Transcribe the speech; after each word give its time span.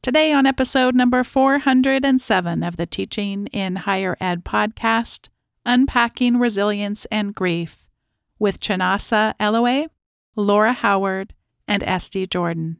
Today, 0.00 0.32
on 0.32 0.46
episode 0.46 0.94
number 0.94 1.24
407 1.24 2.62
of 2.62 2.76
the 2.76 2.86
Teaching 2.86 3.48
in 3.48 3.74
Higher 3.76 4.16
Ed 4.20 4.44
podcast, 4.44 5.28
Unpacking 5.66 6.38
Resilience 6.38 7.04
and 7.06 7.34
Grief 7.34 7.84
with 8.38 8.60
Chinasa 8.60 9.34
Elue, 9.40 9.88
Laura 10.36 10.72
Howard, 10.72 11.34
and 11.66 11.82
Esty 11.82 12.28
Jordan. 12.28 12.76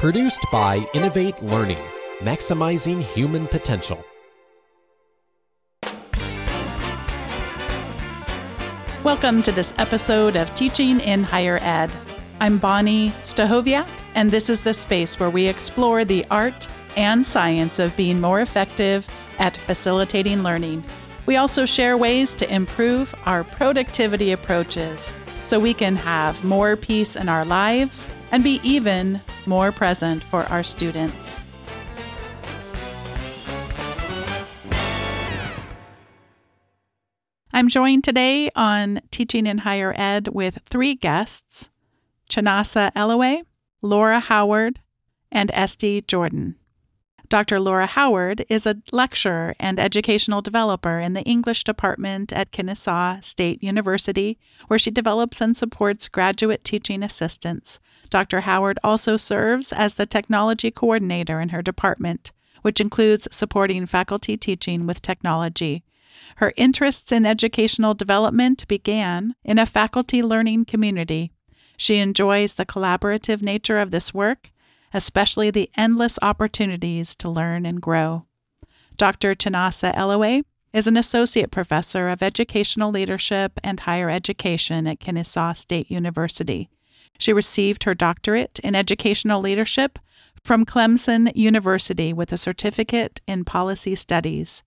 Produced 0.00 0.44
by 0.50 0.84
Innovate 0.92 1.40
Learning, 1.40 1.82
maximizing 2.18 3.00
human 3.00 3.46
potential. 3.46 4.04
Welcome 9.04 9.40
to 9.42 9.52
this 9.52 9.72
episode 9.78 10.34
of 10.34 10.52
Teaching 10.56 10.98
in 10.98 11.22
Higher 11.22 11.60
Ed. 11.62 11.92
I'm 12.38 12.60
Bonni 12.60 13.12
Stachowiak, 13.22 13.88
and 14.14 14.30
this 14.30 14.50
is 14.50 14.60
the 14.60 14.74
space 14.74 15.18
where 15.18 15.30
we 15.30 15.46
explore 15.46 16.04
the 16.04 16.26
art 16.30 16.68
and 16.94 17.24
science 17.24 17.78
of 17.78 17.96
being 17.96 18.20
more 18.20 18.40
effective 18.40 19.08
at 19.38 19.56
facilitating 19.56 20.42
learning. 20.42 20.84
We 21.24 21.36
also 21.36 21.64
share 21.64 21.96
ways 21.96 22.34
to 22.34 22.54
improve 22.54 23.14
our 23.24 23.42
productivity 23.42 24.32
approaches 24.32 25.14
so 25.44 25.58
we 25.58 25.72
can 25.72 25.96
have 25.96 26.44
more 26.44 26.76
peace 26.76 27.16
in 27.16 27.30
our 27.30 27.42
lives 27.42 28.06
and 28.30 28.44
be 28.44 28.60
even 28.62 29.22
more 29.46 29.72
present 29.72 30.22
for 30.22 30.44
our 30.44 30.62
students. 30.62 31.40
I'm 37.50 37.68
joined 37.68 38.04
today 38.04 38.50
on 38.54 39.00
Teaching 39.10 39.46
in 39.46 39.56
Higher 39.58 39.94
Ed 39.96 40.28
with 40.28 40.58
three 40.68 40.94
guests 40.94 41.70
Chinasa 42.28 42.92
Elue, 42.94 43.44
Laura 43.82 44.20
Howard, 44.20 44.80
and 45.30 45.50
Esty 45.52 46.02
Jordan. 46.02 46.56
Dr. 47.28 47.58
Laura 47.58 47.86
Howard 47.86 48.44
is 48.48 48.66
a 48.66 48.76
lecturer 48.92 49.54
and 49.58 49.80
educational 49.80 50.42
developer 50.42 51.00
in 51.00 51.12
the 51.14 51.22
English 51.22 51.64
department 51.64 52.32
at 52.32 52.52
Kennesaw 52.52 53.20
State 53.20 53.62
University, 53.62 54.38
where 54.68 54.78
she 54.78 54.90
develops 54.90 55.40
and 55.40 55.56
supports 55.56 56.08
graduate 56.08 56.62
teaching 56.62 57.02
assistants. 57.02 57.80
Dr. 58.10 58.42
Howard 58.42 58.78
also 58.84 59.16
serves 59.16 59.72
as 59.72 59.94
the 59.94 60.06
technology 60.06 60.70
coordinator 60.70 61.40
in 61.40 61.48
her 61.48 61.62
department, 61.62 62.30
which 62.62 62.80
includes 62.80 63.26
supporting 63.32 63.86
faculty 63.86 64.36
teaching 64.36 64.86
with 64.86 65.02
technology. 65.02 65.82
Her 66.36 66.52
interests 66.56 67.10
in 67.10 67.26
educational 67.26 67.94
development 67.94 68.66
began 68.68 69.34
in 69.44 69.58
a 69.58 69.66
faculty 69.66 70.22
learning 70.22 70.66
community. 70.66 71.32
She 71.76 71.98
enjoys 71.98 72.54
the 72.54 72.66
collaborative 72.66 73.42
nature 73.42 73.78
of 73.78 73.90
this 73.90 74.14
work 74.14 74.50
especially 74.96 75.50
the 75.50 75.70
endless 75.76 76.18
opportunities 76.22 77.14
to 77.16 77.28
learn 77.28 77.66
and 77.66 77.82
grow. 77.82 78.24
Dr. 78.96 79.34
Chinasa 79.34 79.94
Elue 79.94 80.42
is 80.72 80.86
an 80.86 80.96
associate 80.96 81.50
professor 81.50 82.08
of 82.08 82.22
educational 82.22 82.90
leadership 82.90 83.60
and 83.62 83.80
higher 83.80 84.08
education 84.08 84.86
at 84.86 85.00
Kennesaw 85.00 85.52
State 85.52 85.90
University. 85.90 86.70
She 87.18 87.32
received 87.32 87.84
her 87.84 87.94
doctorate 87.94 88.58
in 88.60 88.74
educational 88.74 89.40
leadership 89.40 89.98
from 90.42 90.64
Clemson 90.64 91.30
University 91.34 92.12
with 92.12 92.32
a 92.32 92.36
certificate 92.38 93.20
in 93.26 93.44
policy 93.44 93.94
studies. 93.94 94.62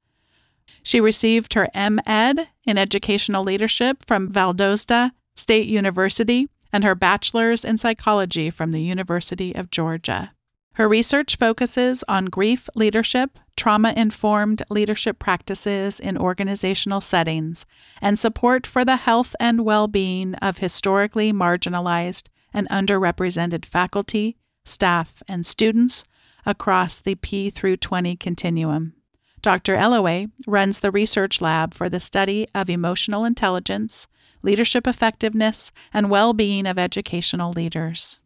She 0.84 1.02
received 1.02 1.56
her 1.56 1.70
M.Ed 1.74 2.50
in 2.66 2.78
educational 2.78 3.44
leadership 3.44 4.06
from 4.06 4.32
Valdosta 4.32 5.12
State 5.36 5.68
University 5.68 6.50
and 6.72 6.84
her 6.84 6.96
bachelor's 6.96 7.66
in 7.66 7.78
psychology 7.78 8.50
from 8.50 8.72
the 8.72 8.82
University 8.82 9.54
of 9.54 9.72
Georgia. 9.72 10.32
Her 10.76 10.88
research 10.88 11.36
focuses 11.36 12.04
on 12.08 12.26
grief 12.28 12.70
leadership, 12.74 13.38
trauma 13.58 13.94
informed 13.98 14.64
leadership 14.70 15.20
practices 15.20 16.00
in 16.00 16.18
organizational 16.18 17.02
settings, 17.02 17.66
and 18.02 18.18
support 18.18 18.66
for 18.66 18.86
the 18.86 18.96
health 18.96 19.36
and 19.42 19.66
well 19.66 19.88
being 19.88 20.36
of 20.36 20.60
historically 20.60 21.34
marginalized 21.34 22.28
and 22.54 22.70
underrepresented 22.70 23.66
faculty, 23.66 24.38
staff, 24.64 25.22
and 25.28 25.46
students 25.46 26.06
across 26.46 27.02
the 27.02 27.16
P 27.16 27.50
through 27.50 27.78
20 27.78 28.16
continuum. 28.16 28.94
Dr. 29.42 29.76
Elue 29.76 30.32
runs 30.48 30.80
the 30.80 30.92
research 30.92 31.42
lab 31.42 31.74
for 31.74 31.90
the 31.90 32.00
study 32.00 32.48
of 32.54 32.70
emotional 32.70 33.26
intelligence, 33.26 34.08
leadership 34.42 34.88
effectiveness, 34.88 35.72
and 35.94 36.10
well 36.10 36.34
being 36.34 36.66
of 36.66 36.78
educational 36.78 37.52
leaders. 37.52 38.20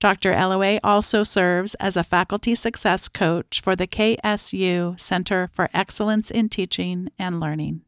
Dr. 0.00 0.34
Elue 0.34 0.80
also 0.84 1.24
serves 1.24 1.74
as 1.76 1.96
a 1.96 2.04
faculty 2.04 2.54
success 2.54 3.08
coach 3.08 3.60
for 3.62 3.74
the 3.74 3.86
KSU 3.86 4.98
Center 5.00 5.48
for 5.52 5.70
Excellence 5.72 6.30
in 6.30 6.48
Teaching 6.48 7.08
and 7.18 7.40
Learning. 7.40 7.82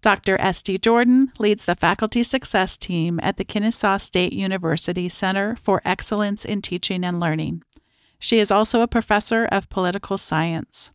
Dr. 0.00 0.40
Esty 0.40 0.78
Jordan 0.78 1.32
leads 1.38 1.64
the 1.64 1.74
faculty 1.74 2.22
success 2.22 2.76
team 2.76 3.18
at 3.22 3.36
the 3.36 3.44
Kennesaw 3.44 3.98
State 3.98 4.32
University 4.32 5.08
Center 5.08 5.56
for 5.56 5.82
Excellence 5.84 6.44
in 6.44 6.62
Teaching 6.62 7.04
and 7.04 7.18
Learning. 7.18 7.62
She 8.20 8.38
is 8.38 8.50
also 8.50 8.80
a 8.80 8.88
professor 8.88 9.44
of 9.44 9.68
political 9.68 10.16
science. 10.16 10.92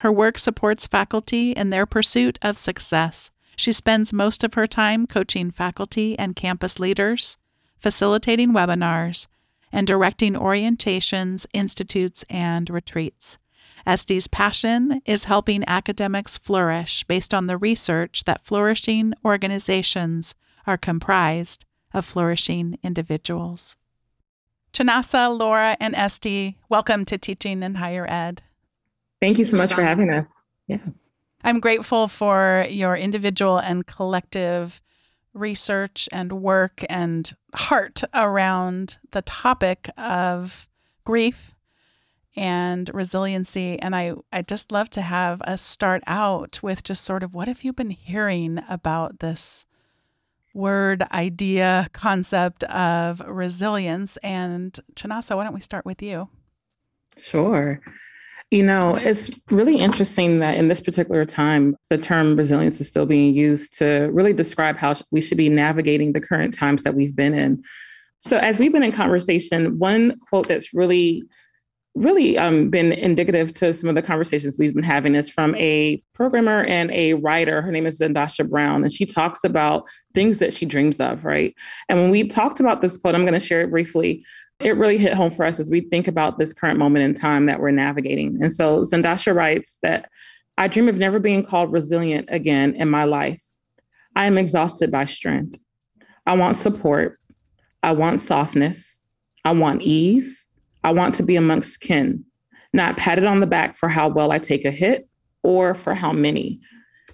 Her 0.00 0.10
work 0.10 0.38
supports 0.38 0.86
faculty 0.86 1.52
in 1.52 1.70
their 1.70 1.86
pursuit 1.86 2.38
of 2.40 2.56
success. 2.56 3.30
She 3.58 3.72
spends 3.72 4.12
most 4.12 4.44
of 4.44 4.54
her 4.54 4.68
time 4.68 5.08
coaching 5.08 5.50
faculty 5.50 6.16
and 6.16 6.36
campus 6.36 6.78
leaders, 6.78 7.38
facilitating 7.80 8.52
webinars, 8.52 9.26
and 9.72 9.84
directing 9.84 10.34
orientations, 10.34 11.44
institutes, 11.52 12.24
and 12.30 12.70
retreats. 12.70 13.36
Esty's 13.84 14.28
passion 14.28 15.02
is 15.04 15.24
helping 15.24 15.64
academics 15.66 16.38
flourish 16.38 17.02
based 17.04 17.34
on 17.34 17.48
the 17.48 17.56
research 17.56 18.22
that 18.26 18.44
flourishing 18.44 19.12
organizations 19.24 20.36
are 20.64 20.76
comprised 20.76 21.64
of 21.92 22.04
flourishing 22.04 22.78
individuals. 22.84 23.74
Chinasa, 24.72 25.36
Laura, 25.36 25.76
and 25.80 25.96
Esty, 25.96 26.58
welcome 26.68 27.04
to 27.06 27.18
Teaching 27.18 27.64
in 27.64 27.74
Higher 27.74 28.06
Ed. 28.08 28.40
Thank 29.20 29.38
you 29.38 29.44
so 29.44 29.56
much 29.56 29.72
for 29.72 29.82
having 29.82 30.10
us. 30.10 30.26
Yeah. 30.68 30.78
I'm 31.44 31.60
grateful 31.60 32.08
for 32.08 32.66
your 32.68 32.96
individual 32.96 33.58
and 33.58 33.86
collective 33.86 34.80
research 35.34 36.08
and 36.12 36.32
work 36.32 36.84
and 36.88 37.34
heart 37.54 38.02
around 38.12 38.98
the 39.12 39.22
topic 39.22 39.88
of 39.96 40.68
grief 41.04 41.54
and 42.36 42.90
resiliency. 42.92 43.78
And 43.80 43.94
I, 43.94 44.14
I 44.32 44.42
just 44.42 44.72
love 44.72 44.90
to 44.90 45.02
have 45.02 45.40
us 45.42 45.62
start 45.62 46.02
out 46.06 46.60
with 46.62 46.82
just 46.82 47.04
sort 47.04 47.22
of 47.22 47.34
what 47.34 47.48
have 47.48 47.62
you 47.64 47.72
been 47.72 47.90
hearing 47.90 48.60
about 48.68 49.20
this 49.20 49.64
word, 50.54 51.04
idea, 51.12 51.88
concept 51.92 52.64
of 52.64 53.22
resilience? 53.26 54.16
And 54.18 54.78
Chinasa, 54.94 55.36
why 55.36 55.44
don't 55.44 55.54
we 55.54 55.60
start 55.60 55.86
with 55.86 56.02
you? 56.02 56.28
Sure. 57.16 57.80
You 58.50 58.62
know, 58.62 58.94
it's 58.94 59.30
really 59.50 59.76
interesting 59.76 60.38
that 60.38 60.56
in 60.56 60.68
this 60.68 60.80
particular 60.80 61.26
time, 61.26 61.76
the 61.90 61.98
term 61.98 62.34
resilience 62.34 62.80
is 62.80 62.88
still 62.88 63.04
being 63.04 63.34
used 63.34 63.76
to 63.78 64.08
really 64.10 64.32
describe 64.32 64.78
how 64.78 64.94
we 65.10 65.20
should 65.20 65.36
be 65.36 65.50
navigating 65.50 66.14
the 66.14 66.20
current 66.20 66.54
times 66.54 66.82
that 66.84 66.94
we've 66.94 67.14
been 67.14 67.34
in. 67.34 67.62
So, 68.20 68.38
as 68.38 68.58
we've 68.58 68.72
been 68.72 68.82
in 68.82 68.92
conversation, 68.92 69.78
one 69.78 70.18
quote 70.30 70.48
that's 70.48 70.72
really, 70.72 71.24
really 71.94 72.38
um, 72.38 72.70
been 72.70 72.90
indicative 72.90 73.52
to 73.54 73.74
some 73.74 73.90
of 73.90 73.94
the 73.94 74.02
conversations 74.02 74.56
we've 74.58 74.74
been 74.74 74.82
having 74.82 75.14
is 75.14 75.28
from 75.28 75.54
a 75.56 76.02
programmer 76.14 76.64
and 76.64 76.90
a 76.90 77.14
writer. 77.14 77.60
Her 77.60 77.70
name 77.70 77.84
is 77.84 78.00
Zandashé 78.00 78.48
Brown, 78.48 78.82
and 78.82 78.92
she 78.92 79.04
talks 79.04 79.44
about 79.44 79.84
things 80.14 80.38
that 80.38 80.54
she 80.54 80.64
dreams 80.64 80.98
of, 81.00 81.26
right? 81.26 81.54
And 81.90 82.00
when 82.00 82.10
we 82.10 82.26
talked 82.26 82.60
about 82.60 82.80
this 82.80 82.96
quote, 82.96 83.14
I'm 83.14 83.26
going 83.26 83.34
to 83.34 83.40
share 83.40 83.60
it 83.60 83.70
briefly 83.70 84.24
it 84.60 84.76
really 84.76 84.98
hit 84.98 85.14
home 85.14 85.30
for 85.30 85.44
us 85.44 85.60
as 85.60 85.70
we 85.70 85.82
think 85.82 86.08
about 86.08 86.38
this 86.38 86.52
current 86.52 86.78
moment 86.78 87.04
in 87.04 87.14
time 87.14 87.46
that 87.46 87.60
we're 87.60 87.70
navigating. 87.70 88.42
And 88.42 88.52
so 88.52 88.80
Zandashé 88.82 89.34
writes 89.34 89.78
that 89.82 90.10
I 90.56 90.66
dream 90.66 90.88
of 90.88 90.98
never 90.98 91.20
being 91.20 91.44
called 91.44 91.72
resilient 91.72 92.28
again 92.30 92.74
in 92.74 92.90
my 92.90 93.04
life. 93.04 93.42
I 94.16 94.24
am 94.24 94.36
exhausted 94.36 94.90
by 94.90 95.04
strength. 95.04 95.58
I 96.26 96.34
want 96.34 96.56
support. 96.56 97.20
I 97.82 97.92
want 97.92 98.20
softness. 98.20 99.00
I 99.44 99.52
want 99.52 99.82
ease. 99.82 100.46
I 100.82 100.90
want 100.90 101.14
to 101.16 101.22
be 101.22 101.36
amongst 101.36 101.80
kin, 101.80 102.24
not 102.72 102.96
patted 102.96 103.24
on 103.24 103.40
the 103.40 103.46
back 103.46 103.76
for 103.76 103.88
how 103.88 104.08
well 104.08 104.32
I 104.32 104.38
take 104.38 104.64
a 104.64 104.70
hit 104.70 105.08
or 105.42 105.74
for 105.74 105.94
how 105.94 106.12
many. 106.12 106.60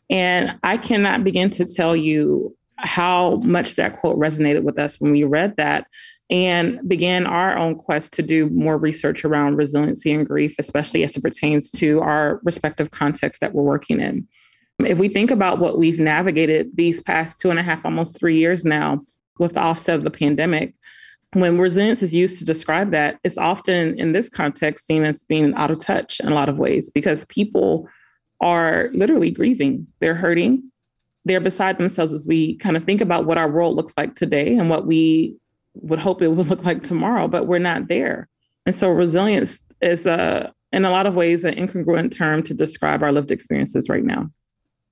And 0.09 0.59
I 0.63 0.79
cannot 0.79 1.25
begin 1.25 1.51
to 1.51 1.67
tell 1.67 1.95
you 1.95 2.57
how 2.77 3.37
much 3.45 3.77
that 3.77 4.01
quote 4.01 4.19
resonated 4.19 4.63
with 4.63 4.79
us 4.79 5.01
when 5.01 5.13
we 5.13 5.25
read 5.25 5.57
that 5.57 5.87
and 6.31 6.81
began 6.89 7.27
our 7.27 7.57
own 7.57 7.75
quest 7.75 8.13
to 8.15 8.23
do 8.23 8.49
more 8.51 8.79
research 8.79 9.25
around 9.25 9.57
resiliency 9.57 10.13
and 10.13 10.27
grief, 10.27 10.57
especially 10.59 11.03
as 11.05 11.17
it 11.17 11.23
pertains 11.23 11.71
to 11.71 12.01
our 12.01 12.41
respective 12.45 12.91
contexts 12.91 13.41
that 13.41 13.55
we're 13.55 13.63
working 13.63 14.01
in. 14.01 14.27
If 14.81 14.99
we 14.99 15.09
think 15.09 15.31
about 15.31 15.59
what 15.59 15.79
we've 15.79 16.01
navigated 16.01 16.71
these 16.75 17.01
past 17.01 17.39
two 17.39 17.51
and 17.51 17.59
a 17.59 17.63
half, 17.63 17.85
almost 17.85 18.19
three 18.19 18.39
years 18.39 18.65
now, 18.65 19.05
with 19.39 19.55
the 19.55 19.61
offset 19.61 19.97
of 19.97 20.05
the 20.05 20.11
pandemic, 20.11 20.75
when 21.33 21.59
resilience 21.59 22.03
is 22.03 22.15
used 22.15 22.39
to 22.39 22.45
describe 22.45 22.93
that, 22.93 23.19
it's 23.25 23.39
often 23.39 23.99
in 23.99 24.13
this 24.13 24.29
context 24.29 24.87
seen 24.87 25.05
as 25.05 25.25
being 25.25 25.53
out 25.55 25.71
of 25.71 25.81
touch 25.81 26.21
in 26.21 26.29
a 26.29 26.35
lot 26.35 26.49
of 26.49 26.59
ways 26.59 26.91
because 26.91 27.25
people 27.27 27.89
are 28.41 28.91
literally 28.95 29.31
grieving. 29.31 29.87
They're 30.01 30.15
hurting. 30.15 30.71
They're 31.25 31.41
beside 31.41 31.79
themselves 31.79 32.13
as 32.13 32.27
we 32.27 32.57
kind 32.57 32.77
of 32.77 32.85
think 32.85 33.01
about 33.01 33.27
what 33.27 33.39
our 33.39 33.51
world 33.51 33.75
looks 33.75 33.95
like 33.97 34.15
today 34.15 34.55
and 34.57 34.71
what 34.71 34.87
we 34.87 35.37
would 35.75 35.99
hope 35.99 36.23
it 36.23 36.29
would 36.29 36.49
look 36.49 36.65
like 36.65 36.83
tomorrow, 36.83 37.29
but 37.29 37.47
we're 37.47 37.59
not 37.59 37.89
there. 37.89 38.29
And 38.67 38.75
so 38.75 38.89
resilience 38.89 39.61
is 39.81 40.07
a, 40.07 40.53
in 40.73 40.85
a 40.85 40.91
lot 40.91 41.07
of 41.07 41.15
ways, 41.15 41.45
an 41.45 41.55
incongruent 41.55 42.13
term 42.17 42.43
to 42.45 42.55
describe 42.55 43.03
our 43.03 43.13
lived 43.13 43.31
experiences 43.31 43.89
right 43.89 44.05
now. 44.05 44.31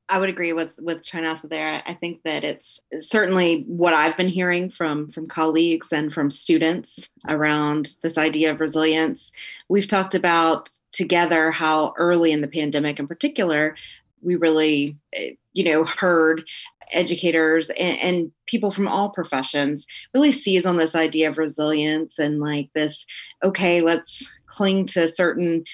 I 0.08 0.18
would 0.18 0.28
agree 0.28 0.52
with 0.52 0.78
with 0.78 1.02
Chinasa 1.02 1.48
there. 1.48 1.82
I 1.86 1.94
think 1.94 2.22
that 2.24 2.44
it's 2.44 2.78
certainly 3.00 3.64
what 3.66 3.94
I've 3.94 4.16
been 4.16 4.28
hearing 4.28 4.68
from 4.68 5.10
from 5.10 5.26
colleagues 5.26 5.90
and 5.90 6.12
from 6.12 6.28
students 6.28 7.08
around 7.30 7.96
this 8.02 8.18
idea 8.18 8.50
of 8.50 8.60
resilience. 8.60 9.32
We've 9.70 9.86
talked 9.86 10.14
about 10.14 10.68
together 10.92 11.50
how 11.50 11.94
early 11.96 12.32
in 12.32 12.42
the 12.42 12.48
pandemic, 12.48 12.98
in 12.98 13.08
particular, 13.08 13.74
we 14.20 14.36
really, 14.36 14.98
eh, 15.14 15.32
you 15.52 15.64
know, 15.64 15.84
heard 15.84 16.44
educators 16.92 17.70
and, 17.70 17.98
and 17.98 18.32
people 18.46 18.70
from 18.70 18.88
all 18.88 19.10
professions 19.10 19.86
really 20.14 20.32
seize 20.32 20.66
on 20.66 20.76
this 20.76 20.94
idea 20.94 21.28
of 21.28 21.38
resilience 21.38 22.18
and 22.18 22.40
like 22.40 22.70
this. 22.74 23.06
Okay, 23.42 23.80
let's 23.80 24.28
cling 24.46 24.86
to 24.86 25.12
certain 25.12 25.64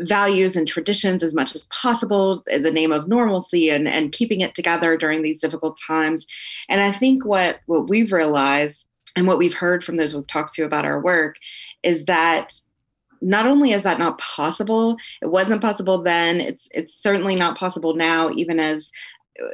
values 0.00 0.56
and 0.56 0.68
traditions 0.68 1.22
as 1.22 1.34
much 1.34 1.54
as 1.54 1.66
possible 1.66 2.44
in 2.48 2.62
the 2.62 2.70
name 2.70 2.92
of 2.92 3.08
normalcy 3.08 3.70
and, 3.70 3.88
and 3.88 4.12
keeping 4.12 4.40
it 4.40 4.54
together 4.54 4.96
during 4.96 5.22
these 5.22 5.40
difficult 5.40 5.78
times. 5.84 6.26
And 6.68 6.80
I 6.80 6.92
think 6.92 7.24
what, 7.24 7.60
what 7.66 7.88
we've 7.88 8.12
realized 8.12 8.88
and 9.16 9.26
what 9.26 9.38
we've 9.38 9.54
heard 9.54 9.82
from 9.82 9.96
those 9.96 10.14
we've 10.14 10.26
talked 10.26 10.54
to 10.54 10.64
about 10.64 10.84
our 10.84 11.00
work 11.00 11.36
is 11.82 12.04
that 12.04 12.52
not 13.22 13.46
only 13.46 13.72
is 13.72 13.82
that 13.82 13.98
not 13.98 14.18
possible, 14.18 14.96
it 15.20 15.26
wasn't 15.26 15.60
possible 15.60 16.02
then, 16.02 16.40
it's 16.40 16.68
it's 16.70 16.94
certainly 16.94 17.34
not 17.36 17.58
possible 17.58 17.94
now, 17.94 18.30
even 18.30 18.58
as 18.58 18.90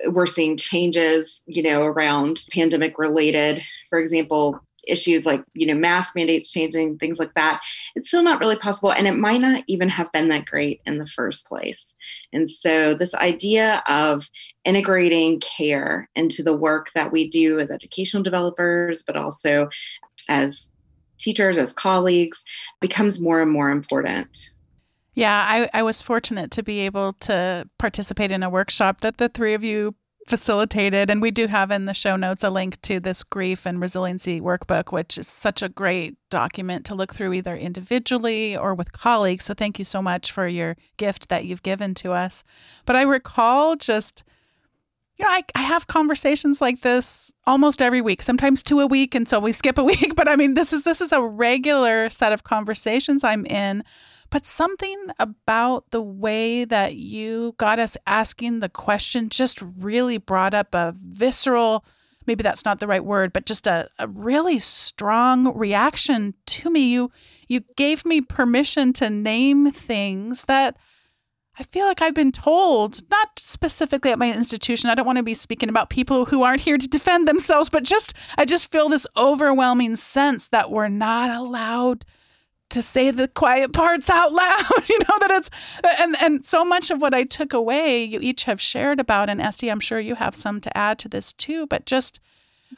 we're 0.09 0.27
seeing 0.27 0.57
changes, 0.57 1.43
you 1.47 1.63
know, 1.63 1.83
around 1.83 2.45
pandemic 2.53 2.99
related, 2.99 3.63
for 3.91 3.99
example, 3.99 4.61
issues 4.87 5.27
like 5.27 5.43
you 5.55 5.67
know 5.67 5.75
mask 5.75 6.15
mandates 6.15 6.51
changing 6.51 6.99
things 6.99 7.19
like 7.19 7.35
that. 7.35 7.61
It's 7.95 8.09
still 8.09 8.23
not 8.23 8.41
really 8.41 8.57
possible 8.57 8.93
and 8.93 9.07
it 9.07 9.17
might 9.17 9.41
not 9.41 9.65
even 9.67 9.89
have 9.89 10.11
been 10.13 10.29
that 10.29 10.47
great 10.47 10.81
in 10.87 10.99
the 10.99 11.07
first 11.07 11.47
place. 11.47 11.95
And 12.33 12.49
so 12.49 12.95
this 12.95 13.15
idea 13.15 13.83
of 13.89 14.29
integrating 14.65 15.41
care 15.41 16.09
into 16.15 16.43
the 16.43 16.57
work 16.57 16.91
that 16.95 17.13
we 17.13 17.29
do 17.29 17.59
as 17.59 17.71
educational 17.71 18.23
developers 18.23 19.03
but 19.03 19.17
also 19.17 19.69
as 20.29 20.69
teachers 21.19 21.59
as 21.59 21.73
colleagues 21.73 22.45
becomes 22.81 23.21
more 23.21 23.41
and 23.41 23.51
more 23.51 23.71
important 23.71 24.51
yeah, 25.17 25.47
I, 25.49 25.69
I 25.73 25.83
was 25.83 26.03
fortunate 26.03 26.51
to 26.53 26.63
be 26.63 26.81
able 26.81 27.15
to 27.21 27.69
participate 27.79 28.31
in 28.31 28.43
a 28.43 28.51
workshop 28.51 29.01
that 29.01 29.17
the 29.17 29.31
three 29.31 29.55
of 29.55 29.65
you 29.65 29.95
facilitated. 30.29 31.09
And 31.09 31.23
we 31.23 31.31
do 31.31 31.47
have 31.47 31.71
in 31.71 31.87
the 31.87 31.95
show 31.95 32.17
notes 32.17 32.45
a 32.45 32.51
link 32.51 32.81
to 32.83 33.01
this 33.01 33.25
grief 33.25 33.65
and 33.65 33.81
resiliency 33.81 34.43
workbook, 34.43 34.93
which 34.93 35.17
is 35.17 35.27
such 35.27 35.63
a 35.63 35.71
great 35.71 36.17
document 36.29 36.85
to 36.87 36.95
look 36.95 37.15
through 37.15 37.33
either 37.33 37.57
individually 37.57 38.57
or 38.57 38.75
with 38.75 38.93
colleagues. 38.93 39.45
So 39.45 39.55
thank 39.55 39.79
you 39.79 39.87
so 39.87 40.03
much 40.03 40.31
for 40.31 40.47
your 40.47 40.77
gift 40.99 41.31
that 41.31 41.47
you've 41.47 41.63
given 41.63 41.95
to 41.95 42.13
us. 42.13 42.45
But 42.85 42.97
I 42.97 43.03
recall 43.03 43.77
just 43.77 44.23
you 45.19 45.25
know, 45.25 45.31
I, 45.31 45.45
I 45.55 45.61
have 45.61 45.87
conversations 45.87 46.61
like 46.61 46.83
this 46.83 47.33
almost 47.47 47.81
every 47.81 48.03
week, 48.03 48.21
sometimes 48.21 48.63
two 48.63 48.81
a 48.81 48.87
week, 48.87 49.15
and 49.15 49.27
so 49.27 49.41
we 49.41 49.53
skip 49.53 49.79
a 49.79 49.85
week. 49.93 50.15
But 50.15 50.29
I 50.29 50.37
mean, 50.37 50.53
this 50.53 50.75
is 50.75 50.85
this 50.85 51.01
is 51.01 51.11
a 51.11 51.23
regular 51.23 52.11
set 52.11 52.33
of 52.33 52.45
conversations 52.45 53.25
I'm 53.25 53.47
in 53.47 53.83
but 54.31 54.47
something 54.47 54.97
about 55.19 55.91
the 55.91 56.03
way 56.03 56.65
that 56.65 56.97
you 56.97 57.55
got 57.59 57.79
us 57.79 57.97
asking 58.07 58.61
the 58.61 58.69
question 58.69 59.29
just 59.29 59.63
really 59.79 60.19
brought 60.19 60.55
up 60.55 60.75
a 60.75 60.95
visceral, 61.01 61.85
maybe 62.27 62.43
that's 62.43 62.65
not 62.65 62.81
the 62.81 62.87
right 62.87 63.05
word, 63.05 63.33
but 63.33 63.47
just 63.47 63.67
a, 63.67 63.89
a 63.99 64.09
really 64.09 64.59
strong 64.59 65.57
reaction 65.57 66.35
to 66.47 66.71
me. 66.71 66.93
You 66.93 67.11
you 67.49 67.61
gave 67.77 68.05
me 68.05 68.21
permission 68.21 68.93
to 68.95 69.09
name 69.09 69.71
things 69.71 70.47
that 70.47 70.77
I 71.59 71.63
feel 71.63 71.87
like 71.87 72.03
I've 72.03 72.15
been 72.15 72.33
told, 72.33 73.01
not 73.11 73.39
specifically 73.39 74.11
at 74.11 74.19
my 74.19 74.31
institution. 74.31 74.91
I 74.91 74.95
don't 74.95 75.07
want 75.07 75.17
to 75.17 75.23
be 75.23 75.35
speaking 75.35 75.71
about 75.71 75.89
people 75.89 76.27
who 76.27 76.43
aren't 76.43 76.61
here 76.61 76.77
to 76.77 76.87
defend 76.87 77.27
themselves, 77.27 77.71
but 77.71 77.83
just 77.83 78.15
I 78.37 78.45
just 78.45 78.71
feel 78.71 78.89
this 78.89 79.07
overwhelming 79.17 79.97
sense 79.97 80.49
that 80.49 80.71
we're 80.71 80.89
not 80.89 81.31
allowed 81.31 82.05
to 82.71 82.83
say 82.83 83.11
the 83.11 83.29
quiet 83.29 83.73
parts 83.73 84.11
out 84.11 84.33
loud 84.33 84.65
you 84.89 84.99
know 84.99 85.19
that 85.21 85.31
it's 85.31 85.51
and 86.01 86.17
and 86.21 86.45
so 86.45 86.65
much 86.65 86.91
of 86.91 87.01
what 87.01 87.15
i 87.15 87.23
took 87.23 87.53
away 87.53 88.03
you 88.03 88.19
each 88.21 88.45
have 88.45 88.61
shared 88.61 89.01
about 89.01 89.29
and 89.29 89.41
esty 89.41 89.71
i'm 89.71 89.81
sure 89.81 90.01
you 90.01 90.15
have 90.15 90.35
some 90.35 90.61
to 90.61 90.77
add 90.77 90.99
to 90.99 91.09
this 91.09 91.33
too 91.33 91.67
but 91.67 91.87
just 91.87 92.21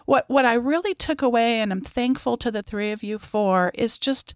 what 0.05 0.25
what 0.29 0.45
i 0.45 0.55
really 0.55 0.95
took 0.95 1.23
away 1.23 1.61
and 1.61 1.73
i'm 1.73 1.81
thankful 1.81 2.37
to 2.37 2.51
the 2.51 2.63
three 2.63 2.93
of 2.93 3.03
you 3.03 3.19
for 3.19 3.71
is 3.75 3.99
just 3.99 4.35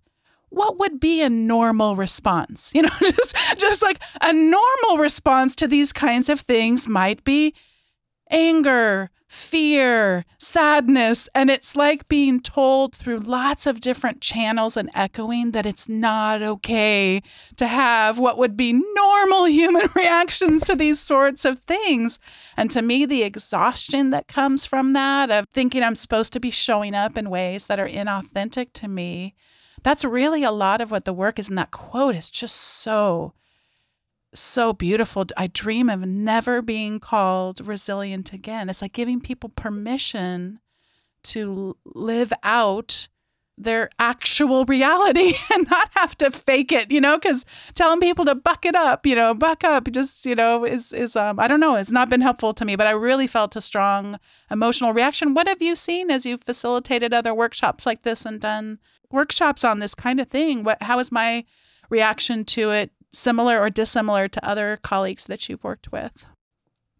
what 0.52 0.78
would 0.78 1.00
be 1.00 1.22
a 1.22 1.30
normal 1.30 1.96
response? 1.96 2.70
You 2.82 2.82
know 2.82 2.90
just 3.00 3.36
just 3.56 3.82
like 3.82 4.00
a 4.22 4.32
normal 4.32 4.98
response 4.98 5.54
to 5.56 5.68
these 5.68 5.92
kinds 5.92 6.28
of 6.28 6.40
things 6.40 6.88
might 6.88 7.22
be 7.24 7.54
anger 8.32 9.10
fear, 9.32 10.26
sadness. 10.38 11.26
And 11.34 11.48
it's 11.48 11.74
like 11.74 12.06
being 12.06 12.38
told 12.38 12.94
through 12.94 13.20
lots 13.20 13.66
of 13.66 13.80
different 13.80 14.20
channels 14.20 14.76
and 14.76 14.90
echoing 14.94 15.52
that 15.52 15.64
it's 15.64 15.88
not 15.88 16.42
okay 16.42 17.22
to 17.56 17.66
have 17.66 18.18
what 18.18 18.36
would 18.36 18.58
be 18.58 18.74
normal 18.74 19.44
human 19.46 19.86
reactions 19.96 20.66
to 20.66 20.76
these 20.76 21.00
sorts 21.00 21.46
of 21.46 21.60
things. 21.60 22.18
And 22.58 22.70
to 22.72 22.82
me, 22.82 23.06
the 23.06 23.22
exhaustion 23.22 24.10
that 24.10 24.28
comes 24.28 24.66
from 24.66 24.92
that, 24.92 25.30
of 25.30 25.46
thinking 25.54 25.82
I'm 25.82 25.96
supposed 25.96 26.34
to 26.34 26.40
be 26.40 26.50
showing 26.50 26.94
up 26.94 27.16
in 27.16 27.30
ways 27.30 27.68
that 27.68 27.80
are 27.80 27.88
inauthentic 27.88 28.74
to 28.74 28.88
me, 28.88 29.34
that's 29.82 30.04
really 30.04 30.44
a 30.44 30.52
lot 30.52 30.82
of 30.82 30.90
what 30.90 31.06
the 31.06 31.12
work 31.14 31.38
is. 31.38 31.48
And 31.48 31.56
that 31.56 31.70
quote 31.70 32.16
is 32.16 32.28
just 32.28 32.56
so 32.56 33.32
so 34.34 34.72
beautiful. 34.72 35.26
I 35.36 35.46
dream 35.48 35.90
of 35.90 36.00
never 36.00 36.62
being 36.62 37.00
called 37.00 37.66
resilient 37.66 38.32
again. 38.32 38.68
It's 38.68 38.82
like 38.82 38.92
giving 38.92 39.20
people 39.20 39.50
permission 39.50 40.60
to 41.24 41.76
live 41.84 42.32
out 42.42 43.08
their 43.58 43.90
actual 43.98 44.64
reality 44.64 45.34
and 45.52 45.68
not 45.70 45.90
have 45.94 46.16
to 46.18 46.30
fake 46.30 46.72
it, 46.72 46.90
you 46.90 47.00
know, 47.00 47.18
because 47.18 47.44
telling 47.74 48.00
people 48.00 48.24
to 48.24 48.34
buck 48.34 48.64
it 48.64 48.74
up, 48.74 49.06
you 49.06 49.14
know, 49.14 49.34
buck 49.34 49.62
up 49.62 49.90
just, 49.92 50.24
you 50.24 50.34
know, 50.34 50.64
is, 50.64 50.92
is, 50.92 51.14
um, 51.16 51.38
I 51.38 51.48
don't 51.48 51.60
know, 51.60 51.76
it's 51.76 51.92
not 51.92 52.08
been 52.08 52.22
helpful 52.22 52.54
to 52.54 52.64
me, 52.64 52.76
but 52.76 52.86
I 52.86 52.92
really 52.92 53.26
felt 53.26 53.54
a 53.54 53.60
strong 53.60 54.18
emotional 54.50 54.92
reaction. 54.92 55.34
What 55.34 55.48
have 55.48 55.62
you 55.62 55.76
seen 55.76 56.10
as 56.10 56.24
you've 56.24 56.42
facilitated 56.42 57.12
other 57.12 57.34
workshops 57.34 57.86
like 57.86 58.02
this 58.02 58.24
and 58.24 58.40
done 58.40 58.78
workshops 59.10 59.64
on 59.64 59.78
this 59.78 59.94
kind 59.94 60.18
of 60.18 60.28
thing? 60.28 60.64
What, 60.64 60.82
how 60.82 60.98
is 60.98 61.12
my 61.12 61.44
reaction 61.90 62.44
to 62.46 62.70
it 62.70 62.90
similar 63.12 63.60
or 63.60 63.70
dissimilar 63.70 64.28
to 64.28 64.48
other 64.48 64.78
colleagues 64.82 65.26
that 65.26 65.48
you've 65.48 65.64
worked 65.64 65.92
with? 65.92 66.26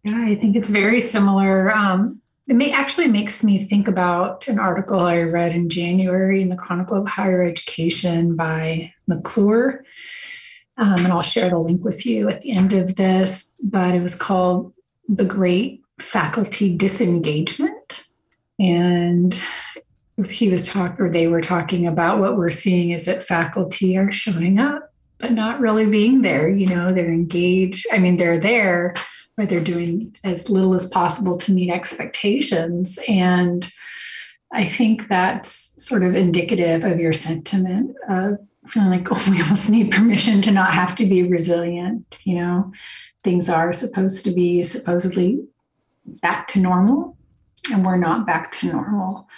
Yeah, 0.03 0.25
I 0.25 0.35
think 0.35 0.55
it's 0.55 0.69
very 0.69 0.99
similar. 0.99 1.73
Um, 1.73 2.21
it 2.47 2.55
may 2.55 2.71
actually 2.71 3.07
makes 3.07 3.43
me 3.43 3.63
think 3.63 3.87
about 3.87 4.47
an 4.47 4.59
article 4.59 4.99
I 4.99 5.21
read 5.21 5.55
in 5.55 5.69
January 5.69 6.41
in 6.41 6.49
the 6.49 6.57
Chronicle 6.57 6.97
of 6.97 7.07
Higher 7.07 7.41
Education 7.41 8.35
by 8.35 8.93
McClure. 9.07 9.85
Um, 10.77 10.99
and 10.99 11.07
I'll 11.07 11.21
share 11.21 11.49
the 11.49 11.57
link 11.57 11.83
with 11.83 12.05
you 12.05 12.27
at 12.27 12.41
the 12.41 12.51
end 12.51 12.73
of 12.73 12.97
this. 12.97 13.53
But 13.61 13.95
it 13.95 14.01
was 14.01 14.15
called 14.15 14.73
The 15.07 15.25
Great 15.25 15.83
Faculty 15.99 16.75
Disengagement. 16.75 18.07
And 18.59 19.39
he 20.27 20.49
was 20.49 20.67
talking, 20.67 21.05
or 21.05 21.09
they 21.09 21.27
were 21.27 21.41
talking 21.41 21.87
about 21.87 22.19
what 22.19 22.37
we're 22.37 22.49
seeing 22.49 22.91
is 22.91 23.05
that 23.05 23.23
faculty 23.23 23.97
are 23.97 24.11
showing 24.11 24.59
up 24.59 24.92
but 25.23 25.31
not 25.31 25.61
really 25.61 25.85
being 25.85 26.21
there. 26.21 26.49
You 26.49 26.65
know, 26.67 26.93
they're 26.93 27.13
engaged. 27.13 27.87
I 27.93 27.97
mean, 27.97 28.17
they're 28.17 28.37
there, 28.37 28.93
but 29.37 29.47
they're 29.47 29.63
doing 29.63 30.13
as 30.25 30.49
little 30.49 30.75
as 30.75 30.89
possible 30.89 31.37
to 31.37 31.53
meet 31.53 31.71
expectations. 31.71 32.99
And 33.07 33.71
I 34.51 34.65
think 34.65 35.07
that's 35.07 35.81
sort 35.81 36.03
of 36.03 36.13
indicative 36.13 36.83
of 36.83 36.99
your 36.99 37.13
sentiment 37.13 37.95
of 38.09 38.37
feeling 38.67 38.89
like, 38.89 39.07
oh, 39.13 39.25
we 39.31 39.41
almost 39.41 39.69
need 39.69 39.93
permission 39.93 40.41
to 40.41 40.51
not 40.51 40.73
have 40.73 40.93
to 40.95 41.05
be 41.05 41.23
resilient. 41.23 42.19
You 42.25 42.35
know, 42.35 42.73
things 43.23 43.47
are 43.47 43.71
supposed 43.71 44.25
to 44.25 44.31
be 44.33 44.61
supposedly 44.61 45.41
back 46.21 46.47
to 46.47 46.59
normal, 46.59 47.15
and 47.71 47.85
we're 47.85 47.95
not 47.95 48.27
back 48.27 48.51
to 48.51 48.73
normal. 48.73 49.29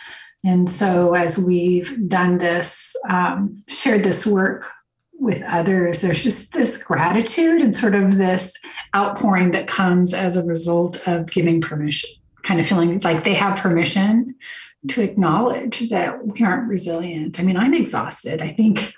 And 0.43 0.67
so, 0.67 1.13
as 1.13 1.37
we've 1.37 2.07
done 2.07 2.39
this, 2.39 2.95
um, 3.07 3.63
shared 3.67 4.03
this 4.03 4.25
work 4.25 4.71
with 5.19 5.41
others, 5.43 6.01
there's 6.01 6.23
just 6.23 6.53
this 6.53 6.81
gratitude 6.81 7.61
and 7.61 7.75
sort 7.75 7.95
of 7.95 8.17
this 8.17 8.53
outpouring 8.95 9.51
that 9.51 9.67
comes 9.67 10.13
as 10.13 10.35
a 10.35 10.43
result 10.43 11.07
of 11.07 11.31
giving 11.31 11.61
permission 11.61 12.09
kind 12.45 12.59
of 12.59 12.67
feeling 12.67 12.99
like 12.99 13.23
they 13.23 13.33
have 13.33 13.57
permission 13.57 14.35
to 14.87 15.01
acknowledge 15.01 15.89
that 15.89 16.27
we 16.27 16.45
aren't 16.45 16.69
resilient. 16.69 17.39
I 17.39 17.43
mean, 17.43 17.57
I'm 17.57 17.73
exhausted. 17.73 18.39
I 18.39 18.49
think 18.49 18.93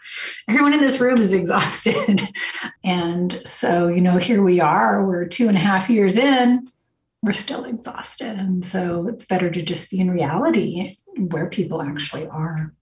everyone 0.50 0.74
in 0.74 0.82
this 0.82 1.00
room 1.00 1.18
is 1.18 1.34
exhausted. 1.42 2.22
and 2.84 3.42
so, 3.46 3.88
you 3.88 4.02
know, 4.02 4.18
here 4.18 4.44
we 4.44 4.60
are, 4.60 5.06
we're 5.06 5.26
two 5.26 5.48
and 5.48 5.56
a 5.56 5.62
half 5.62 5.90
years 5.90 6.18
in, 6.18 6.70
we're 7.24 7.34
still 7.34 7.64
exhausted. 7.64 8.38
And 8.38 8.64
so 8.64 9.08
it's 9.08 9.26
better 9.26 9.50
to 9.50 9.62
just 9.62 9.90
be 9.90 10.00
in 10.00 10.12
reality 10.12 10.92
where 11.16 11.48
people 11.48 11.82
actually 11.82 12.28
are. 12.28 12.74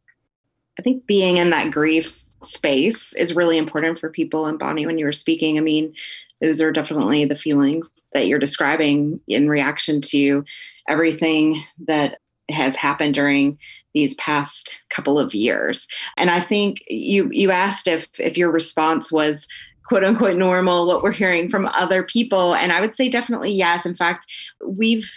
I 0.80 0.82
think 0.82 1.06
being 1.06 1.38
in 1.38 1.52
that 1.52 1.72
grief 1.72 2.25
space 2.46 3.14
is 3.14 3.36
really 3.36 3.58
important 3.58 4.00
for 4.00 4.10
people. 4.10 4.46
And 4.46 4.60
Bonni, 4.60 4.86
when 4.86 4.98
you 4.98 5.06
were 5.06 5.12
speaking, 5.12 5.58
I 5.58 5.62
mean, 5.62 5.94
those 6.42 6.62
are 6.62 6.72
definitely 6.72 7.26
the 7.26 7.36
feelings 7.36 7.90
that 8.14 8.28
you're 8.28 8.40
describing 8.40 9.20
in 9.28 9.50
reaction 9.50 10.02
to 10.02 10.44
everything 10.88 11.56
that 11.88 12.20
has 12.50 12.76
happened 12.76 13.16
during 13.16 13.58
these 13.94 14.16
past 14.16 14.84
couple 14.90 15.18
of 15.18 15.34
years. 15.34 15.88
And 16.18 16.30
I 16.30 16.40
think 16.42 16.84
you 16.88 17.30
you 17.32 17.52
asked 17.52 17.88
if 17.88 18.08
if 18.20 18.38
your 18.38 18.52
response 18.52 19.12
was 19.12 19.48
quote 19.88 20.04
unquote 20.04 20.38
normal 20.38 20.86
what 20.86 21.02
we're 21.02 21.12
hearing 21.12 21.50
from 21.50 21.68
other 21.68 22.04
people 22.04 22.56
and 22.56 22.72
I 22.72 22.82
would 22.82 22.96
say 22.96 23.10
definitely 23.10 23.52
yes. 23.52 23.86
In 23.86 23.96
fact, 23.96 24.28
we've 24.66 25.10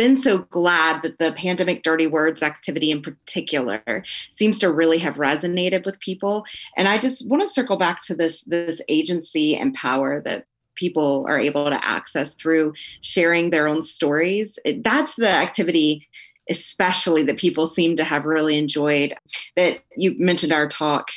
been 0.00 0.16
so 0.16 0.38
glad 0.38 1.02
that 1.02 1.18
the 1.18 1.30
pandemic 1.32 1.82
dirty 1.82 2.06
words 2.06 2.42
activity 2.42 2.90
in 2.90 3.02
particular 3.02 4.02
seems 4.30 4.58
to 4.58 4.72
really 4.72 4.96
have 4.96 5.16
resonated 5.16 5.84
with 5.84 6.00
people. 6.00 6.46
And 6.78 6.88
i 6.88 6.96
just 6.96 7.28
want 7.28 7.42
to 7.42 7.52
circle 7.52 7.76
back 7.76 8.00
to 8.04 8.14
this 8.14 8.42
this 8.44 8.80
agency 8.88 9.54
and 9.56 9.74
power 9.74 10.22
that 10.22 10.46
people 10.74 11.26
are 11.28 11.38
able 11.38 11.66
to 11.66 11.84
access 11.84 12.32
through 12.32 12.72
sharing 13.02 13.50
their 13.50 13.68
own 13.68 13.82
stories. 13.82 14.58
That's 14.78 15.16
the 15.16 15.28
activity 15.28 16.08
especially 16.50 17.22
that 17.22 17.38
people 17.38 17.66
seem 17.66 17.96
to 17.96 18.04
have 18.04 18.24
really 18.24 18.58
enjoyed. 18.58 19.14
That 19.56 19.80
you 19.96 20.14
mentioned 20.18 20.52
our 20.52 20.68
talk 20.68 21.10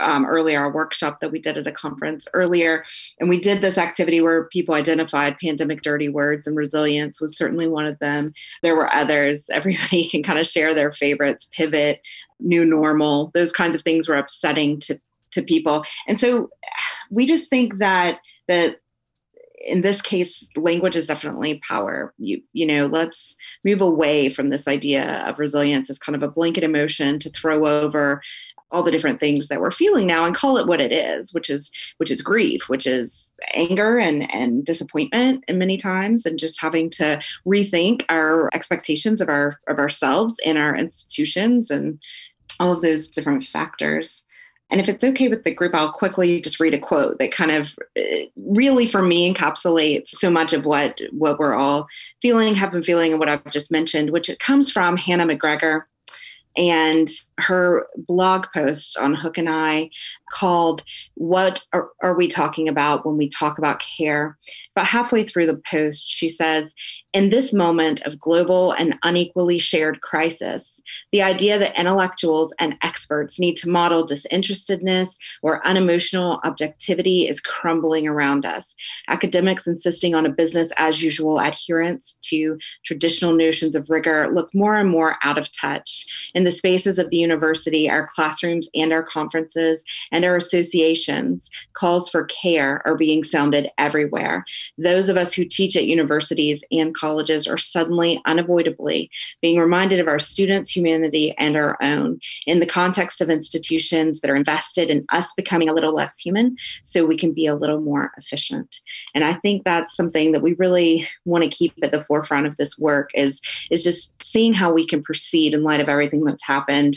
um, 0.00 0.26
earlier, 0.26 0.58
our 0.58 0.72
workshop 0.72 1.20
that 1.20 1.30
we 1.30 1.38
did 1.38 1.58
at 1.58 1.66
a 1.66 1.72
conference 1.72 2.26
earlier, 2.34 2.84
and 3.20 3.28
we 3.28 3.38
did 3.38 3.60
this 3.60 3.78
activity 3.78 4.20
where 4.20 4.44
people 4.44 4.74
identified 4.74 5.38
pandemic 5.38 5.82
dirty 5.82 6.08
words, 6.08 6.46
and 6.46 6.56
resilience 6.56 7.20
was 7.20 7.36
certainly 7.36 7.68
one 7.68 7.86
of 7.86 7.98
them. 7.98 8.32
There 8.62 8.74
were 8.74 8.92
others. 8.92 9.44
Everybody 9.52 10.08
can 10.08 10.22
kind 10.22 10.38
of 10.38 10.46
share 10.46 10.74
their 10.74 10.90
favorites. 10.90 11.48
Pivot, 11.52 12.00
new 12.40 12.64
normal, 12.64 13.30
those 13.34 13.52
kinds 13.52 13.76
of 13.76 13.82
things 13.82 14.08
were 14.08 14.16
upsetting 14.16 14.80
to 14.80 14.98
to 15.32 15.42
people, 15.42 15.84
and 16.08 16.18
so 16.18 16.48
we 17.10 17.26
just 17.26 17.50
think 17.50 17.78
that 17.78 18.20
that 18.48 18.80
in 19.66 19.82
this 19.82 20.00
case 20.00 20.46
language 20.56 20.96
is 20.96 21.06
definitely 21.06 21.60
power. 21.66 22.14
You 22.18 22.42
you 22.52 22.66
know 22.66 22.84
let's 22.84 23.34
move 23.64 23.80
away 23.80 24.28
from 24.28 24.50
this 24.50 24.68
idea 24.68 25.24
of 25.26 25.38
resilience 25.38 25.90
as 25.90 25.98
kind 25.98 26.16
of 26.16 26.22
a 26.22 26.30
blanket 26.30 26.64
emotion 26.64 27.18
to 27.20 27.30
throw 27.30 27.66
over 27.66 28.20
all 28.70 28.82
the 28.82 28.90
different 28.90 29.20
things 29.20 29.48
that 29.48 29.60
we're 29.60 29.70
feeling 29.70 30.06
now 30.06 30.24
and 30.24 30.34
call 30.34 30.56
it 30.56 30.66
what 30.66 30.80
it 30.80 30.90
is 30.90 31.32
which 31.32 31.48
is 31.48 31.70
which 31.98 32.10
is 32.10 32.22
grief 32.22 32.68
which 32.68 32.86
is 32.86 33.32
anger 33.54 33.98
and 33.98 34.28
and 34.32 34.64
disappointment 34.64 35.44
and 35.46 35.58
many 35.58 35.76
times 35.76 36.26
and 36.26 36.38
just 36.38 36.60
having 36.60 36.90
to 36.90 37.20
rethink 37.46 38.04
our 38.08 38.50
expectations 38.52 39.20
of 39.20 39.28
our 39.28 39.60
of 39.68 39.78
ourselves 39.78 40.34
and 40.44 40.58
our 40.58 40.74
institutions 40.74 41.70
and 41.70 42.00
all 42.58 42.72
of 42.72 42.82
those 42.82 43.06
different 43.06 43.44
factors 43.44 44.23
and 44.70 44.80
if 44.80 44.88
it's 44.88 45.04
okay 45.04 45.28
with 45.28 45.44
the 45.44 45.54
group, 45.54 45.74
I'll 45.74 45.92
quickly 45.92 46.40
just 46.40 46.58
read 46.58 46.74
a 46.74 46.78
quote 46.78 47.18
that 47.18 47.32
kind 47.32 47.50
of 47.50 47.74
uh, 47.98 48.26
really, 48.36 48.86
for 48.86 49.02
me, 49.02 49.32
encapsulates 49.32 50.08
so 50.08 50.30
much 50.30 50.52
of 50.52 50.64
what 50.64 50.98
what 51.12 51.38
we're 51.38 51.54
all 51.54 51.86
feeling, 52.22 52.54
have 52.54 52.72
been 52.72 52.82
feeling, 52.82 53.12
and 53.12 53.20
what 53.20 53.28
I've 53.28 53.44
just 53.50 53.70
mentioned. 53.70 54.10
Which 54.10 54.28
it 54.28 54.38
comes 54.38 54.70
from 54.70 54.96
Hannah 54.96 55.26
McGregor, 55.26 55.82
and 56.56 57.08
her 57.38 57.86
blog 57.96 58.46
post 58.54 58.96
on 58.98 59.14
Hook 59.14 59.36
and 59.36 59.50
Eye 59.50 59.90
called 60.32 60.82
"What 61.14 61.62
are, 61.72 61.90
are 62.02 62.16
we 62.16 62.28
talking 62.28 62.68
about 62.68 63.04
when 63.04 63.18
we 63.18 63.28
talk 63.28 63.58
about 63.58 63.82
care?" 63.96 64.38
About 64.74 64.86
halfway 64.86 65.24
through 65.24 65.46
the 65.46 65.60
post, 65.70 66.08
she 66.08 66.28
says, 66.28 66.72
in 67.14 67.30
this 67.30 67.52
moment 67.52 68.02
of 68.02 68.18
global 68.18 68.72
and 68.72 68.98
unequally 69.04 69.58
shared 69.58 70.00
crisis, 70.00 70.82
the 71.12 71.22
idea 71.22 71.60
that 71.60 71.78
intellectuals 71.78 72.52
and 72.58 72.76
experts 72.82 73.38
need 73.38 73.54
to 73.54 73.70
model 73.70 74.04
disinterestedness 74.04 75.16
or 75.40 75.64
unemotional 75.64 76.40
objectivity 76.42 77.28
is 77.28 77.40
crumbling 77.40 78.08
around 78.08 78.44
us. 78.44 78.74
Academics 79.06 79.68
insisting 79.68 80.16
on 80.16 80.26
a 80.26 80.30
business 80.30 80.72
as 80.76 81.02
usual 81.02 81.38
adherence 81.38 82.18
to 82.22 82.58
traditional 82.84 83.32
notions 83.32 83.76
of 83.76 83.88
rigor 83.88 84.28
look 84.32 84.52
more 84.52 84.74
and 84.74 84.90
more 84.90 85.16
out 85.22 85.38
of 85.38 85.52
touch. 85.52 86.04
In 86.34 86.42
the 86.42 86.50
spaces 86.50 86.98
of 86.98 87.10
the 87.10 87.16
university, 87.18 87.88
our 87.88 88.08
classrooms 88.08 88.68
and 88.74 88.92
our 88.92 89.04
conferences 89.04 89.84
and 90.10 90.24
our 90.24 90.34
associations, 90.34 91.48
calls 91.74 92.08
for 92.08 92.24
care 92.24 92.82
are 92.84 92.96
being 92.96 93.22
sounded 93.22 93.70
everywhere. 93.78 94.44
Those 94.78 95.08
of 95.08 95.16
us 95.16 95.32
who 95.32 95.44
teach 95.44 95.76
at 95.76 95.86
universities 95.86 96.64
and 96.72 96.92
colleges 97.04 97.46
are 97.46 97.58
suddenly, 97.58 98.18
unavoidably 98.24 99.10
being 99.42 99.58
reminded 99.58 100.00
of 100.00 100.08
our 100.08 100.18
students' 100.18 100.74
humanity 100.74 101.34
and 101.36 101.54
our 101.54 101.76
own 101.82 102.18
in 102.46 102.60
the 102.60 102.66
context 102.66 103.20
of 103.20 103.28
institutions 103.28 104.20
that 104.20 104.30
are 104.30 104.36
invested 104.36 104.88
in 104.88 105.04
us 105.10 105.34
becoming 105.34 105.68
a 105.68 105.74
little 105.74 105.94
less 105.94 106.18
human 106.18 106.56
so 106.82 107.04
we 107.04 107.18
can 107.18 107.34
be 107.34 107.46
a 107.46 107.54
little 107.54 107.82
more 107.82 108.10
efficient. 108.16 108.80
And 109.14 109.22
I 109.22 109.34
think 109.34 109.64
that's 109.64 109.94
something 109.94 110.32
that 110.32 110.40
we 110.40 110.54
really 110.54 111.06
want 111.26 111.44
to 111.44 111.50
keep 111.50 111.74
at 111.82 111.92
the 111.92 112.04
forefront 112.04 112.46
of 112.46 112.56
this 112.56 112.78
work 112.78 113.10
is, 113.14 113.42
is 113.70 113.84
just 113.84 114.22
seeing 114.22 114.54
how 114.54 114.72
we 114.72 114.86
can 114.86 115.02
proceed 115.02 115.52
in 115.52 115.62
light 115.62 115.80
of 115.80 115.90
everything 115.90 116.24
that's 116.24 116.46
happened 116.46 116.94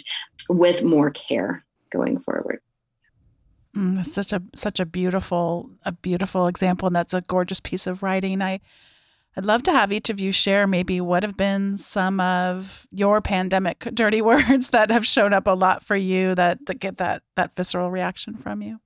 with 0.47 0.83
more 0.83 1.11
care 1.11 1.65
going 1.91 2.19
forward. 2.21 2.61
Mm, 3.75 3.97
that's 3.97 4.13
such 4.13 4.31
a 4.31 4.41
such 4.55 4.79
a 4.79 4.85
beautiful 4.85 5.69
a 5.85 5.91
beautiful 5.91 6.47
example, 6.47 6.87
and 6.87 6.95
that's 6.95 7.13
a 7.13 7.21
gorgeous 7.21 7.59
piece 7.59 7.85
of 7.85 8.01
writing. 8.01 8.41
I 8.41 8.61
I'd 9.37 9.45
love 9.45 9.61
to 9.63 9.71
have 9.71 9.91
each 9.91 10.09
of 10.09 10.19
you 10.19 10.31
share 10.31 10.65
maybe 10.65 10.99
what 10.99 11.21
have 11.21 11.37
been 11.37 11.77
some 11.77 12.19
of 12.19 12.87
your 12.91 13.21
pandemic 13.21 13.79
dirty 13.93 14.21
words 14.23 14.69
that 14.69 14.89
have 14.89 15.05
shown 15.05 15.31
up 15.31 15.45
a 15.45 15.51
lot 15.51 15.83
for 15.83 15.95
you 15.95 16.33
that, 16.35 16.65
that 16.65 16.79
get 16.79 16.97
that 16.97 17.21
that 17.35 17.55
visceral 17.55 17.91
reaction 17.91 18.35
from 18.35 18.63
you. 18.63 18.79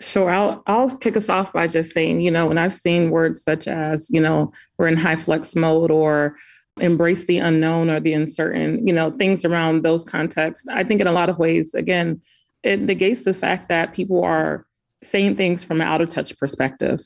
Sure. 0.00 0.30
I'll 0.30 0.62
I'll 0.66 0.96
kick 0.96 1.16
us 1.16 1.28
off 1.28 1.52
by 1.52 1.68
just 1.68 1.92
saying, 1.92 2.20
you 2.20 2.32
know, 2.32 2.46
when 2.46 2.58
I've 2.58 2.74
seen 2.74 3.10
words 3.10 3.42
such 3.44 3.68
as, 3.68 4.10
you 4.10 4.20
know, 4.20 4.52
we're 4.76 4.88
in 4.88 4.96
HyFlex 4.96 5.54
mode 5.54 5.92
or 5.92 6.36
embrace 6.80 7.24
the 7.24 7.38
unknown 7.38 7.90
or 7.90 8.00
the 8.00 8.14
uncertain, 8.14 8.86
you 8.86 8.92
know, 8.92 9.10
things 9.10 9.44
around 9.44 9.82
those 9.82 10.04
contexts, 10.04 10.66
I 10.68 10.82
think 10.82 11.00
in 11.00 11.06
a 11.06 11.12
lot 11.12 11.28
of 11.28 11.38
ways, 11.38 11.74
again, 11.74 12.20
it 12.64 12.80
negates 12.80 13.22
the 13.22 13.34
fact 13.34 13.68
that 13.68 13.92
people 13.92 14.22
are 14.24 14.66
saying 15.02 15.36
things 15.36 15.62
from 15.62 15.80
an 15.80 15.86
out 15.86 16.00
of 16.00 16.08
touch 16.08 16.36
perspective. 16.38 17.00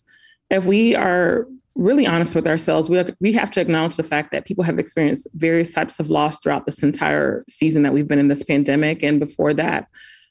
If 0.51 0.67
we 0.67 0.95
are 0.95 1.47
really 1.75 2.07
honest 2.07 2.35
with 2.35 2.47
ourselves, 2.47 2.89
we, 2.89 3.03
we 3.21 3.33
have 3.33 3.51
to 3.53 3.61
acknowledge 3.61 3.97
the 3.97 4.03
fact 4.03 4.31
that 4.33 4.45
people 4.45 4.65
have 4.65 4.79
experienced 4.79 5.27
various 5.35 5.73
types 5.73 5.99
of 5.99 6.11
loss 6.11 6.39
throughout 6.39 6.67
this 6.67 6.83
entire 6.83 7.45
season 7.49 7.83
that 7.83 7.93
we've 7.93 8.09
been 8.09 8.19
in 8.19 8.29
this 8.29 8.43
pandemic. 8.43 9.03
And 9.03 9.19
before 9.19 9.55
that, 9.55 9.87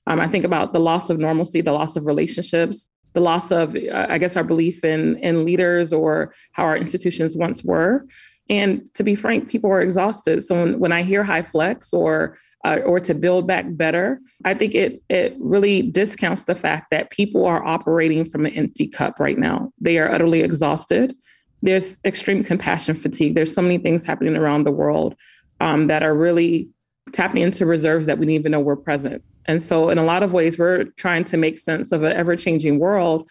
um, 0.07 0.19
I 0.19 0.27
think 0.27 0.45
about 0.45 0.73
the 0.73 0.79
loss 0.79 1.09
of 1.09 1.19
normalcy, 1.19 1.61
the 1.61 1.71
loss 1.71 1.95
of 1.95 2.05
relationships, 2.05 2.89
the 3.13 3.21
loss 3.21 3.51
of, 3.51 3.75
uh, 3.75 4.07
I 4.09 4.17
guess, 4.17 4.35
our 4.35 4.43
belief 4.43 4.83
in, 4.83 5.17
in 5.17 5.45
leaders 5.45 5.91
or 5.91 6.33
how 6.53 6.63
our 6.63 6.77
institutions 6.77 7.35
once 7.35 7.63
were. 7.63 8.05
And 8.49 8.83
to 8.95 9.03
be 9.03 9.15
frank, 9.15 9.49
people 9.49 9.71
are 9.71 9.81
exhausted. 9.81 10.43
So 10.43 10.55
when, 10.55 10.79
when 10.79 10.91
I 10.91 11.03
hear 11.03 11.23
HyFlex 11.23 11.93
or 11.93 12.37
uh, 12.63 12.79
or 12.85 12.99
to 12.99 13.13
build 13.13 13.47
back 13.47 13.65
better, 13.69 14.19
I 14.45 14.53
think 14.53 14.75
it 14.75 15.01
it 15.09 15.35
really 15.39 15.81
discounts 15.81 16.43
the 16.43 16.55
fact 16.55 16.91
that 16.91 17.09
people 17.09 17.45
are 17.45 17.63
operating 17.65 18.25
from 18.25 18.45
an 18.45 18.53
empty 18.53 18.87
cup 18.87 19.19
right 19.19 19.37
now. 19.37 19.71
They 19.79 19.97
are 19.97 20.11
utterly 20.11 20.41
exhausted. 20.41 21.15
There's 21.61 21.95
extreme 22.05 22.43
compassion 22.43 22.95
fatigue. 22.95 23.35
There's 23.35 23.53
so 23.53 23.61
many 23.61 23.77
things 23.77 24.05
happening 24.05 24.35
around 24.35 24.63
the 24.63 24.71
world 24.71 25.15
um, 25.59 25.87
that 25.87 26.03
are 26.03 26.15
really 26.15 26.69
tapping 27.13 27.41
into 27.41 27.65
reserves 27.65 28.05
that 28.05 28.17
we 28.17 28.25
didn't 28.25 28.39
even 28.39 28.51
know 28.51 28.59
were 28.59 28.75
present. 28.75 29.23
And 29.45 29.61
so, 29.61 29.89
in 29.89 29.97
a 29.97 30.03
lot 30.03 30.23
of 30.23 30.33
ways, 30.33 30.57
we're 30.57 30.85
trying 30.97 31.23
to 31.25 31.37
make 31.37 31.57
sense 31.57 31.91
of 31.91 32.03
an 32.03 32.11
ever 32.11 32.35
changing 32.35 32.79
world 32.79 33.29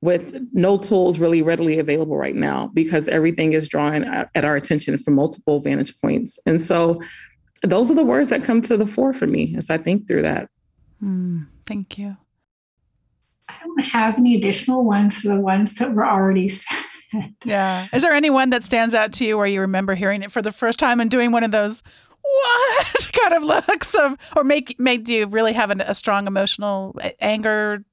with 0.00 0.34
no 0.52 0.76
tools 0.76 1.18
really 1.18 1.42
readily 1.42 1.78
available 1.78 2.16
right 2.16 2.34
now 2.34 2.70
because 2.74 3.06
everything 3.06 3.52
is 3.52 3.68
drawing 3.68 4.02
at, 4.02 4.30
at 4.34 4.44
our 4.44 4.56
attention 4.56 4.98
from 4.98 5.14
multiple 5.14 5.60
vantage 5.60 5.96
points. 5.98 6.38
And 6.46 6.60
so, 6.60 7.00
those 7.62 7.90
are 7.90 7.94
the 7.94 8.04
words 8.04 8.28
that 8.28 8.44
come 8.44 8.62
to 8.62 8.76
the 8.76 8.86
fore 8.86 9.12
for 9.12 9.26
me 9.26 9.54
as 9.56 9.70
I 9.70 9.78
think 9.78 10.08
through 10.08 10.22
that. 10.22 10.48
Mm, 11.02 11.46
thank 11.66 11.98
you. 11.98 12.16
I 13.48 13.54
don't 13.64 13.84
have 13.84 14.18
any 14.18 14.34
additional 14.36 14.84
ones 14.84 15.22
to 15.22 15.28
the 15.28 15.40
ones 15.40 15.74
that 15.76 15.94
were 15.94 16.06
already 16.06 16.48
said. 16.48 16.84
Yeah. 17.44 17.88
Is 17.92 18.02
there 18.02 18.12
anyone 18.12 18.50
that 18.50 18.64
stands 18.64 18.94
out 18.94 19.12
to 19.14 19.24
you 19.26 19.36
where 19.36 19.46
you 19.46 19.60
remember 19.60 19.94
hearing 19.94 20.22
it 20.22 20.32
for 20.32 20.40
the 20.40 20.52
first 20.52 20.78
time 20.78 20.98
and 20.98 21.10
doing 21.10 21.30
one 21.30 21.44
of 21.44 21.50
those 21.50 21.82
what 22.22 23.12
kind 23.20 23.34
of 23.34 23.42
looks 23.42 23.94
of 23.94 24.16
or 24.36 24.44
make 24.44 24.78
made 24.78 25.08
you 25.08 25.26
really 25.26 25.52
have 25.52 25.70
a 25.70 25.94
strong 25.94 26.26
emotional 26.26 26.96
anger? 27.20 27.84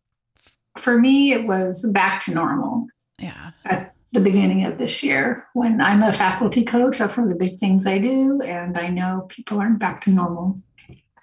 For 0.78 0.98
me, 0.98 1.34
it 1.34 1.46
was 1.46 1.86
back 1.92 2.22
to 2.26 2.34
normal. 2.34 2.88
Yeah. 3.20 3.52
At 3.66 3.94
the 4.12 4.20
beginning 4.20 4.66
of 4.66 4.78
this 4.78 5.04
year 5.04 5.48
when 5.54 5.82
I'm 5.82 6.02
a 6.02 6.14
faculty 6.14 6.66
coach. 6.66 6.98
That's 6.98 7.16
one 7.16 7.26
of 7.26 7.30
the 7.30 7.44
big 7.44 7.60
things 7.60 7.86
I 7.86 8.00
do. 8.00 8.42
And 8.42 8.78
I 8.78 8.88
know 8.88 9.28
people 9.30 9.60
aren't 9.60 9.80
back 9.80 10.02
to 10.02 10.10
normal. 10.10 10.60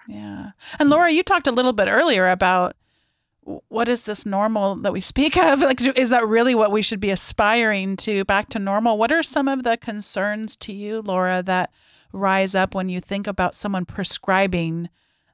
Yeah. 0.07 0.51
And 0.79 0.89
Laura, 0.89 1.11
you 1.11 1.23
talked 1.23 1.47
a 1.47 1.51
little 1.51 1.73
bit 1.73 1.89
earlier 1.89 2.29
about 2.29 2.75
what 3.69 3.87
is 3.87 4.05
this 4.05 4.25
normal 4.25 4.75
that 4.77 4.93
we 4.93 5.01
speak 5.01 5.37
of? 5.37 5.59
Like, 5.59 5.81
is 5.97 6.09
that 6.09 6.27
really 6.27 6.55
what 6.55 6.71
we 6.71 6.81
should 6.81 6.99
be 6.99 7.11
aspiring 7.11 7.95
to 7.97 8.23
back 8.25 8.49
to 8.49 8.59
normal? 8.59 8.97
What 8.97 9.11
are 9.11 9.23
some 9.23 9.47
of 9.47 9.63
the 9.63 9.77
concerns 9.77 10.55
to 10.57 10.73
you, 10.73 11.01
Laura, 11.01 11.43
that 11.43 11.71
rise 12.13 12.55
up 12.55 12.73
when 12.73 12.89
you 12.89 13.01
think 13.01 13.27
about 13.27 13.55
someone 13.55 13.85
prescribing 13.85 14.89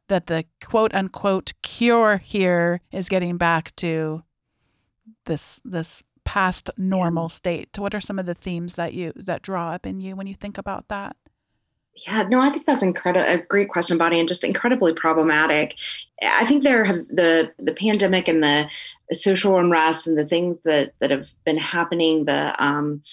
that 0.08 0.28
the 0.28 0.46
quote 0.64 0.94
unquote 0.94 1.54
cure 1.62 2.18
here 2.18 2.82
is 2.92 3.10
getting 3.10 3.38
back 3.38 3.76
to 3.78 4.24
this 5.26 5.62
this 5.64 6.04
past 6.26 6.70
normal 6.78 7.30
state? 7.30 7.78
What 7.78 7.96
are 7.96 8.02
some 8.02 8.20
of 8.20 8.26
the 8.26 8.34
themes 8.34 8.76
that 8.76 8.94
you 8.94 9.14
that 9.16 9.42
draw 9.42 9.72
up 9.72 9.86
in 9.86 10.00
you 10.00 10.16
when 10.16 10.28
you 10.28 10.36
think 10.36 10.58
about 10.58 10.88
that? 10.90 11.16
Yeah, 12.08 12.24
no, 12.24 12.40
I 12.40 12.50
think 12.50 12.66
that's 12.66 12.82
incredible. 12.82 13.26
A 13.26 13.38
great 13.46 13.70
question, 13.70 14.00
Bonni, 14.00 14.20
and 14.20 14.28
just 14.28 14.44
incredibly 14.44 14.94
problematic. 14.94 15.76
I 16.24 16.44
think 16.46 16.64
there 16.64 16.84
have 16.84 17.08
the 17.08 17.52
the 17.60 17.74
pandemic 17.74 18.28
and 18.28 18.44
the 18.44 18.68
social 19.12 19.58
unrest 19.58 20.08
and 20.08 20.18
the 20.18 20.26
things 20.26 20.58
that 20.66 20.94
that 21.00 21.12
have 21.12 21.30
been 21.46 21.58
happening. 21.58 22.26
The 22.26 22.56
um, 22.64 23.04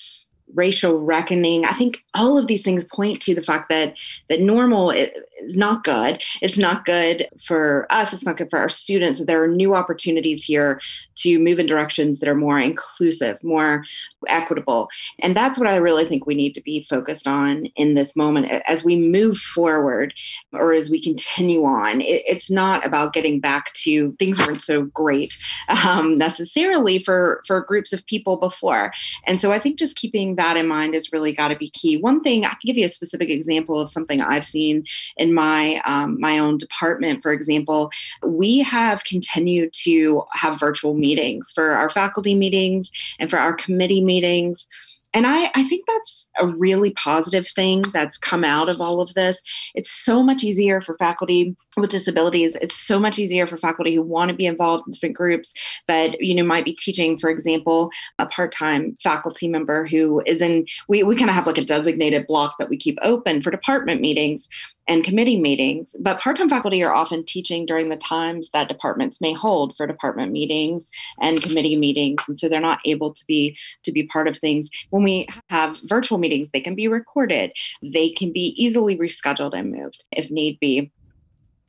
racial 0.55 1.01
reckoning. 1.01 1.65
I 1.65 1.73
think 1.73 2.03
all 2.15 2.39
of 2.39 2.47
these 2.47 2.63
things 2.63 2.85
point 2.85 3.21
to 3.23 3.35
the 3.35 3.43
fact 3.43 3.69
that 3.69 3.97
that 4.29 4.41
normal 4.41 4.91
is 4.91 5.11
not 5.57 5.85
good. 5.85 6.23
It's 6.43 6.59
not 6.59 6.85
good 6.85 7.29
for 7.45 7.87
us. 7.91 8.13
It's 8.13 8.25
not 8.25 8.37
good 8.37 8.51
for 8.51 8.59
our 8.59 8.69
students. 8.69 9.19
That 9.19 9.27
there 9.27 9.43
are 9.43 9.49
new 9.49 9.75
opportunities 9.75 10.45
here 10.45 10.81
to 11.17 11.39
move 11.39 11.59
in 11.59 11.67
directions 11.67 12.19
that 12.19 12.29
are 12.29 12.35
more 12.35 12.59
inclusive, 12.59 13.43
more 13.43 13.85
equitable, 14.29 14.89
and 15.19 15.37
that's 15.37 15.59
what 15.59 15.69
I 15.69 15.77
really 15.77 16.05
think 16.05 16.27
we 16.27 16.35
need 16.35 16.55
to 16.55 16.63
be 16.63 16.87
focused 16.89 17.27
on 17.27 17.67
in 17.77 17.95
this 17.95 18.17
moment 18.17 18.63
as 18.67 18.85
we 18.85 18.97
move 18.97 19.39
forward, 19.39 20.15
or 20.53 20.73
as 20.73 20.91
we 20.91 21.03
continue 21.03 21.65
on. 21.65 22.01
It, 22.01 22.23
it's 22.27 22.51
not 22.51 22.87
about 22.87 23.13
getting 23.13 23.41
back 23.41 23.73
to 23.75 24.13
things 24.13 24.39
weren't 24.39 24.63
so 24.63 24.83
great 24.83 25.37
um, 25.69 26.17
necessarily 26.17 27.03
for 27.03 27.43
for 27.47 27.61
groups 27.61 27.93
of 27.93 28.05
people 28.07 28.37
before, 28.37 28.93
and 29.27 29.41
so 29.41 29.53
I 29.53 29.59
think 29.59 29.79
just 29.79 29.97
keeping 29.97 30.35
that 30.41 30.57
in 30.57 30.67
mind 30.67 30.95
has 30.95 31.13
really 31.13 31.35
got 31.35 31.49
to 31.49 31.57
be 31.57 31.69
key. 31.69 31.99
One 31.99 32.23
thing 32.23 32.47
I 32.47 32.49
can 32.49 32.61
give 32.65 32.79
you 32.79 32.87
a 32.87 32.89
specific 32.89 33.29
example 33.29 33.79
of 33.79 33.91
something 33.91 34.23
I've 34.23 34.47
seen 34.47 34.85
in 35.19 35.35
my 35.35 35.83
um, 35.85 36.19
my 36.19 36.39
own 36.39 36.57
department. 36.57 37.23
For 37.23 37.31
example, 37.31 37.91
we 38.25 38.61
have 38.61 39.05
continued 39.05 39.75
to 39.85 40.23
have 40.33 40.59
virtual 40.59 40.95
meetings 40.95 41.53
for 41.53 41.73
our 41.73 41.91
faculty 41.91 42.35
meetings 42.35 42.91
and 43.19 43.29
for 43.29 43.39
our 43.39 43.53
committee 43.53 44.03
meetings 44.03 44.67
and 45.13 45.27
I, 45.27 45.51
I 45.55 45.65
think 45.65 45.87
that's 45.89 46.29
a 46.41 46.47
really 46.47 46.93
positive 46.93 47.49
thing 47.49 47.83
that's 47.93 48.17
come 48.17 48.45
out 48.45 48.69
of 48.69 48.81
all 48.81 49.01
of 49.01 49.13
this. 49.15 49.43
It's 49.75 49.91
so 49.91 50.23
much 50.23 50.45
easier 50.45 50.81
for 50.81 50.97
faculty 50.99 51.57
with 51.77 51.91
disabilities. 51.91 52.57
It's 52.57 52.77
so 52.77 53.01
much 53.01 53.19
easier 53.19 53.47
for 53.47 53.57
faculty 53.57 53.95
who 53.95 54.03
want 54.03 54.31
to 54.31 54.37
be 54.37 54.47
involved 54.47 54.85
in 54.87 54.93
different 54.93 55.17
groups, 55.17 55.53
but 55.89 56.21
you 56.21 56.35
know, 56.35 56.45
might 56.45 56.65
be 56.65 56.75
teaching, 56.75 57.19
for 57.19 57.29
example, 57.29 57.91
a 58.21 58.27
part-time 58.27 58.97
faculty 59.03 59.49
member 59.49 59.85
who 59.85 60.23
is 60.27 60.41
in 60.41 60.67
we, 60.89 61.03
we 61.03 61.17
kind 61.17 61.31
of 61.31 61.35
have 61.35 61.47
like 61.47 61.59
a 61.59 61.65
designated 61.65 62.27
block 62.29 62.55
that 62.59 62.69
we 62.69 62.77
keep 62.77 62.99
open 63.03 63.43
for 63.43 63.51
department 63.51 64.01
meetings 64.01 64.49
and 64.89 65.05
committee 65.05 65.41
meetings. 65.41 65.95
But 66.01 66.21
part 66.21 66.37
time 66.37 66.49
faculty 66.49 66.83
are 66.83 66.93
often 66.93 67.25
teaching 67.25 67.67
during 67.67 67.89
the 67.89 67.97
times 67.97 68.51
that 68.53 68.69
departments 68.69 69.21
may 69.21 69.33
hold 69.33 69.77
for 69.77 69.87
department 69.87 70.33
meetings 70.33 70.89
and 71.21 71.43
committee 71.43 71.77
meetings. 71.77 72.23
And 72.29 72.39
so 72.39 72.49
they're 72.49 72.61
not 72.61 72.81
able 72.85 73.15
to 73.15 73.25
be 73.27 73.57
to 73.85 73.93
be 73.93 74.07
part 74.07 74.29
of 74.29 74.39
things. 74.39 74.69
When 74.91 75.03
we 75.03 75.29
have 75.49 75.81
virtual 75.85 76.19
meetings, 76.19 76.49
they 76.53 76.61
can 76.61 76.75
be 76.75 76.89
recorded. 76.89 77.53
They 77.83 78.11
can 78.11 78.33
be 78.33 78.55
easily 78.57 78.97
rescheduled 78.97 79.55
and 79.55 79.71
moved 79.71 80.05
if 80.13 80.31
need 80.31 80.59
be 80.61 80.91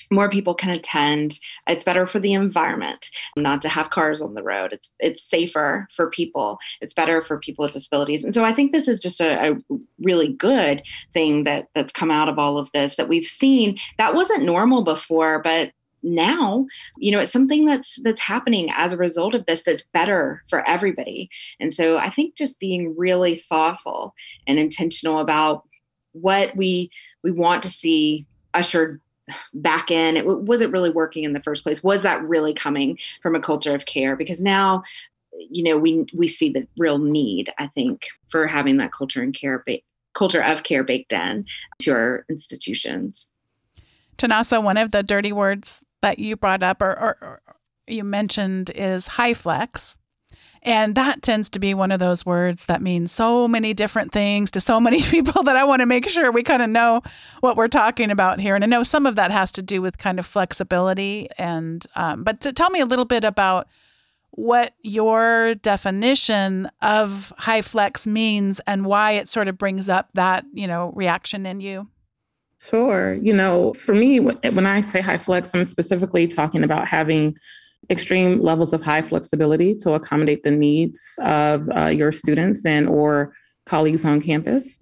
more 0.10 0.29
people 0.29 0.53
can 0.53 0.70
attend. 0.70 1.39
It's 1.67 1.84
better 1.84 2.05
for 2.05 2.20
the 2.20 2.34
environment 2.34 3.10
not 3.36 3.62
to 3.62 3.70
have 3.70 3.89
cars 3.89 4.22
on 4.22 4.34
the 4.34 4.43
road. 4.43 4.74
It's 4.74 4.93
it's 5.00 5.24
safer 5.24 5.88
for 5.93 6.10
people. 6.10 6.60
It's 6.81 6.93
better 6.93 7.22
for 7.22 7.39
people 7.39 7.64
with 7.64 7.74
disabilities. 7.74 8.24
And 8.24 8.33
so 8.33 8.44
i 8.44 8.53
think 8.53 8.72
this 8.72 8.87
is 8.87 9.00
just 9.00 9.22
a, 9.22 9.51
a, 9.51 9.55
really 10.00 10.33
good 10.33 10.83
thing 11.14 11.44
that 11.44 11.68
that's 11.75 11.94
come 11.94 12.11
out 12.11 12.29
of 12.29 12.40
all 12.40 12.57
of 12.57 12.72
this 12.72 12.96
that 12.96 13.09
we've 13.09 13.25
seen. 13.25 13.77
That 13.98 14.16
wasn't 14.16 14.44
normal 14.44 14.83
before 14.83 15.42
but 15.42 15.72
now 16.03 16.66
you 16.98 17.11
know 17.11 17.20
it's 17.20 17.31
something 17.31 17.66
that's 17.66 18.00
that's 18.01 18.22
happening 18.22 18.70
as 18.74 18.92
a 18.92 18.98
result 18.98 19.35
of 19.35 19.46
this 19.46 19.61
that's 19.64 19.83
better 19.94 20.44
for 20.50 20.68
everybody. 20.68 21.29
And 21.59 21.74
so 21.74 21.98
i 21.98 22.09
think 22.09 22.35
just 22.35 22.59
being 22.59 22.96
really 22.98 23.35
thoughtful 23.35 24.16
and 24.48 24.57
intentional 24.59 25.20
about 25.20 25.68
what 26.14 26.55
we 26.55 26.92
we 27.24 27.31
want 27.31 27.64
to 27.64 27.70
see 27.70 28.25
ushered 28.53 29.01
back 29.53 29.91
in. 29.91 30.17
It 30.17 30.25
wasn't 30.25 30.74
really 30.74 30.91
working 30.91 31.24
in 31.24 31.33
the 31.33 31.41
first 31.41 31.63
place. 31.63 31.83
Was 31.83 32.01
that 32.03 32.24
really 32.24 32.53
coming 32.53 32.98
from 33.22 33.35
a 33.35 33.39
culture 33.39 33.75
of 33.75 33.85
care? 33.85 34.15
Because 34.15 34.41
now 34.41 34.83
you 35.33 35.63
know 35.63 35.77
we 35.77 36.05
we 36.13 36.27
see 36.27 36.50
the 36.50 36.67
real 36.77 37.00
need 37.00 37.50
i 37.57 37.65
think 37.65 38.05
for 38.27 38.46
having 38.46 38.77
that 38.77 38.91
culture 38.91 39.24
and 39.24 39.33
care 39.33 39.63
ba- 39.65 39.79
culture 40.13 40.44
of 40.44 40.63
care 40.63 40.83
baked 40.83 41.13
in 41.13 41.46
to 41.79 41.91
our 41.91 42.25
institutions. 42.29 43.29
Chinasa 44.17 44.61
one 44.61 44.77
of 44.77 44.91
the 44.91 45.03
dirty 45.03 45.31
words 45.31 45.83
that 46.01 46.20
you 46.20 46.35
brought 46.35 46.63
up 46.63 46.81
or, 46.81 46.91
or, 46.91 47.17
or 47.22 47.41
you 47.87 48.03
mentioned 48.03 48.72
is 48.75 49.07
HyFlex 49.07 49.96
and 50.63 50.93
that 50.95 51.24
tends 51.24 51.50
to 51.50 51.59
be 51.59 51.74
one 51.74 51.91
of 51.91 52.00
those 52.00 52.25
words 52.25 52.67
that 52.67 52.81
means 52.81 53.11
so 53.11 53.47
many 53.47 53.74
different 53.74 54.11
things 54.11 54.51
to 54.51 54.59
so 54.59 54.79
many 54.79 55.01
people 55.09 55.43
that 55.43 55.55
I 55.55 55.63
want 55.63 55.79
to 55.79 55.85
make 55.85 56.07
sure 56.07 56.31
we 56.31 56.43
kind 56.43 56.61
of 56.61 56.69
know 56.69 57.01
what 57.39 57.57
we're 57.57 57.67
talking 57.67 58.11
about 58.11 58.39
here. 58.39 58.55
And 58.55 58.63
I 58.63 58.67
know 58.67 58.83
some 58.83 59.05
of 59.05 59.15
that 59.15 59.31
has 59.31 59.51
to 59.53 59.63
do 59.63 59.81
with 59.81 59.97
kind 59.97 60.19
of 60.19 60.25
flexibility. 60.25 61.29
And, 61.37 61.85
um, 61.95 62.24
but 62.24 62.41
to 62.41 62.53
tell 62.53 62.69
me 62.69 62.79
a 62.79 62.85
little 62.85 63.05
bit 63.05 63.24
about 63.24 63.67
what 64.31 64.74
your 64.81 65.55
definition 65.55 66.69
of 66.81 67.33
HyFlex 67.39 68.07
means 68.07 68.61
and 68.65 68.85
why 68.85 69.11
it 69.13 69.27
sort 69.27 69.47
of 69.47 69.57
brings 69.57 69.89
up 69.89 70.09
that, 70.13 70.45
you 70.53 70.67
know, 70.67 70.93
reaction 70.95 71.45
in 71.45 71.59
you. 71.59 71.87
Sure. 72.59 73.15
You 73.15 73.33
know, 73.33 73.74
for 73.74 73.95
me, 73.95 74.19
when 74.19 74.67
I 74.67 74.81
say 74.81 75.01
HyFlex, 75.01 75.55
I'm 75.55 75.65
specifically 75.65 76.27
talking 76.27 76.63
about 76.63 76.87
having 76.87 77.35
extreme 77.89 78.41
levels 78.41 78.74
of 78.74 78.81
high 78.81 79.01
flexibility 79.01 79.75
to 79.75 79.94
accommodate 79.94 80.44
the 80.44 80.51
needs 80.51 81.01
of 81.22 81.70
uh, 81.75 81.87
your 81.87 82.11
students 82.11 82.65
and 82.65 82.87
or 82.87 83.33
colleagues 83.65 84.05
on 84.05 84.22
campus 84.22 84.77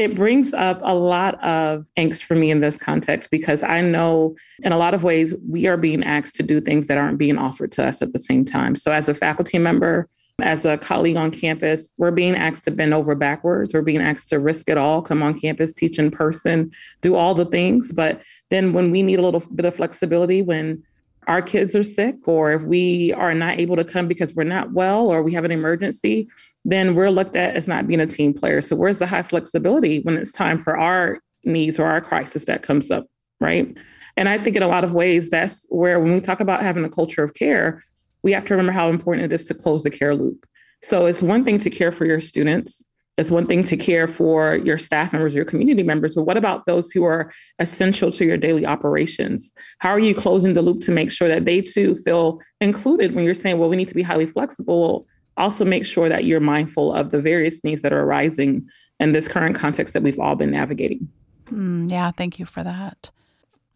it 0.00 0.14
brings 0.14 0.54
up 0.54 0.80
a 0.82 0.94
lot 0.94 1.42
of 1.44 1.86
angst 1.98 2.22
for 2.22 2.34
me 2.34 2.50
in 2.50 2.60
this 2.60 2.78
context 2.78 3.30
because 3.30 3.62
I 3.62 3.82
know 3.82 4.34
in 4.62 4.72
a 4.72 4.78
lot 4.78 4.94
of 4.94 5.02
ways 5.02 5.34
we 5.46 5.66
are 5.66 5.76
being 5.76 6.02
asked 6.04 6.36
to 6.36 6.42
do 6.42 6.58
things 6.58 6.86
that 6.86 6.96
aren't 6.96 7.18
being 7.18 7.36
offered 7.36 7.70
to 7.72 7.86
us 7.86 8.00
at 8.00 8.14
the 8.14 8.18
same 8.18 8.46
time. 8.46 8.76
So, 8.76 8.92
as 8.92 9.10
a 9.10 9.14
faculty 9.14 9.58
member, 9.58 10.08
as 10.40 10.64
a 10.64 10.78
colleague 10.78 11.16
on 11.16 11.30
campus, 11.30 11.90
we're 11.98 12.12
being 12.12 12.34
asked 12.34 12.64
to 12.64 12.70
bend 12.70 12.94
over 12.94 13.14
backwards. 13.14 13.74
We're 13.74 13.82
being 13.82 14.00
asked 14.00 14.30
to 14.30 14.38
risk 14.38 14.70
it 14.70 14.78
all, 14.78 15.02
come 15.02 15.22
on 15.22 15.38
campus, 15.38 15.74
teach 15.74 15.98
in 15.98 16.10
person, 16.10 16.70
do 17.02 17.14
all 17.14 17.34
the 17.34 17.44
things. 17.44 17.92
But 17.92 18.22
then 18.48 18.72
when 18.72 18.90
we 18.90 19.02
need 19.02 19.18
a 19.18 19.22
little 19.22 19.42
bit 19.54 19.66
of 19.66 19.74
flexibility, 19.74 20.40
when 20.40 20.82
our 21.26 21.42
kids 21.42 21.76
are 21.76 21.82
sick 21.82 22.16
or 22.26 22.52
if 22.52 22.62
we 22.62 23.12
are 23.12 23.34
not 23.34 23.58
able 23.58 23.76
to 23.76 23.84
come 23.84 24.08
because 24.08 24.34
we're 24.34 24.44
not 24.44 24.72
well 24.72 25.08
or 25.08 25.22
we 25.22 25.34
have 25.34 25.44
an 25.44 25.50
emergency, 25.50 26.28
then 26.64 26.94
we're 26.94 27.10
looked 27.10 27.36
at 27.36 27.54
as 27.56 27.68
not 27.68 27.86
being 27.86 28.00
a 28.00 28.06
team 28.06 28.34
player. 28.34 28.60
So 28.60 28.76
where's 28.76 28.98
the 28.98 29.06
high 29.06 29.22
flexibility 29.22 30.00
when 30.00 30.16
it's 30.16 30.32
time 30.32 30.58
for 30.58 30.78
our 30.78 31.18
needs 31.44 31.78
or 31.78 31.86
our 31.86 32.00
crisis 32.00 32.44
that 32.46 32.62
comes 32.62 32.90
up, 32.90 33.06
right? 33.40 33.76
And 34.16 34.28
I 34.28 34.38
think 34.38 34.56
in 34.56 34.62
a 34.62 34.68
lot 34.68 34.84
of 34.84 34.92
ways, 34.92 35.30
that's 35.30 35.66
where 35.68 36.00
when 36.00 36.12
we 36.12 36.20
talk 36.20 36.40
about 36.40 36.62
having 36.62 36.84
a 36.84 36.90
culture 36.90 37.22
of 37.22 37.34
care, 37.34 37.82
we 38.22 38.32
have 38.32 38.44
to 38.46 38.54
remember 38.54 38.72
how 38.72 38.90
important 38.90 39.24
it 39.24 39.34
is 39.34 39.46
to 39.46 39.54
close 39.54 39.82
the 39.82 39.90
care 39.90 40.14
loop. 40.14 40.46
So 40.82 41.06
it's 41.06 41.22
one 41.22 41.44
thing 41.44 41.58
to 41.60 41.70
care 41.70 41.92
for 41.92 42.04
your 42.04 42.20
students. 42.20 42.84
It's 43.20 43.30
one 43.30 43.44
thing 43.44 43.62
to 43.64 43.76
care 43.76 44.08
for 44.08 44.56
your 44.56 44.78
staff 44.78 45.12
members, 45.12 45.34
your 45.34 45.44
community 45.44 45.82
members, 45.82 46.14
but 46.14 46.24
what 46.24 46.38
about 46.38 46.64
those 46.64 46.90
who 46.90 47.04
are 47.04 47.30
essential 47.58 48.10
to 48.12 48.24
your 48.24 48.38
daily 48.38 48.64
operations? 48.64 49.52
How 49.78 49.90
are 49.90 49.98
you 49.98 50.14
closing 50.14 50.54
the 50.54 50.62
loop 50.62 50.80
to 50.82 50.90
make 50.90 51.10
sure 51.10 51.28
that 51.28 51.44
they 51.44 51.60
too 51.60 51.94
feel 51.94 52.40
included 52.62 53.14
when 53.14 53.24
you're 53.24 53.34
saying, 53.34 53.58
well, 53.58 53.68
we 53.68 53.76
need 53.76 53.88
to 53.88 53.94
be 53.94 54.02
highly 54.02 54.26
flexible? 54.26 55.06
Also, 55.36 55.66
make 55.66 55.84
sure 55.84 56.08
that 56.08 56.24
you're 56.24 56.40
mindful 56.40 56.94
of 56.94 57.10
the 57.10 57.20
various 57.20 57.62
needs 57.62 57.82
that 57.82 57.92
are 57.92 58.00
arising 58.00 58.66
in 58.98 59.12
this 59.12 59.28
current 59.28 59.54
context 59.54 59.92
that 59.92 60.02
we've 60.02 60.18
all 60.18 60.34
been 60.34 60.50
navigating. 60.50 61.06
Mm, 61.50 61.90
yeah, 61.90 62.10
thank 62.10 62.38
you 62.38 62.46
for 62.46 62.64
that. 62.64 63.10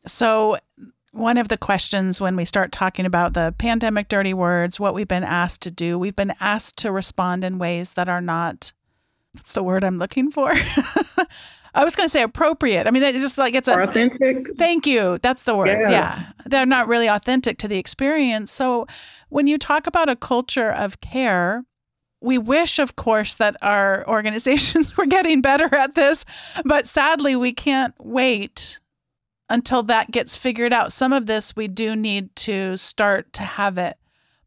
So, 0.06 0.58
one 1.12 1.36
of 1.36 1.48
the 1.48 1.58
questions 1.58 2.18
when 2.20 2.34
we 2.34 2.46
start 2.46 2.72
talking 2.72 3.04
about 3.06 3.34
the 3.34 3.54
pandemic 3.58 4.08
dirty 4.08 4.34
words, 4.34 4.80
what 4.80 4.94
we've 4.94 5.06
been 5.06 5.22
asked 5.22 5.60
to 5.62 5.70
do, 5.70 5.98
we've 5.98 6.16
been 6.16 6.32
asked 6.40 6.78
to 6.78 6.90
respond 6.90 7.44
in 7.44 7.58
ways 7.58 7.94
that 7.94 8.08
are 8.08 8.22
not 8.22 8.72
What's 9.34 9.52
the 9.52 9.62
word 9.62 9.84
I'm 9.84 9.98
looking 9.98 10.30
for? 10.30 10.52
I 11.74 11.82
was 11.82 11.96
going 11.96 12.06
to 12.06 12.10
say 12.10 12.22
appropriate. 12.22 12.86
I 12.86 12.90
mean, 12.92 13.02
it's 13.02 13.18
just 13.18 13.36
like 13.36 13.54
it's 13.54 13.66
a, 13.66 13.82
authentic. 13.82 14.56
Thank 14.56 14.86
you. 14.86 15.18
That's 15.22 15.42
the 15.42 15.56
word. 15.56 15.68
Yeah. 15.68 15.90
yeah. 15.90 16.26
They're 16.46 16.66
not 16.66 16.86
really 16.86 17.08
authentic 17.08 17.58
to 17.58 17.68
the 17.68 17.78
experience. 17.78 18.52
So 18.52 18.86
when 19.28 19.48
you 19.48 19.58
talk 19.58 19.88
about 19.88 20.08
a 20.08 20.14
culture 20.14 20.70
of 20.70 21.00
care, 21.00 21.64
we 22.20 22.38
wish, 22.38 22.78
of 22.78 22.94
course, 22.96 23.34
that 23.36 23.56
our 23.60 24.04
organizations 24.08 24.96
were 24.96 25.06
getting 25.06 25.40
better 25.40 25.74
at 25.74 25.94
this, 25.94 26.24
but 26.64 26.86
sadly, 26.86 27.34
we 27.34 27.52
can't 27.52 27.94
wait 27.98 28.78
until 29.50 29.82
that 29.82 30.10
gets 30.10 30.36
figured 30.36 30.72
out. 30.72 30.92
Some 30.92 31.12
of 31.12 31.26
this 31.26 31.56
we 31.56 31.68
do 31.68 31.96
need 31.96 32.34
to 32.36 32.76
start 32.76 33.32
to 33.34 33.42
have 33.42 33.78
it 33.78 33.98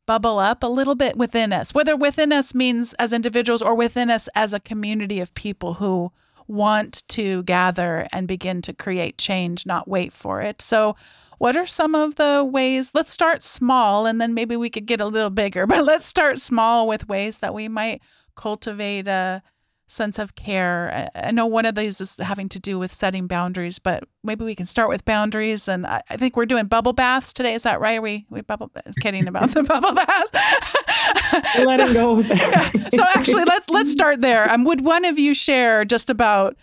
bubble 0.08 0.40
up 0.40 0.64
a 0.64 0.68
little 0.68 0.96
bit 0.96 1.16
within 1.16 1.54
us, 1.54 1.76
whether 1.76 1.96
within 1.96 2.32
us 2.32 2.56
means 2.56 2.94
as 2.94 3.14
individuals 3.14 3.62
or 3.62 3.76
within 3.76 4.10
us 4.10 4.28
as 4.34 4.54
a 4.54 4.60
community 4.60 5.20
of 5.20 5.34
people 5.36 5.76
who 5.76 6.12
want 6.48 7.04
to 7.10 7.44
gather 7.44 8.08
and 8.12 8.28
begin 8.28 8.62
to 8.64 8.74
create 8.74 9.20
change, 9.20 9.66
not 9.66 9.88
wait 9.88 10.14
for 10.14 10.42
it. 10.42 10.62
So, 10.62 10.96
what 11.38 11.56
are 11.56 11.68
some 11.68 11.94
of 11.94 12.16
the 12.16 12.44
ways? 12.44 12.92
Let's 12.96 13.12
start 13.12 13.44
small 13.44 14.08
and 14.08 14.20
then 14.20 14.34
maybe 14.34 14.56
we 14.56 14.72
could 14.72 14.88
get 14.88 15.02
a 15.02 15.06
little 15.06 15.30
bigger, 15.30 15.68
but 15.68 15.84
let's 15.84 16.06
start 16.06 16.40
small 16.40 16.88
with 16.88 17.08
ways 17.08 17.40
that 17.40 17.54
we 17.54 17.68
might 17.68 18.02
cultivate 18.36 19.08
a 19.08 19.44
sense 19.88 20.20
of 20.20 20.36
care. 20.36 21.10
I 21.16 21.32
know 21.32 21.46
one 21.46 21.66
of 21.66 21.76
these 21.76 22.00
is 22.02 22.18
having 22.18 22.50
to 22.50 22.60
do 22.60 22.78
with 22.78 22.94
setting 22.94 23.26
boundaries, 23.26 23.80
but 23.80 24.04
maybe 24.24 24.44
we 24.44 24.54
can 24.54 24.66
start 24.66 24.90
with 24.90 25.06
boundaries. 25.06 25.68
And 25.68 25.88
I, 25.88 26.02
think 26.12 26.36
we're 26.36 26.46
doing 26.46 26.66
bubble 26.66 26.94
baths 26.94 27.32
today. 27.32 27.54
Is 27.54 27.64
that 27.64 27.80
right? 27.80 27.98
Are 27.98 28.02
we 28.02 28.26
we 28.30 28.42
bubble 28.42 28.70
kidding 29.02 29.28
about 29.28 29.52
the 29.52 29.64
bubble 29.64 29.94
baths? 29.94 30.32
Let 31.66 31.88
so, 31.88 31.94
go 31.94 32.20
yeah. 32.20 32.72
So 32.94 33.04
actually, 33.16 33.46
let's 33.46 33.70
let's 33.70 33.92
start 33.92 34.22
there. 34.22 34.52
Um, 34.52 34.66
would 34.66 34.82
one 34.82 35.06
of 35.06 35.18
you 35.18 35.34
share 35.34 35.86
just 35.86 36.10
about 36.10 36.58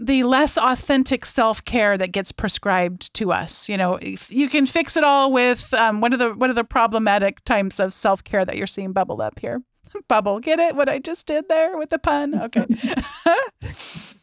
the 0.00 0.22
less 0.24 0.56
authentic 0.56 1.24
self 1.24 1.64
care 1.64 1.96
that 1.96 2.12
gets 2.12 2.32
prescribed 2.32 3.12
to 3.14 3.32
us? 3.32 3.68
You 3.68 3.76
know, 3.76 3.98
you 4.00 4.48
can 4.48 4.66
fix 4.66 4.96
it 4.96 5.04
all 5.04 5.32
with 5.32 5.72
um, 5.74 6.00
what 6.00 6.12
are 6.12 6.16
the 6.16 6.34
what 6.34 6.50
are 6.50 6.54
the 6.54 6.64
problematic 6.64 7.44
types 7.44 7.78
of 7.78 7.92
self 7.92 8.24
care 8.24 8.44
that 8.44 8.56
you're 8.56 8.66
seeing 8.66 8.92
bubble 8.92 9.22
up 9.22 9.38
here? 9.38 9.62
bubble. 10.08 10.40
Get 10.40 10.58
it? 10.58 10.76
What 10.76 10.88
I 10.88 10.98
just 10.98 11.26
did 11.26 11.48
there 11.48 11.76
with 11.76 11.90
the 11.90 11.98
pun? 11.98 12.40
Okay. 12.42 12.66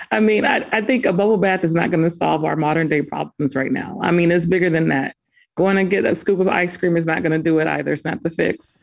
I 0.10 0.20
mean, 0.20 0.44
I, 0.44 0.66
I 0.72 0.80
think 0.82 1.06
a 1.06 1.12
bubble 1.12 1.38
bath 1.38 1.64
is 1.64 1.74
not 1.74 1.90
going 1.90 2.04
to 2.04 2.10
solve 2.10 2.44
our 2.44 2.56
modern 2.56 2.88
day 2.88 3.02
problems 3.02 3.54
right 3.56 3.72
now. 3.72 3.98
I 4.02 4.10
mean, 4.10 4.30
it's 4.30 4.46
bigger 4.46 4.70
than 4.70 4.88
that. 4.88 5.16
Going 5.54 5.76
to 5.76 5.84
get 5.84 6.04
a 6.04 6.14
scoop 6.14 6.40
of 6.40 6.48
ice 6.48 6.76
cream 6.76 6.96
is 6.96 7.06
not 7.06 7.22
going 7.22 7.32
to 7.32 7.38
do 7.38 7.58
it 7.58 7.66
either. 7.66 7.92
It's 7.92 8.04
not 8.04 8.22
the 8.22 8.30
fix. 8.30 8.76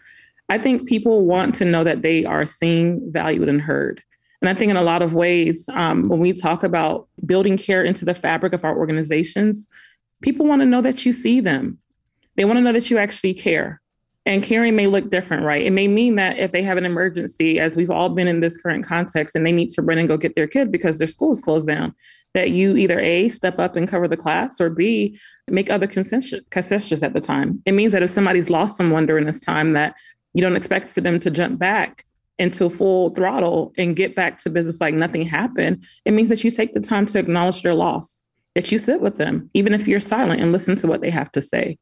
I 0.49 0.57
think 0.57 0.87
people 0.87 1.25
want 1.25 1.55
to 1.55 1.65
know 1.65 1.83
that 1.83 2.01
they 2.01 2.25
are 2.25 2.45
seen, 2.45 3.11
valued, 3.11 3.49
and 3.49 3.61
heard. 3.61 4.01
And 4.41 4.49
I 4.49 4.53
think 4.53 4.69
in 4.69 4.77
a 4.77 4.83
lot 4.83 5.01
of 5.01 5.13
ways, 5.13 5.69
um, 5.73 6.07
when 6.07 6.19
we 6.19 6.33
talk 6.33 6.63
about 6.63 7.07
building 7.25 7.57
care 7.57 7.83
into 7.83 8.05
the 8.05 8.15
fabric 8.15 8.53
of 8.53 8.63
our 8.63 8.77
organizations, 8.77 9.67
people 10.21 10.45
want 10.45 10.61
to 10.61 10.65
know 10.65 10.81
that 10.81 11.05
you 11.05 11.11
see 11.11 11.39
them. 11.39 11.77
They 12.35 12.45
want 12.45 12.57
to 12.57 12.61
know 12.61 12.71
that 12.71 12.89
you 12.89 12.97
actually 12.97 13.33
care. 13.33 13.81
And 14.25 14.43
caring 14.43 14.75
may 14.75 14.87
look 14.87 15.09
different, 15.09 15.43
right? 15.43 15.65
It 15.65 15.71
may 15.71 15.87
mean 15.87 16.15
that 16.15 16.37
if 16.37 16.51
they 16.51 16.61
have 16.61 16.77
an 16.77 16.85
emergency, 16.85 17.59
as 17.59 17.75
we've 17.75 17.89
all 17.89 18.09
been 18.09 18.27
in 18.27 18.41
this 18.41 18.57
current 18.57 18.85
context, 18.85 19.35
and 19.35 19.45
they 19.45 19.51
need 19.51 19.69
to 19.71 19.81
run 19.81 19.97
and 19.97 20.07
go 20.07 20.17
get 20.17 20.35
their 20.35 20.47
kid 20.47 20.71
because 20.71 20.97
their 20.97 21.07
school 21.07 21.31
is 21.31 21.41
closed 21.41 21.67
down, 21.67 21.95
that 22.35 22.51
you 22.51 22.77
either 22.77 22.99
A, 22.99 23.29
step 23.29 23.57
up 23.57 23.75
and 23.75 23.87
cover 23.87 24.07
the 24.07 24.17
class, 24.17 24.61
or 24.61 24.69
B, 24.69 25.17
make 25.47 25.71
other 25.71 25.87
concessions 25.87 27.03
at 27.03 27.13
the 27.13 27.21
time. 27.21 27.61
It 27.65 27.71
means 27.71 27.91
that 27.93 28.03
if 28.03 28.11
somebody's 28.11 28.51
lost 28.51 28.77
someone 28.77 29.07
during 29.07 29.25
this 29.25 29.41
time, 29.41 29.73
that 29.73 29.95
you 30.33 30.41
don't 30.41 30.55
expect 30.55 30.89
for 30.89 31.01
them 31.01 31.19
to 31.21 31.31
jump 31.31 31.57
back 31.57 32.05
into 32.37 32.69
full 32.69 33.09
throttle 33.15 33.73
and 33.77 33.95
get 33.95 34.15
back 34.15 34.37
to 34.39 34.49
business 34.49 34.79
like 34.79 34.93
nothing 34.93 35.23
happened. 35.23 35.83
It 36.05 36.11
means 36.11 36.29
that 36.29 36.43
you 36.43 36.51
take 36.51 36.73
the 36.73 36.79
time 36.79 37.05
to 37.07 37.19
acknowledge 37.19 37.63
their 37.63 37.73
loss, 37.73 38.21
that 38.53 38.71
you 38.71 38.77
sit 38.77 39.01
with 39.01 39.17
them, 39.17 39.49
even 39.55 39.73
if 39.73 39.87
you're 39.87 39.99
silent 39.99 40.39
and 40.39 40.51
listen 40.51 40.75
to 40.77 40.87
what 40.87 41.01
they 41.01 41.09
have 41.09 41.31
to 41.31 41.41
say 41.41 41.79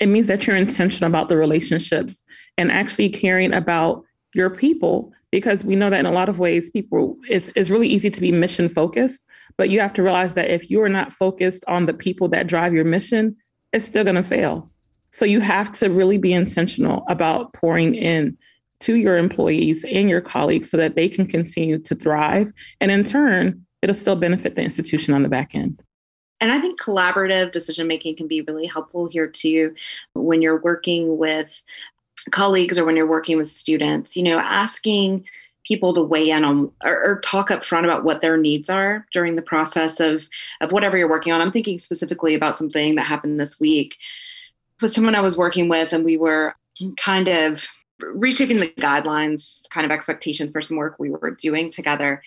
it 0.00 0.06
means 0.06 0.26
that 0.26 0.46
you're 0.46 0.56
intentional 0.56 1.08
about 1.08 1.28
the 1.28 1.36
relationships 1.36 2.24
and 2.58 2.72
actually 2.72 3.08
caring 3.08 3.52
about 3.52 4.02
your 4.34 4.50
people 4.50 5.12
because 5.30 5.64
we 5.64 5.76
know 5.76 5.90
that 5.90 6.00
in 6.00 6.06
a 6.06 6.12
lot 6.12 6.28
of 6.28 6.38
ways 6.38 6.70
people 6.70 7.16
it's, 7.28 7.52
it's 7.54 7.70
really 7.70 7.88
easy 7.88 8.10
to 8.10 8.20
be 8.20 8.32
mission 8.32 8.68
focused 8.68 9.24
but 9.56 9.68
you 9.68 9.80
have 9.80 9.92
to 9.92 10.02
realize 10.02 10.34
that 10.34 10.50
if 10.50 10.70
you 10.70 10.82
are 10.82 10.88
not 10.88 11.12
focused 11.12 11.64
on 11.68 11.86
the 11.86 11.94
people 11.94 12.28
that 12.28 12.46
drive 12.46 12.72
your 12.72 12.84
mission 12.84 13.36
it's 13.72 13.84
still 13.84 14.04
going 14.04 14.16
to 14.16 14.22
fail. 14.22 14.70
So 15.12 15.24
you 15.24 15.40
have 15.40 15.72
to 15.74 15.88
really 15.88 16.18
be 16.18 16.32
intentional 16.32 17.04
about 17.08 17.52
pouring 17.52 17.94
in 17.94 18.36
to 18.80 18.96
your 18.96 19.18
employees 19.18 19.84
and 19.84 20.08
your 20.08 20.20
colleagues 20.20 20.70
so 20.70 20.76
that 20.76 20.94
they 20.94 21.08
can 21.08 21.26
continue 21.26 21.78
to 21.78 21.94
thrive. 21.94 22.52
And 22.80 22.90
in 22.90 23.04
turn 23.04 23.66
it'll 23.82 23.94
still 23.94 24.16
benefit 24.16 24.56
the 24.56 24.62
institution 24.62 25.14
on 25.14 25.22
the 25.22 25.28
back 25.28 25.54
end 25.54 25.82
and 26.40 26.50
I 26.52 26.58
think 26.58 26.80
collaborative 26.80 27.52
decision 27.52 27.86
making 27.86 28.16
can 28.16 28.26
be 28.26 28.40
really 28.42 28.66
helpful 28.66 29.06
here 29.06 29.26
too 29.26 29.74
when 30.14 30.42
you're 30.42 30.60
working 30.60 31.18
with 31.18 31.62
colleagues 32.30 32.78
or 32.78 32.84
when 32.84 32.96
you're 32.96 33.06
working 33.06 33.36
with 33.36 33.50
students, 33.50 34.16
you 34.16 34.22
know, 34.22 34.38
asking 34.38 35.24
people 35.64 35.92
to 35.94 36.02
weigh 36.02 36.30
in 36.30 36.44
on 36.44 36.72
or, 36.82 37.04
or, 37.04 37.20
talk 37.20 37.50
up 37.50 37.64
front 37.64 37.84
about 37.84 38.02
what 38.02 38.22
their 38.22 38.36
needs 38.36 38.70
are 38.70 39.06
during 39.12 39.36
the 39.36 39.42
process 39.42 40.00
of 40.00 40.26
of 40.60 40.72
whatever 40.72 40.96
you're 40.96 41.08
working 41.08 41.32
on. 41.32 41.40
I'm 41.40 41.52
thinking 41.52 41.78
specifically 41.78 42.34
about 42.34 42.56
something 42.56 42.94
that 42.94 43.02
happened 43.02 43.38
this 43.38 43.60
week 43.60 43.96
with 44.80 44.94
someone 44.94 45.14
I 45.14 45.20
was 45.20 45.36
working 45.36 45.68
with, 45.68 45.92
and 45.92 46.04
we 46.04 46.16
were 46.16 46.54
kind 46.96 47.28
of 47.28 47.66
reshaping 48.00 48.58
the 48.58 48.68
guidelines, 48.68 49.68
kind 49.68 49.84
of 49.84 49.90
expectations 49.90 50.50
for 50.50 50.62
some 50.62 50.78
work 50.78 50.96
we 50.98 51.10
were 51.10 51.32
doing 51.32 51.70
together. 51.70 52.22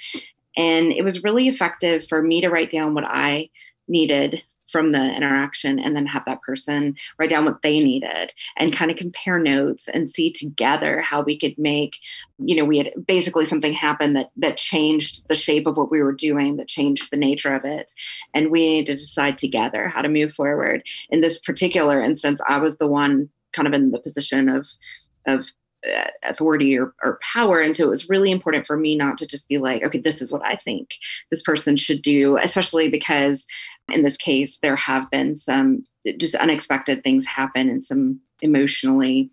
And 0.55 0.91
it 0.91 1.03
was 1.03 1.23
really 1.23 1.47
effective 1.47 2.07
for 2.07 2.21
me 2.21 2.41
to 2.41 2.49
write 2.49 2.71
down 2.71 2.93
what 2.93 3.05
I 3.05 3.49
needed 3.87 4.41
from 4.73 4.91
the 4.91 5.15
interaction 5.15 5.77
and 5.77 5.95
then 5.95 6.05
have 6.05 6.25
that 6.25 6.41
person 6.41 6.95
write 7.19 7.29
down 7.29 7.45
what 7.45 7.61
they 7.61 7.79
needed 7.79 8.33
and 8.57 8.75
kind 8.75 8.89
of 8.89 8.97
compare 8.97 9.37
notes 9.37 9.87
and 9.87 10.09
see 10.09 10.31
together 10.31 10.99
how 10.99 11.21
we 11.21 11.37
could 11.37 11.55
make 11.57 11.97
you 12.39 12.55
know 12.55 12.65
we 12.65 12.79
had 12.79 12.91
basically 13.05 13.45
something 13.45 13.73
happen 13.73 14.13
that 14.13 14.31
that 14.35 14.57
changed 14.57 15.27
the 15.27 15.35
shape 15.35 15.67
of 15.67 15.77
what 15.77 15.91
we 15.91 16.01
were 16.01 16.13
doing 16.13 16.57
that 16.57 16.67
changed 16.67 17.09
the 17.11 17.17
nature 17.17 17.53
of 17.53 17.65
it. 17.65 17.91
And 18.33 18.49
we 18.49 18.61
needed 18.61 18.85
to 18.87 18.95
decide 18.95 19.37
together 19.37 19.87
how 19.87 20.01
to 20.01 20.09
move 20.09 20.33
forward. 20.33 20.83
In 21.09 21.21
this 21.21 21.39
particular 21.39 22.01
instance 22.01 22.41
i 22.49 22.57
was 22.57 22.77
the 22.77 22.87
one 22.87 23.29
kind 23.53 23.67
of 23.67 23.73
in 23.73 23.91
the 23.91 23.99
position 23.99 24.49
of 24.49 24.67
of 25.27 25.45
authority 26.23 26.77
or, 26.77 26.93
or 27.03 27.19
power. 27.33 27.59
And 27.59 27.75
so 27.75 27.85
it 27.85 27.89
was 27.89 28.09
really 28.09 28.31
important 28.31 28.65
for 28.65 28.77
me 28.77 28.95
not 28.95 29.17
to 29.17 29.27
just 29.27 29.47
be 29.47 29.57
like, 29.57 29.83
okay, 29.83 29.99
this 29.99 30.21
is 30.21 30.31
what 30.31 30.43
I 30.43 30.55
think 30.55 30.89
this 31.29 31.41
person 31.41 31.75
should 31.75 32.01
do, 32.01 32.37
especially 32.37 32.89
because 32.89 33.45
in 33.91 34.03
this 34.03 34.17
case, 34.17 34.59
there 34.61 34.75
have 34.75 35.09
been 35.11 35.35
some 35.35 35.85
just 36.17 36.35
unexpected 36.35 37.03
things 37.03 37.25
happen 37.25 37.69
and 37.69 37.83
some 37.83 38.19
emotionally 38.41 39.29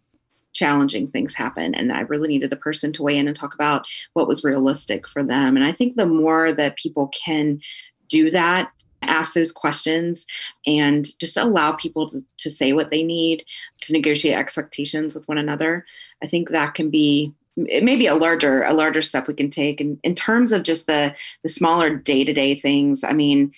challenging 0.52 1.08
things 1.08 1.34
happen. 1.34 1.74
And 1.74 1.92
I 1.92 2.00
really 2.00 2.28
needed 2.28 2.50
the 2.50 2.56
person 2.56 2.92
to 2.94 3.02
weigh 3.02 3.16
in 3.16 3.28
and 3.28 3.36
talk 3.36 3.54
about 3.54 3.84
what 4.14 4.26
was 4.26 4.44
realistic 4.44 5.06
for 5.06 5.22
them. 5.22 5.56
And 5.56 5.64
I 5.64 5.72
think 5.72 5.96
the 5.96 6.06
more 6.06 6.52
that 6.52 6.76
people 6.76 7.08
can 7.08 7.60
do 8.08 8.30
that, 8.30 8.72
ask 9.02 9.34
those 9.34 9.52
questions 9.52 10.26
and 10.66 11.06
just 11.18 11.36
allow 11.36 11.72
people 11.72 12.10
to, 12.10 12.24
to 12.38 12.50
say 12.50 12.72
what 12.72 12.90
they 12.90 13.02
need 13.02 13.44
to 13.80 13.92
negotiate 13.92 14.36
expectations 14.36 15.14
with 15.14 15.26
one 15.28 15.38
another. 15.38 15.86
I 16.22 16.26
think 16.26 16.50
that 16.50 16.74
can 16.74 16.90
be 16.90 17.32
it 17.56 17.82
may 17.82 17.96
be 17.96 18.06
a 18.06 18.14
larger 18.14 18.62
a 18.62 18.72
larger 18.72 19.02
step 19.02 19.26
we 19.26 19.34
can 19.34 19.50
take 19.50 19.80
and 19.80 19.98
in 20.04 20.14
terms 20.14 20.52
of 20.52 20.62
just 20.62 20.86
the 20.86 21.14
the 21.42 21.48
smaller 21.48 21.94
day-to-day 21.94 22.54
things. 22.54 23.02
I 23.04 23.12
mean 23.12 23.52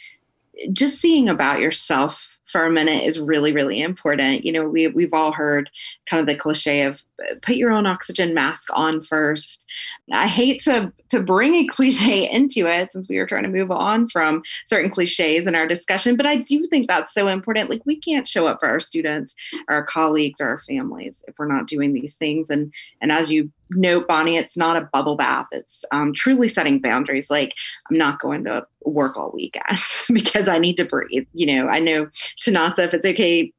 just 0.73 1.01
seeing 1.01 1.29
about 1.29 1.61
yourself 1.61 2.32
for 2.53 2.65
a 2.65 2.71
minute 2.71 3.03
is 3.03 3.19
really 3.19 3.53
really 3.53 3.81
important. 3.81 4.45
You 4.45 4.53
know 4.53 4.69
we, 4.69 4.89
we've 4.89 5.15
all 5.15 5.33
heard 5.33 5.71
kind 6.07 6.21
of 6.21 6.27
the 6.27 6.37
cliche 6.37 6.83
of 6.83 7.03
uh, 7.29 7.35
put 7.43 7.57
your 7.57 7.73
own 7.73 7.87
oxygen 7.87 8.35
mask 8.35 8.69
on 8.73 9.01
first. 9.01 9.65
I 10.13 10.29
hate 10.29 10.63
to 10.63 10.93
to 11.09 11.23
bring 11.23 11.55
a 11.55 11.67
cliche 11.75 12.31
into 12.31 12.67
it 12.67 12.93
since 12.93 13.09
we 13.09 13.19
were 13.19 13.27
trying 13.27 13.45
to 13.45 13.49
move 13.49 13.71
on 13.71 14.09
from 14.09 14.43
certain 14.67 14.91
cliches 14.91 15.47
in 15.47 15.55
our 15.55 15.67
discussion 15.67 16.17
but 16.17 16.27
i 16.27 16.37
do 16.37 16.67
think 16.67 16.89
that's 16.89 17.15
so 17.15 17.29
important. 17.29 17.71
Like 17.71 17.83
we 17.87 17.97
can't 17.97 18.29
show 18.29 18.47
up 18.47 18.61
for 18.61 18.69
our 18.69 18.81
students 18.81 19.35
our 19.69 19.85
colleagues 19.85 20.41
or 20.41 20.49
our 20.49 20.61
families 20.61 21.23
if 21.27 21.39
we're 21.39 21.47
not 21.47 21.67
doing 21.67 21.93
these 21.93 22.15
things. 22.15 22.51
And 22.51 22.73
and 23.01 23.13
as 23.13 23.31
you 23.31 23.51
note, 23.75 24.09
Bonni, 24.09 24.39
it's 24.39 24.57
not 24.57 24.77
a 24.77 24.89
bubble 24.93 25.17
bath. 25.17 25.47
It's 25.53 25.85
um, 25.93 26.13
truly 26.13 26.49
setting 26.49 26.81
boundaries. 26.81 27.31
Like, 27.31 27.55
I'm 27.91 27.99
not 27.99 28.21
going 28.21 28.45
to 28.45 28.67
work 28.85 29.17
all 29.17 29.33
weekend 29.33 29.79
because 30.13 30.49
I 30.49 30.59
need 30.59 30.77
to 30.77 30.85
breathe. 30.85 31.27
You 31.35 31.47
know, 31.47 31.69
I 31.69 31.81
know, 31.81 32.09
Chinasa, 32.41 32.81
if 32.81 32.95
it's 32.95 33.07
okay 33.07 33.53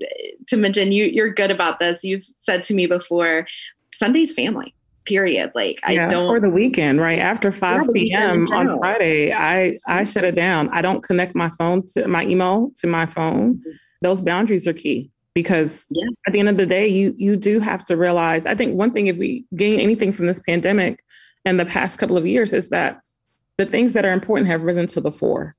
to 0.47 0.57
mention, 0.57 0.91
you, 0.91 1.05
you're 1.05 1.33
good 1.33 1.51
about 1.51 1.79
this. 1.79 2.03
You've 2.03 2.25
said 2.41 2.63
to 2.65 2.73
me 2.73 2.85
before, 2.87 3.47
Sunday's 3.93 4.33
family 4.33 4.73
period. 5.05 5.51
Like 5.53 5.79
yeah, 5.87 6.05
I 6.05 6.07
don't 6.07 6.27
for 6.27 6.39
the 6.39 6.49
weekend, 6.49 6.99
right? 6.99 7.19
After 7.19 7.51
5 7.51 7.87
p.m. 7.93 8.45
on 8.53 8.79
Friday, 8.79 9.33
I 9.33 9.77
I 9.85 10.03
shut 10.03 10.23
it 10.23 10.35
down. 10.35 10.69
I 10.69 10.81
don't 10.81 11.03
connect 11.03 11.35
my 11.35 11.49
phone 11.51 11.85
to 11.87 12.07
my 12.07 12.23
email 12.23 12.71
to 12.77 12.87
my 12.87 13.05
phone. 13.05 13.55
Mm-hmm. 13.55 13.69
Those 14.01 14.21
boundaries 14.21 14.65
are 14.65 14.73
key 14.73 15.11
because 15.33 15.85
yeah. 15.89 16.05
at 16.27 16.33
the 16.33 16.39
end 16.39 16.49
of 16.49 16.57
the 16.57 16.65
day 16.65 16.87
you 16.87 17.13
you 17.17 17.35
do 17.35 17.59
have 17.59 17.83
to 17.85 17.97
realize 17.97 18.45
i 18.45 18.55
think 18.55 18.75
one 18.75 18.91
thing 18.91 19.07
if 19.07 19.17
we 19.17 19.45
gain 19.55 19.79
anything 19.79 20.11
from 20.11 20.27
this 20.27 20.39
pandemic 20.39 21.03
and 21.45 21.59
the 21.59 21.65
past 21.65 21.99
couple 21.99 22.17
of 22.17 22.25
years 22.25 22.53
is 22.53 22.69
that 22.69 22.99
the 23.57 23.65
things 23.65 23.93
that 23.93 24.05
are 24.05 24.11
important 24.11 24.47
have 24.47 24.61
risen 24.61 24.87
to 24.87 25.01
the 25.01 25.11
fore 25.11 25.55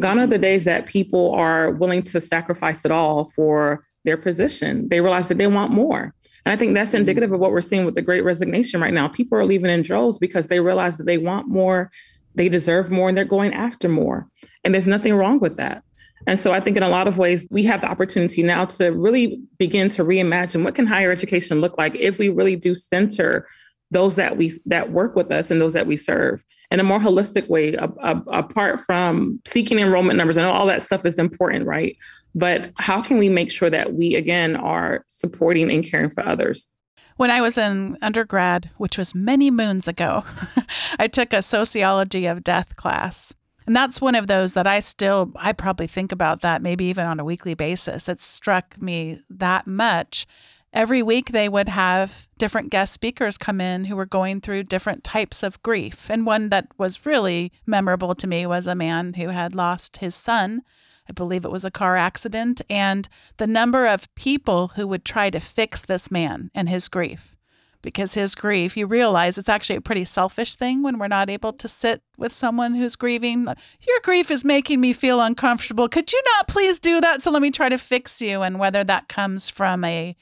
gone 0.00 0.18
are 0.18 0.26
the 0.26 0.38
days 0.38 0.64
that 0.64 0.86
people 0.86 1.32
are 1.32 1.70
willing 1.72 2.02
to 2.02 2.20
sacrifice 2.20 2.84
it 2.84 2.90
all 2.90 3.26
for 3.26 3.84
their 4.04 4.16
position 4.16 4.88
they 4.88 5.00
realize 5.00 5.28
that 5.28 5.38
they 5.38 5.46
want 5.46 5.72
more 5.72 6.14
And 6.48 6.52
I 6.54 6.56
think 6.56 6.74
that's 6.74 6.90
mm-hmm. 6.92 7.00
indicative 7.00 7.32
of 7.32 7.40
what 7.40 7.50
we're 7.50 7.60
seeing 7.60 7.84
with 7.84 7.94
the 7.94 8.00
great 8.00 8.24
resignation 8.24 8.80
right 8.80 8.94
now. 8.94 9.06
People 9.06 9.36
are 9.36 9.44
leaving 9.44 9.70
in 9.70 9.82
droves 9.82 10.18
because 10.18 10.46
they 10.46 10.60
realize 10.60 10.96
that 10.96 11.04
they 11.04 11.18
want 11.18 11.46
more, 11.46 11.90
they 12.34 12.48
deserve 12.48 12.90
more, 12.90 13.08
and 13.08 13.18
they're 13.18 13.26
going 13.26 13.52
after 13.52 13.86
more. 13.86 14.26
And 14.64 14.72
there's 14.72 14.86
nothing 14.86 15.12
wrong 15.14 15.40
with 15.40 15.56
that. 15.56 15.82
And 16.26 16.38
so 16.38 16.52
I 16.52 16.60
think 16.60 16.76
in 16.76 16.82
a 16.82 16.88
lot 16.88 17.08
of 17.08 17.18
ways, 17.18 17.46
we 17.50 17.62
have 17.64 17.80
the 17.80 17.88
opportunity 17.88 18.42
now 18.42 18.66
to 18.66 18.88
really 18.88 19.40
begin 19.58 19.88
to 19.90 20.04
reimagine 20.04 20.64
what 20.64 20.74
can 20.74 20.86
higher 20.86 21.12
education 21.12 21.60
look 21.60 21.78
like 21.78 21.94
if 21.94 22.18
we 22.18 22.28
really 22.28 22.56
do 22.56 22.74
center 22.74 23.46
those 23.90 24.16
that 24.16 24.36
we 24.36 24.52
that 24.66 24.92
work 24.92 25.16
with 25.16 25.30
us 25.32 25.50
and 25.50 25.60
those 25.60 25.72
that 25.72 25.86
we 25.86 25.96
serve 25.96 26.42
in 26.70 26.80
a 26.80 26.82
more 26.82 27.00
holistic 27.00 27.48
way, 27.48 27.72
a, 27.74 27.88
a, 28.02 28.22
apart 28.26 28.80
from 28.80 29.40
seeking 29.46 29.78
enrollment 29.78 30.18
numbers. 30.18 30.36
Know 30.36 30.50
all 30.50 30.66
that 30.66 30.82
stuff 30.82 31.06
is 31.06 31.14
important, 31.14 31.66
right? 31.66 31.96
But 32.34 32.72
how 32.76 33.00
can 33.00 33.18
we 33.18 33.28
make 33.28 33.50
sure 33.50 33.70
that 33.70 33.94
we, 33.94 34.14
again, 34.14 34.54
are 34.54 35.04
supporting 35.06 35.70
and 35.70 35.84
caring 35.84 36.10
for 36.10 36.26
others? 36.26 36.68
When 37.16 37.30
I 37.30 37.40
was 37.40 37.58
in 37.58 37.96
undergrad, 38.00 38.70
which 38.76 38.98
was 38.98 39.14
many 39.14 39.50
moons 39.50 39.88
ago, 39.88 40.24
I 40.98 41.08
took 41.08 41.32
a 41.32 41.42
sociology 41.42 42.26
of 42.26 42.44
death 42.44 42.76
class. 42.76 43.34
And 43.68 43.76
that's 43.76 44.00
one 44.00 44.14
of 44.14 44.28
those 44.28 44.54
that 44.54 44.66
I 44.66 44.80
still, 44.80 45.30
I 45.36 45.52
probably 45.52 45.86
think 45.86 46.10
about 46.10 46.40
that 46.40 46.62
maybe 46.62 46.86
even 46.86 47.04
on 47.04 47.20
a 47.20 47.24
weekly 47.24 47.52
basis. 47.52 48.08
It 48.08 48.22
struck 48.22 48.80
me 48.80 49.20
that 49.28 49.66
much 49.66 50.26
every 50.72 51.02
week 51.02 51.32
they 51.32 51.50
would 51.50 51.68
have 51.68 52.28
different 52.38 52.70
guest 52.70 52.94
speakers 52.94 53.36
come 53.36 53.60
in 53.60 53.84
who 53.84 53.94
were 53.94 54.06
going 54.06 54.40
through 54.40 54.62
different 54.62 55.04
types 55.04 55.42
of 55.42 55.62
grief. 55.62 56.08
And 56.08 56.24
one 56.24 56.48
that 56.48 56.68
was 56.78 57.04
really 57.04 57.52
memorable 57.66 58.14
to 58.14 58.26
me 58.26 58.46
was 58.46 58.66
a 58.66 58.74
man 58.74 59.12
who 59.12 59.28
had 59.28 59.54
lost 59.54 59.98
his 59.98 60.14
son. 60.14 60.62
I 61.06 61.12
believe 61.12 61.44
it 61.44 61.52
was 61.52 61.66
a 61.66 61.70
car 61.70 61.94
accident, 61.94 62.62
and 62.70 63.06
the 63.36 63.46
number 63.46 63.84
of 63.84 64.14
people 64.14 64.68
who 64.76 64.86
would 64.86 65.04
try 65.04 65.28
to 65.28 65.40
fix 65.40 65.82
this 65.82 66.10
man 66.10 66.50
and 66.54 66.70
his 66.70 66.88
grief. 66.88 67.36
Because 67.80 68.14
his 68.14 68.34
grief, 68.34 68.76
you 68.76 68.86
realize 68.86 69.38
it's 69.38 69.48
actually 69.48 69.76
a 69.76 69.80
pretty 69.80 70.04
selfish 70.04 70.56
thing 70.56 70.82
when 70.82 70.98
we're 70.98 71.08
not 71.08 71.30
able 71.30 71.52
to 71.52 71.68
sit 71.68 72.02
with 72.16 72.32
someone 72.32 72.74
who's 72.74 72.96
grieving. 72.96 73.46
Your 73.46 74.00
grief 74.02 74.30
is 74.30 74.44
making 74.44 74.80
me 74.80 74.92
feel 74.92 75.20
uncomfortable. 75.20 75.88
Could 75.88 76.12
you 76.12 76.20
not 76.36 76.48
please 76.48 76.80
do 76.80 77.00
that? 77.00 77.22
So 77.22 77.30
let 77.30 77.42
me 77.42 77.50
try 77.50 77.68
to 77.68 77.78
fix 77.78 78.20
you. 78.20 78.42
And 78.42 78.58
whether 78.58 78.82
that 78.82 79.08
comes 79.08 79.48
from 79.48 79.84
a 79.84 80.16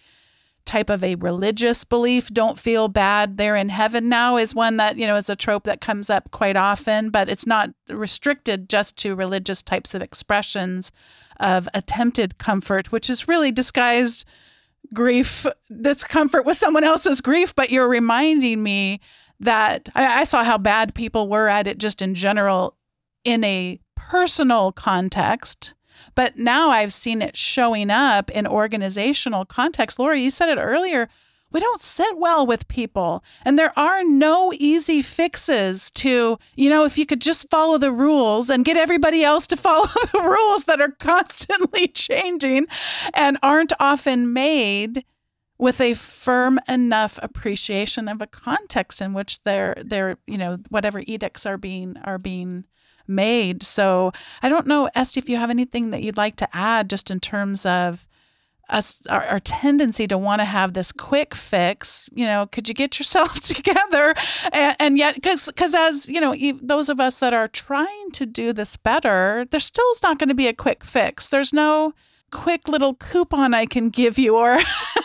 type 0.66 0.90
of 0.90 1.02
a 1.02 1.14
religious 1.14 1.84
belief 1.84 2.28
don't 2.28 2.58
feel 2.58 2.88
bad 2.88 3.36
they're 3.36 3.56
in 3.56 3.68
heaven 3.68 4.08
now 4.08 4.36
is 4.36 4.54
one 4.54 4.76
that 4.76 4.96
you 4.96 5.06
know 5.06 5.16
is 5.16 5.30
a 5.30 5.36
trope 5.36 5.62
that 5.62 5.80
comes 5.80 6.10
up 6.10 6.30
quite 6.32 6.56
often 6.56 7.08
but 7.08 7.28
it's 7.28 7.46
not 7.46 7.70
restricted 7.88 8.68
just 8.68 8.96
to 8.96 9.14
religious 9.14 9.62
types 9.62 9.94
of 9.94 10.02
expressions 10.02 10.90
of 11.38 11.68
attempted 11.72 12.36
comfort 12.38 12.90
which 12.90 13.08
is 13.08 13.28
really 13.28 13.52
disguised 13.52 14.26
grief 14.94 15.46
that's 15.70 16.04
comfort 16.04 16.44
with 16.44 16.56
someone 16.56 16.84
else's 16.84 17.20
grief 17.20 17.54
but 17.54 17.70
you're 17.70 17.88
reminding 17.88 18.62
me 18.62 19.00
that 19.40 19.88
I, 19.94 20.20
I 20.20 20.24
saw 20.24 20.44
how 20.44 20.58
bad 20.58 20.94
people 20.94 21.28
were 21.28 21.48
at 21.48 21.66
it 21.66 21.78
just 21.78 22.02
in 22.02 22.14
general 22.14 22.76
in 23.24 23.44
a 23.44 23.80
personal 23.94 24.72
context 24.72 25.74
but 26.14 26.38
now 26.38 26.70
I've 26.70 26.92
seen 26.92 27.22
it 27.22 27.36
showing 27.36 27.90
up 27.90 28.30
in 28.30 28.46
organizational 28.46 29.44
context. 29.44 29.98
Laura, 29.98 30.18
you 30.18 30.30
said 30.30 30.48
it 30.48 30.60
earlier. 30.60 31.08
We 31.56 31.60
don't 31.60 31.80
sit 31.80 32.18
well 32.18 32.46
with 32.46 32.68
people. 32.68 33.24
And 33.42 33.58
there 33.58 33.72
are 33.78 34.04
no 34.04 34.52
easy 34.58 35.00
fixes 35.00 35.90
to, 35.92 36.38
you 36.54 36.68
know, 36.68 36.84
if 36.84 36.98
you 36.98 37.06
could 37.06 37.22
just 37.22 37.48
follow 37.48 37.78
the 37.78 37.90
rules 37.90 38.50
and 38.50 38.62
get 38.62 38.76
everybody 38.76 39.24
else 39.24 39.46
to 39.46 39.56
follow 39.56 39.86
the 39.86 40.20
rules 40.20 40.64
that 40.64 40.82
are 40.82 40.90
constantly 40.90 41.88
changing 41.94 42.66
and 43.14 43.38
aren't 43.42 43.72
often 43.80 44.34
made 44.34 45.06
with 45.56 45.80
a 45.80 45.94
firm 45.94 46.60
enough 46.68 47.18
appreciation 47.22 48.06
of 48.06 48.20
a 48.20 48.26
context 48.26 49.00
in 49.00 49.14
which 49.14 49.42
they're, 49.44 49.82
they're 49.82 50.18
you 50.26 50.36
know 50.36 50.58
whatever 50.68 51.02
edicts 51.06 51.46
are 51.46 51.56
being 51.56 51.96
are 52.04 52.18
being 52.18 52.64
made. 53.06 53.62
So 53.62 54.12
I 54.42 54.50
don't 54.50 54.66
know, 54.66 54.90
Esty, 54.94 55.20
if 55.20 55.28
you 55.30 55.38
have 55.38 55.48
anything 55.48 55.90
that 55.92 56.02
you'd 56.02 56.18
like 56.18 56.36
to 56.36 56.54
add 56.54 56.90
just 56.90 57.10
in 57.10 57.18
terms 57.18 57.64
of 57.64 58.06
us 58.68 59.06
our, 59.06 59.24
our, 59.26 59.40
tendency 59.40 60.06
to 60.08 60.18
want 60.18 60.40
to 60.40 60.44
have 60.44 60.72
this 60.72 60.90
quick 60.90 61.34
fix 61.34 62.10
you 62.12 62.26
know 62.26 62.46
could 62.46 62.68
you 62.68 62.74
get 62.74 62.98
yourself 62.98 63.40
together? 63.40 64.14
And, 64.52 64.76
and 64.80 64.98
yet 64.98 65.14
because 65.14 65.46
because 65.46 65.74
as 65.74 66.08
you 66.08 66.20
know 66.20 66.34
those 66.60 66.88
of 66.88 67.00
us 67.00 67.20
that 67.20 67.32
are 67.32 67.48
trying 67.48 68.10
to 68.12 68.26
do 68.26 68.52
this 68.52 68.76
better 68.76 69.46
there 69.50 69.60
still 69.60 69.88
is 69.92 70.02
not 70.02 70.18
going 70.18 70.28
to 70.28 70.34
be 70.34 70.48
a 70.48 70.52
quick 70.52 70.84
fix. 70.84 71.28
There's 71.28 71.52
no 71.52 71.94
quick 72.32 72.66
little 72.66 72.94
coupon 72.94 73.54
i 73.54 73.64
can 73.64 73.88
give 73.88 74.18
you 74.18 74.36
or 74.36 74.58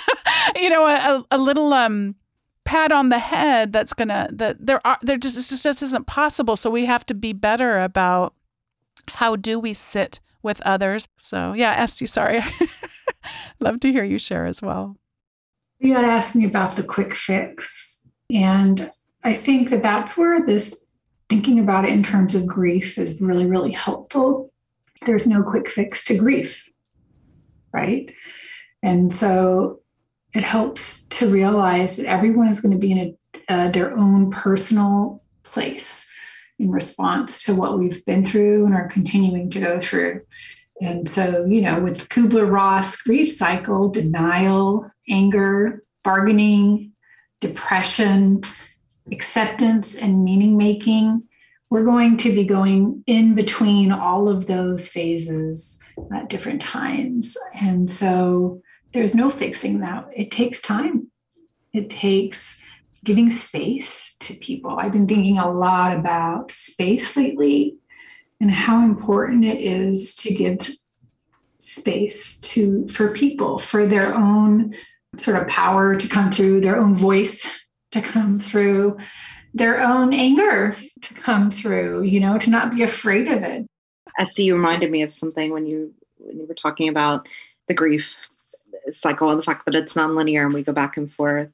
you 0.56 0.70
know 0.72 0.88
a, 0.88 1.24
a 1.30 1.38
little 1.38 1.72
um 1.72 2.16
pat 2.64 2.92
on 2.92 3.10
the 3.10 3.20
head 3.20 3.74
that's 3.74 3.94
gonna 3.94 4.30
that 4.32 4.56
there 4.66 4.86
are 4.86 4.98
there 5.02 5.18
just 5.18 5.64
just 5.64 5.84
isn't 5.84 6.08
possible. 6.08 6.56
So 6.56 6.70
we 6.70 6.86
have 6.86 7.06
to 7.08 7.14
be 7.14 7.34
better 7.34 7.80
about 7.80 8.34
how 9.10 9.36
do 9.36 9.60
we 9.60 9.74
sit 9.74 10.20
with 10.44 10.62
others. 10.62 11.08
So 11.18 11.54
yeah 11.54 11.74
esty 11.74 12.06
sorry 12.06 12.42
love 13.60 13.80
to 13.82 13.92
hear 13.92 14.04
you 14.04 14.18
share 14.18 14.46
as 14.46 14.62
well. 14.62 14.98
You 15.80 15.96
had 15.96 16.06
asked 16.06 16.36
me 16.36 16.46
about 16.46 16.76
the 16.76 16.84
quick 16.84 17.14
fix 17.16 18.08
and 18.34 18.90
i 19.24 19.34
think 19.34 19.70
that 19.70 19.84
that's 19.84 20.18
where 20.18 20.46
this 20.46 20.88
thinking 21.28 21.60
about 21.60 21.84
it 21.84 21.92
in 21.92 22.02
terms 22.02 22.34
of 22.34 22.48
grief 22.48 22.98
is 22.98 23.22
really 23.22 23.46
really 23.46 23.72
helpful. 23.72 24.54
There's 25.06 25.28
no 25.28 25.42
quick 25.44 25.68
fix 25.68 26.04
to 26.06 26.18
grief 26.18 26.72
right? 27.74 28.14
And 28.84 29.14
so 29.14 29.82
it 30.34 30.44
helps 30.44 31.06
to 31.08 31.30
realize 31.30 31.98
that 31.98 32.06
everyone 32.06 32.48
is 32.48 32.62
going 32.62 32.74
to 32.74 32.78
be 32.78 32.92
in 32.92 33.18
a, 33.50 33.54
uh, 33.54 33.70
their 33.70 33.98
own 33.98 34.32
personal 34.32 35.24
place 35.44 36.08
in 36.58 36.72
response 36.72 37.44
to 37.44 37.56
what 37.56 37.78
we've 37.78 38.06
been 38.06 38.26
through 38.26 38.66
and 38.66 38.74
are 38.74 38.88
continuing 38.88 39.50
to 39.50 39.60
go 39.60 39.80
through. 39.80 40.22
And 40.82 41.08
so, 41.08 41.46
you 41.46 41.62
know, 41.62 41.80
with 41.80 42.10
Kubler 42.10 42.50
Ross 42.50 43.02
grief 43.04 43.32
cycle, 43.32 43.90
denial, 43.90 44.90
anger, 45.08 45.84
bargaining, 46.04 46.92
depression, 47.40 48.42
acceptance, 49.12 49.94
and 49.94 50.24
meaning 50.24 50.58
making, 50.58 51.24
we're 51.70 51.86
going 51.86 52.18
to 52.18 52.34
be 52.34 52.44
going 52.44 53.04
in 53.06 53.36
between 53.36 53.92
all 53.92 54.28
of 54.28 54.48
those 54.48 54.90
phases 54.90 55.78
at 56.14 56.30
different 56.30 56.62
times. 56.62 57.38
And 57.54 57.90
so, 57.90 58.62
there's 58.94 59.16
no 59.16 59.30
fixing 59.30 59.80
that. 59.80 60.10
It 60.14 60.32
takes 60.32 60.62
time. 60.62 61.08
It 61.74 61.90
takes 61.90 62.60
giving 63.04 63.30
space 63.30 64.16
to 64.20 64.34
people. 64.36 64.78
I've 64.78 64.92
been 64.92 65.08
thinking 65.08 65.38
a 65.38 65.50
lot 65.50 65.96
about 65.96 66.52
space 66.52 67.16
lately 67.16 67.78
and 68.42 68.52
how 68.52 68.84
important 68.84 69.46
it 69.46 69.62
is 69.62 70.16
to 70.16 70.34
give 70.34 70.70
space 71.60 72.40
to 72.40 72.88
for 72.88 73.14
people 73.14 73.60
for 73.60 73.86
their 73.86 74.14
own 74.16 74.74
sort 75.18 75.38
of 75.38 75.48
power 75.48 75.96
to 75.96 76.08
come 76.08 76.32
through, 76.32 76.60
their 76.60 76.78
own 76.78 76.96
voice 76.96 77.48
to 77.92 78.02
come 78.02 78.40
through, 78.40 78.98
their 79.54 79.80
own 79.80 80.14
anger 80.14 80.76
to 81.02 81.14
come 81.14 81.52
through, 81.52 82.02
you 82.02 82.20
know, 82.20 82.38
to 82.40 82.50
not 82.50 82.72
be 82.72 82.82
afraid 82.82 83.28
of 83.28 83.44
it. 83.44 83.66
Esty, 84.18 84.46
you 84.46 84.56
reminded 84.56 84.90
me 84.90 85.04
of 85.04 85.14
something 85.14 85.52
when 85.52 85.68
you 85.68 85.94
when 86.18 86.40
you 86.40 86.48
were 86.48 86.56
talking 86.56 86.90
about 86.90 87.28
the 87.68 87.74
grief 87.76 88.16
cycle 88.90 89.30
and 89.30 89.38
the 89.38 89.44
fact 89.44 89.66
that 89.66 89.76
it's 89.76 89.94
nonlinear 89.94 90.46
and 90.46 90.54
we 90.54 90.64
go 90.64 90.74
back 90.74 90.98
and 90.98 91.12
forth. 91.14 91.50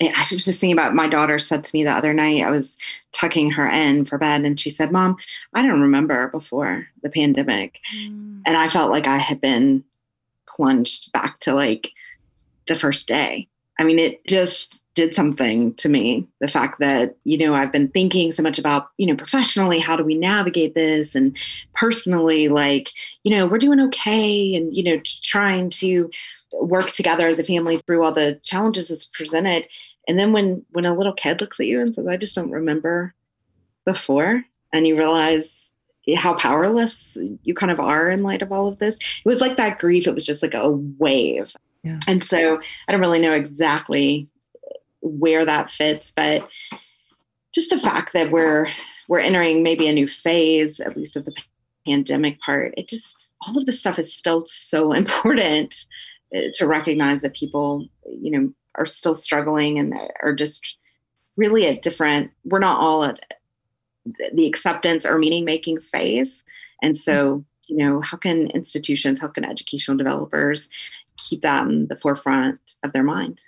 I 0.00 0.26
was 0.30 0.44
just 0.44 0.58
thinking 0.58 0.72
about 0.72 0.94
my 0.94 1.06
daughter 1.06 1.38
said 1.38 1.64
to 1.64 1.70
me 1.74 1.84
the 1.84 1.92
other 1.92 2.14
night, 2.14 2.42
I 2.42 2.50
was 2.50 2.74
tucking 3.12 3.50
her 3.52 3.68
in 3.68 4.04
for 4.04 4.18
bed, 4.18 4.44
and 4.44 4.58
she 4.58 4.70
said, 4.70 4.90
Mom, 4.90 5.16
I 5.52 5.62
don't 5.62 5.80
remember 5.80 6.28
before 6.28 6.86
the 7.02 7.10
pandemic. 7.10 7.78
Mm. 7.94 8.42
And 8.46 8.56
I 8.56 8.68
felt 8.68 8.90
like 8.90 9.06
I 9.06 9.18
had 9.18 9.40
been 9.40 9.84
plunged 10.48 11.12
back 11.12 11.40
to 11.40 11.54
like 11.54 11.90
the 12.68 12.78
first 12.78 13.06
day. 13.06 13.48
I 13.78 13.84
mean, 13.84 13.98
it 13.98 14.26
just 14.26 14.81
did 14.94 15.14
something 15.14 15.74
to 15.74 15.88
me. 15.88 16.26
The 16.40 16.48
fact 16.48 16.80
that, 16.80 17.16
you 17.24 17.38
know, 17.38 17.54
I've 17.54 17.72
been 17.72 17.88
thinking 17.88 18.32
so 18.32 18.42
much 18.42 18.58
about, 18.58 18.90
you 18.98 19.06
know, 19.06 19.16
professionally, 19.16 19.78
how 19.78 19.96
do 19.96 20.04
we 20.04 20.14
navigate 20.14 20.74
this? 20.74 21.14
And 21.14 21.36
personally, 21.74 22.48
like, 22.48 22.90
you 23.24 23.30
know, 23.30 23.46
we're 23.46 23.58
doing 23.58 23.80
okay. 23.80 24.54
And, 24.54 24.76
you 24.76 24.82
know, 24.82 25.00
trying 25.22 25.70
to 25.70 26.10
work 26.52 26.90
together 26.90 27.28
as 27.28 27.38
a 27.38 27.44
family 27.44 27.78
through 27.78 28.04
all 28.04 28.12
the 28.12 28.38
challenges 28.42 28.88
that's 28.88 29.06
presented. 29.06 29.66
And 30.08 30.18
then 30.18 30.32
when 30.32 30.64
when 30.72 30.84
a 30.84 30.94
little 30.94 31.12
kid 31.12 31.40
looks 31.40 31.60
at 31.60 31.66
you 31.66 31.80
and 31.80 31.94
says, 31.94 32.06
"I 32.06 32.16
just 32.16 32.34
don't 32.34 32.50
remember 32.50 33.14
before," 33.84 34.44
and 34.72 34.86
you 34.86 34.96
realize 34.96 35.58
how 36.16 36.34
powerless 36.34 37.16
you 37.44 37.54
kind 37.54 37.70
of 37.70 37.78
are 37.78 38.10
in 38.10 38.24
light 38.24 38.42
of 38.42 38.50
all 38.50 38.66
of 38.66 38.78
this, 38.78 38.96
it 38.96 39.28
was 39.28 39.40
like 39.40 39.56
that 39.56 39.78
grief. 39.78 40.08
It 40.08 40.14
was 40.14 40.26
just 40.26 40.42
like 40.42 40.54
a 40.54 40.70
wave. 40.70 41.54
Yeah. 41.84 42.00
And 42.08 42.22
so 42.22 42.60
I 42.88 42.92
don't 42.92 43.00
really 43.00 43.20
know 43.20 43.32
exactly 43.32 44.28
where 45.02 45.44
that 45.44 45.70
fits, 45.70 46.12
but 46.12 46.48
just 47.52 47.70
the 47.70 47.78
fact 47.78 48.12
that 48.14 48.30
we're 48.30 48.68
we're 49.08 49.20
entering 49.20 49.62
maybe 49.62 49.88
a 49.88 49.92
new 49.92 50.08
phase, 50.08 50.80
at 50.80 50.96
least 50.96 51.16
of 51.16 51.24
the 51.24 51.34
pandemic 51.86 52.40
part, 52.40 52.72
it 52.76 52.88
just 52.88 53.32
all 53.46 53.58
of 53.58 53.66
this 53.66 53.80
stuff 53.80 53.98
is 53.98 54.14
still 54.14 54.44
so 54.46 54.92
important 55.02 55.84
uh, 56.34 56.40
to 56.54 56.66
recognize 56.66 57.20
that 57.22 57.34
people, 57.34 57.86
you 58.06 58.30
know, 58.30 58.52
are 58.76 58.86
still 58.86 59.14
struggling 59.14 59.78
and 59.78 59.94
are 60.22 60.34
just 60.34 60.76
really 61.36 61.66
at 61.66 61.82
different 61.82 62.30
we're 62.44 62.58
not 62.58 62.80
all 62.80 63.04
at 63.04 63.20
the 64.32 64.46
acceptance 64.46 65.06
or 65.06 65.18
meaning 65.18 65.44
making 65.44 65.80
phase. 65.80 66.42
And 66.82 66.96
so 66.96 67.44
you 67.66 67.76
know 67.76 68.00
how 68.00 68.16
can 68.16 68.48
institutions 68.48 69.20
how 69.20 69.28
can 69.28 69.44
educational 69.44 69.96
developers 69.96 70.68
keep 71.16 71.40
that 71.42 71.66
in 71.66 71.86
the 71.88 71.96
forefront 71.96 72.74
of 72.82 72.92
their 72.92 73.02
mind 73.02 73.42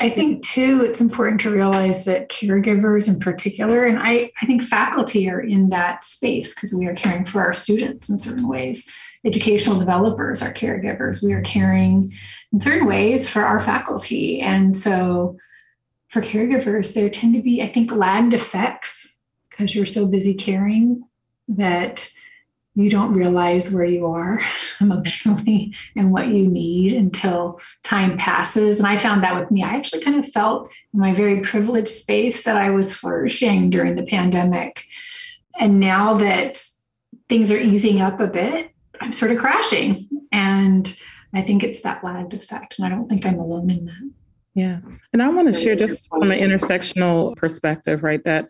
I 0.00 0.08
think 0.08 0.44
too, 0.46 0.82
it's 0.84 1.00
important 1.00 1.40
to 1.40 1.50
realize 1.50 2.04
that 2.04 2.28
caregivers 2.28 3.08
in 3.08 3.18
particular, 3.18 3.84
and 3.84 3.98
I, 4.00 4.30
I 4.40 4.46
think 4.46 4.62
faculty 4.62 5.28
are 5.28 5.40
in 5.40 5.70
that 5.70 6.04
space 6.04 6.54
because 6.54 6.72
we 6.72 6.86
are 6.86 6.94
caring 6.94 7.24
for 7.24 7.40
our 7.42 7.52
students 7.52 8.08
in 8.08 8.18
certain 8.18 8.48
ways. 8.48 8.88
Educational 9.24 9.78
developers 9.78 10.40
are 10.40 10.52
caregivers. 10.52 11.24
We 11.24 11.32
are 11.32 11.42
caring 11.42 12.12
in 12.52 12.60
certain 12.60 12.86
ways 12.86 13.28
for 13.28 13.42
our 13.42 13.58
faculty. 13.58 14.40
And 14.40 14.76
so 14.76 15.36
for 16.08 16.22
caregivers, 16.22 16.94
there 16.94 17.10
tend 17.10 17.34
to 17.34 17.42
be, 17.42 17.60
I 17.60 17.66
think, 17.66 17.90
lagged 17.90 18.34
effects 18.34 19.14
because 19.50 19.74
you're 19.74 19.86
so 19.86 20.08
busy 20.08 20.34
caring 20.34 21.02
that 21.48 22.08
you 22.78 22.88
don't 22.88 23.12
realize 23.12 23.74
where 23.74 23.84
you 23.84 24.06
are 24.06 24.40
emotionally 24.80 25.74
and 25.96 26.12
what 26.12 26.28
you 26.28 26.46
need 26.46 26.92
until 26.92 27.60
time 27.82 28.16
passes. 28.16 28.78
And 28.78 28.86
I 28.86 28.96
found 28.96 29.24
that 29.24 29.38
with 29.38 29.50
me, 29.50 29.64
I 29.64 29.70
actually 29.70 30.00
kind 30.00 30.16
of 30.16 30.30
felt 30.30 30.70
in 30.94 31.00
my 31.00 31.12
very 31.12 31.40
privileged 31.40 31.88
space 31.88 32.44
that 32.44 32.56
I 32.56 32.70
was 32.70 32.94
flourishing 32.94 33.68
during 33.68 33.96
the 33.96 34.06
pandemic. 34.06 34.84
And 35.58 35.80
now 35.80 36.18
that 36.18 36.62
things 37.28 37.50
are 37.50 37.58
easing 37.58 38.00
up 38.00 38.20
a 38.20 38.28
bit, 38.28 38.70
I'm 39.00 39.12
sort 39.12 39.32
of 39.32 39.38
crashing. 39.38 40.08
And 40.30 40.96
I 41.34 41.42
think 41.42 41.64
it's 41.64 41.80
that 41.80 42.04
lagged 42.04 42.32
effect. 42.32 42.78
And 42.78 42.86
I 42.86 42.90
don't 42.90 43.08
think 43.08 43.26
I'm 43.26 43.40
alone 43.40 43.70
in 43.70 43.86
that. 43.86 44.12
Yeah. 44.54 44.78
And 45.12 45.20
I 45.20 45.28
want 45.30 45.52
to 45.52 45.60
share 45.60 45.74
just 45.74 46.08
from 46.08 46.30
an 46.30 46.38
intersectional 46.38 47.36
perspective, 47.36 48.04
right? 48.04 48.22
That 48.22 48.48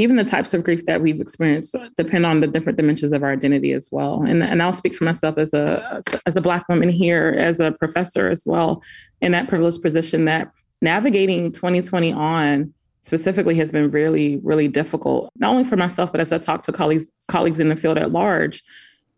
even 0.00 0.16
the 0.16 0.24
types 0.24 0.54
of 0.54 0.64
grief 0.64 0.86
that 0.86 1.00
we've 1.00 1.20
experienced 1.20 1.76
depend 1.96 2.24
on 2.24 2.40
the 2.40 2.46
different 2.46 2.76
dimensions 2.78 3.12
of 3.12 3.22
our 3.22 3.32
identity 3.32 3.72
as 3.72 3.88
well. 3.92 4.22
And, 4.22 4.42
and 4.42 4.62
I'll 4.62 4.72
speak 4.72 4.94
for 4.94 5.04
myself 5.04 5.36
as 5.38 5.52
a 5.52 6.00
as 6.26 6.36
a 6.36 6.40
black 6.40 6.68
woman 6.68 6.88
here, 6.88 7.36
as 7.38 7.60
a 7.60 7.72
professor 7.72 8.28
as 8.30 8.44
well, 8.46 8.82
in 9.20 9.32
that 9.32 9.48
privileged 9.48 9.82
position 9.82 10.24
that 10.24 10.50
navigating 10.80 11.52
2020 11.52 12.12
on 12.12 12.72
specifically 13.02 13.54
has 13.56 13.72
been 13.72 13.90
really, 13.90 14.40
really 14.42 14.68
difficult, 14.68 15.30
not 15.36 15.50
only 15.50 15.64
for 15.64 15.76
myself, 15.76 16.12
but 16.12 16.20
as 16.20 16.32
I 16.32 16.38
talk 16.38 16.62
to 16.64 16.72
colleagues 16.72 17.06
colleagues 17.28 17.60
in 17.60 17.68
the 17.68 17.76
field 17.76 17.98
at 17.98 18.10
large 18.10 18.62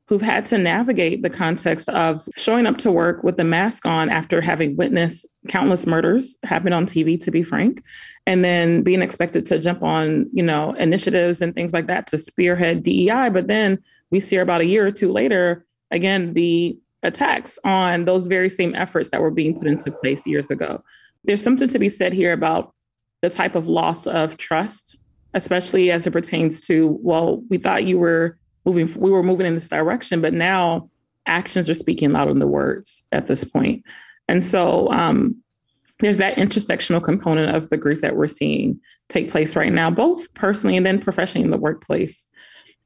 who've 0.08 0.22
had 0.22 0.44
to 0.44 0.58
navigate 0.58 1.22
the 1.22 1.30
context 1.30 1.88
of 1.88 2.28
showing 2.36 2.66
up 2.66 2.76
to 2.78 2.90
work 2.90 3.22
with 3.22 3.36
the 3.36 3.44
mask 3.44 3.86
on 3.86 4.10
after 4.10 4.40
having 4.40 4.76
witnessed 4.76 5.24
countless 5.48 5.86
murders 5.86 6.36
happen 6.42 6.72
on 6.72 6.86
TV, 6.86 7.20
to 7.22 7.30
be 7.30 7.42
frank, 7.42 7.82
and 8.26 8.44
then 8.44 8.82
being 8.82 9.00
expected 9.00 9.46
to 9.46 9.58
jump 9.58 9.82
on, 9.82 10.28
you 10.32 10.42
know, 10.42 10.72
initiatives 10.74 11.40
and 11.40 11.54
things 11.54 11.72
like 11.72 11.86
that 11.86 12.06
to 12.08 12.18
spearhead 12.18 12.82
DEI. 12.82 13.30
But 13.30 13.46
then 13.46 13.78
we 14.10 14.20
see 14.20 14.36
about 14.36 14.60
a 14.60 14.66
year 14.66 14.86
or 14.86 14.92
two 14.92 15.10
later, 15.10 15.64
again, 15.90 16.34
the 16.34 16.78
attacks 17.02 17.58
on 17.64 18.04
those 18.04 18.26
very 18.26 18.48
same 18.48 18.74
efforts 18.74 19.10
that 19.10 19.20
were 19.20 19.30
being 19.30 19.58
put 19.58 19.68
into 19.68 19.90
place 19.90 20.26
years 20.26 20.50
ago. 20.50 20.82
There's 21.24 21.42
something 21.42 21.68
to 21.68 21.78
be 21.78 21.88
said 21.88 22.12
here 22.12 22.32
about 22.32 22.74
the 23.22 23.30
type 23.30 23.54
of 23.54 23.68
loss 23.68 24.06
of 24.06 24.36
trust, 24.36 24.98
especially 25.34 25.90
as 25.90 26.06
it 26.06 26.10
pertains 26.10 26.60
to, 26.62 26.98
well, 27.00 27.42
we 27.48 27.58
thought 27.58 27.84
you 27.84 27.98
were 27.98 28.38
moving, 28.64 28.92
we 29.00 29.10
were 29.10 29.22
moving 29.22 29.46
in 29.46 29.54
this 29.54 29.68
direction, 29.68 30.20
but 30.20 30.32
now 30.32 30.88
actions 31.26 31.68
are 31.70 31.74
speaking 31.74 32.12
louder 32.12 32.30
than 32.30 32.38
the 32.38 32.46
words 32.46 33.04
at 33.12 33.26
this 33.26 33.44
point. 33.44 33.84
And 34.28 34.44
so 34.44 34.90
um, 34.90 35.36
there's 36.00 36.18
that 36.18 36.36
intersectional 36.36 37.02
component 37.02 37.54
of 37.54 37.70
the 37.70 37.76
grief 37.76 38.00
that 38.00 38.16
we're 38.16 38.26
seeing 38.26 38.80
take 39.08 39.30
place 39.30 39.54
right 39.54 39.72
now, 39.72 39.90
both 39.90 40.32
personally 40.34 40.76
and 40.76 40.86
then 40.86 41.00
professionally 41.00 41.44
in 41.44 41.50
the 41.50 41.58
workplace. 41.58 42.26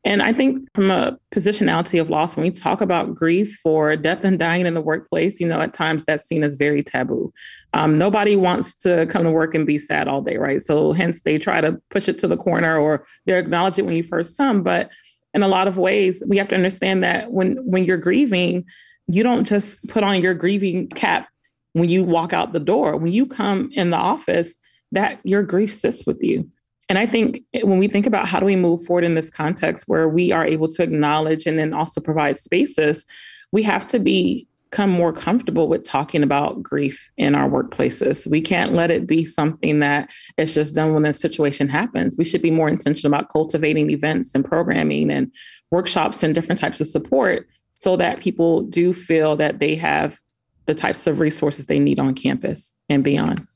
And 0.04 0.22
I 0.22 0.32
think 0.32 0.68
from 0.72 0.90
a 0.92 1.18
positionality 1.34 2.00
of 2.00 2.08
loss, 2.08 2.36
when 2.36 2.44
we 2.44 2.52
talk 2.52 2.80
about 2.80 3.14
grief 3.16 3.58
for 3.60 3.96
death 3.96 4.24
and 4.24 4.38
dying 4.38 4.64
in 4.64 4.74
the 4.74 4.80
workplace, 4.80 5.40
you 5.40 5.48
know, 5.48 5.60
at 5.60 5.72
times 5.72 6.04
that's 6.04 6.28
seen 6.28 6.44
as 6.44 6.54
very 6.54 6.82
taboo. 6.82 7.32
Um, 7.72 7.98
nobody 7.98 8.36
wants 8.36 8.74
to 8.76 9.06
come 9.06 9.24
to 9.24 9.32
work 9.32 9.54
and 9.54 9.66
be 9.66 9.78
sad 9.78 10.06
all 10.06 10.22
day, 10.22 10.36
right? 10.36 10.62
So 10.62 10.92
hence 10.92 11.22
they 11.22 11.38
try 11.38 11.60
to 11.60 11.80
push 11.90 12.08
it 12.08 12.20
to 12.20 12.28
the 12.28 12.36
corner 12.36 12.78
or 12.78 13.04
they 13.24 13.36
acknowledge 13.36 13.80
it 13.80 13.84
when 13.84 13.96
you 13.96 14.04
first 14.04 14.36
come. 14.36 14.62
But 14.62 14.90
in 15.34 15.42
a 15.42 15.48
lot 15.48 15.68
of 15.68 15.76
ways, 15.76 16.22
we 16.26 16.38
have 16.38 16.48
to 16.48 16.54
understand 16.54 17.02
that 17.02 17.30
when 17.32 17.56
when 17.68 17.84
you're 17.84 17.96
grieving, 17.96 18.64
you 19.06 19.22
don't 19.22 19.44
just 19.44 19.76
put 19.88 20.02
on 20.02 20.20
your 20.20 20.34
grieving 20.34 20.88
cap 20.88 21.28
when 21.72 21.88
you 21.88 22.04
walk 22.04 22.32
out 22.32 22.52
the 22.52 22.60
door. 22.60 22.96
When 22.96 23.12
you 23.12 23.26
come 23.26 23.70
in 23.72 23.90
the 23.90 23.96
office, 23.96 24.56
that 24.92 25.20
your 25.24 25.42
grief 25.42 25.74
sits 25.74 26.06
with 26.06 26.22
you. 26.22 26.50
And 26.88 26.98
I 26.98 27.06
think 27.06 27.42
when 27.62 27.78
we 27.78 27.88
think 27.88 28.06
about 28.06 28.28
how 28.28 28.38
do 28.38 28.46
we 28.46 28.56
move 28.56 28.84
forward 28.84 29.04
in 29.04 29.14
this 29.14 29.28
context 29.28 29.84
where 29.88 30.08
we 30.08 30.30
are 30.30 30.46
able 30.46 30.68
to 30.68 30.82
acknowledge 30.82 31.46
and 31.46 31.58
then 31.58 31.74
also 31.74 32.00
provide 32.00 32.38
spaces, 32.38 33.04
we 33.52 33.62
have 33.64 33.86
to 33.88 33.98
be 33.98 34.46
become 34.70 34.90
more 34.90 35.12
comfortable 35.12 35.68
with 35.68 35.84
talking 35.84 36.22
about 36.22 36.62
grief 36.62 37.10
in 37.16 37.34
our 37.34 37.48
workplaces. 37.48 38.26
We 38.26 38.40
can't 38.40 38.72
let 38.72 38.90
it 38.90 39.06
be 39.06 39.24
something 39.24 39.80
that 39.80 40.10
is 40.36 40.54
just 40.54 40.74
done 40.74 40.92
when 40.92 41.06
a 41.06 41.12
situation 41.12 41.68
happens. 41.68 42.16
We 42.18 42.24
should 42.24 42.42
be 42.42 42.50
more 42.50 42.68
intentional 42.68 43.14
about 43.14 43.30
cultivating 43.30 43.90
events 43.90 44.34
and 44.34 44.44
programming 44.44 45.10
and 45.10 45.30
workshops 45.70 46.22
and 46.22 46.34
different 46.34 46.60
types 46.60 46.80
of 46.80 46.88
support 46.88 47.46
so 47.80 47.96
that 47.96 48.20
people 48.20 48.62
do 48.62 48.92
feel 48.92 49.36
that 49.36 49.60
they 49.60 49.76
have 49.76 50.18
the 50.66 50.74
types 50.74 51.06
of 51.06 51.20
resources 51.20 51.66
they 51.66 51.78
need 51.78 51.98
on 51.98 52.14
campus 52.14 52.74
and 52.88 53.04
beyond. 53.04 53.46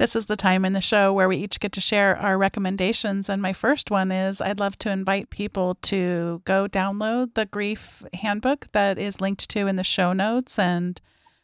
This 0.00 0.16
is 0.16 0.24
the 0.24 0.34
time 0.34 0.64
in 0.64 0.72
the 0.72 0.80
show 0.80 1.12
where 1.12 1.28
we 1.28 1.36
each 1.36 1.60
get 1.60 1.72
to 1.72 1.80
share 1.82 2.16
our 2.16 2.38
recommendations. 2.38 3.28
And 3.28 3.42
my 3.42 3.52
first 3.52 3.90
one 3.90 4.10
is 4.10 4.40
I'd 4.40 4.58
love 4.58 4.78
to 4.78 4.90
invite 4.90 5.28
people 5.28 5.74
to 5.82 6.40
go 6.46 6.66
download 6.66 7.34
the 7.34 7.44
grief 7.44 8.02
handbook 8.14 8.72
that 8.72 8.98
is 8.98 9.20
linked 9.20 9.50
to 9.50 9.66
in 9.66 9.76
the 9.76 9.84
show 9.84 10.14
notes 10.14 10.58
and 10.58 10.98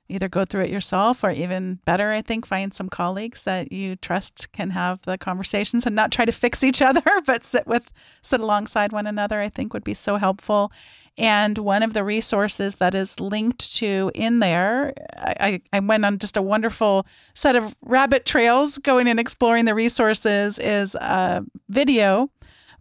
either 0.09 0.31
go 0.31 0.47
through 0.47 0.62
it 0.62 0.71
yourself 0.71 1.23
or 1.23 1.33
even 1.33 1.81
better, 1.85 2.12
I 2.12 2.23
think, 2.23 2.47
find 2.47 2.73
some 2.73 2.88
colleagues 2.88 3.42
that 3.42 3.73
you 3.73 3.97
trust 3.97 4.51
can 4.53 4.71
have 4.71 5.03
the 5.03 5.19
conversations 5.19 5.85
and 5.85 5.95
not 5.95 6.11
try 6.11 6.25
to 6.25 6.33
fix 6.33 6.64
each 6.64 6.81
other, 6.88 7.03
but 7.27 7.45
sit 7.45 7.66
with, 7.66 7.92
sit 8.23 8.40
alongside 8.40 8.90
one 8.90 9.07
another, 9.07 9.38
I 9.38 9.51
think 9.51 9.75
would 9.75 9.85
be 9.85 9.92
so 9.92 10.16
helpful. 10.16 10.73
And 11.18 11.57
one 11.59 11.83
of 11.83 11.94
the 11.94 12.05
resources 12.05 12.76
that 12.76 12.94
is 12.94 13.18
linked 13.18 13.74
to 13.76 14.11
in 14.14 14.40
there, 14.40 14.92
I, 15.16 15.62
I 15.72 15.81
went 15.81 16.05
on 16.05 16.18
just 16.18 16.37
a 16.37 16.42
wonderful 16.42 17.07
set 17.33 17.57
of 17.57 17.74
rabbit 17.81 18.26
trails 18.26 18.79
going 18.79 19.09
and 19.09 19.18
exploring 19.18 19.64
the 19.64 19.74
resources, 19.74 20.59
is 20.59 20.94
a 20.96 21.42
video 21.68 22.31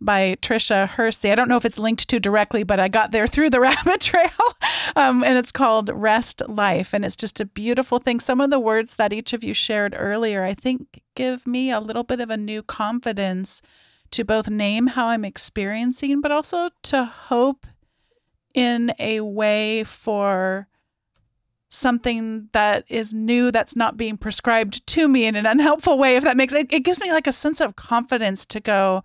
by 0.01 0.35
Tricia 0.41 0.87
Hersey. 0.87 1.31
I 1.31 1.35
don't 1.35 1.47
know 1.47 1.55
if 1.57 1.65
it's 1.65 1.79
linked 1.79 2.07
to 2.09 2.19
directly, 2.19 2.63
but 2.63 2.79
I 2.79 2.89
got 2.89 3.11
there 3.11 3.27
through 3.27 3.49
the 3.51 3.59
rabbit 3.61 4.01
trail. 4.01 4.29
Um, 4.95 5.23
and 5.23 5.37
it's 5.37 5.51
called 5.51 5.89
Rest 5.93 6.41
Life. 6.47 6.93
And 6.93 7.05
it's 7.05 7.15
just 7.15 7.39
a 7.39 7.45
beautiful 7.45 7.99
thing. 7.99 8.19
Some 8.19 8.41
of 8.41 8.49
the 8.49 8.59
words 8.59 8.97
that 8.97 9.13
each 9.13 9.33
of 9.33 9.43
you 9.43 9.53
shared 9.53 9.95
earlier, 9.97 10.43
I 10.43 10.53
think, 10.53 11.01
give 11.15 11.47
me 11.47 11.71
a 11.71 11.79
little 11.79 12.03
bit 12.03 12.19
of 12.19 12.29
a 12.29 12.37
new 12.37 12.61
confidence 12.61 13.61
to 14.11 14.23
both 14.23 14.49
name 14.49 14.87
how 14.87 15.07
I'm 15.07 15.25
experiencing, 15.25 16.21
but 16.21 16.31
also 16.31 16.69
to 16.83 17.05
hope 17.05 17.65
in 18.55 18.93
a 18.99 19.21
way 19.21 19.83
for 19.83 20.67
something 21.69 22.47
that 22.53 22.85
is 22.89 23.13
new 23.13 23.51
that's 23.51 23.75
not 23.75 23.97
being 23.97 24.17
prescribed 24.17 24.85
to 24.87 25.07
me 25.07 25.25
in 25.25 25.35
an 25.35 25.45
unhelpful 25.45 25.97
way 25.97 26.15
if 26.15 26.23
that 26.23 26.37
makes 26.37 26.53
it, 26.53 26.71
it 26.71 26.85
gives 26.85 27.01
me 27.01 27.11
like 27.11 27.27
a 27.27 27.33
sense 27.33 27.59
of 27.59 27.75
confidence 27.75 28.45
to 28.45 28.61
go 28.61 29.03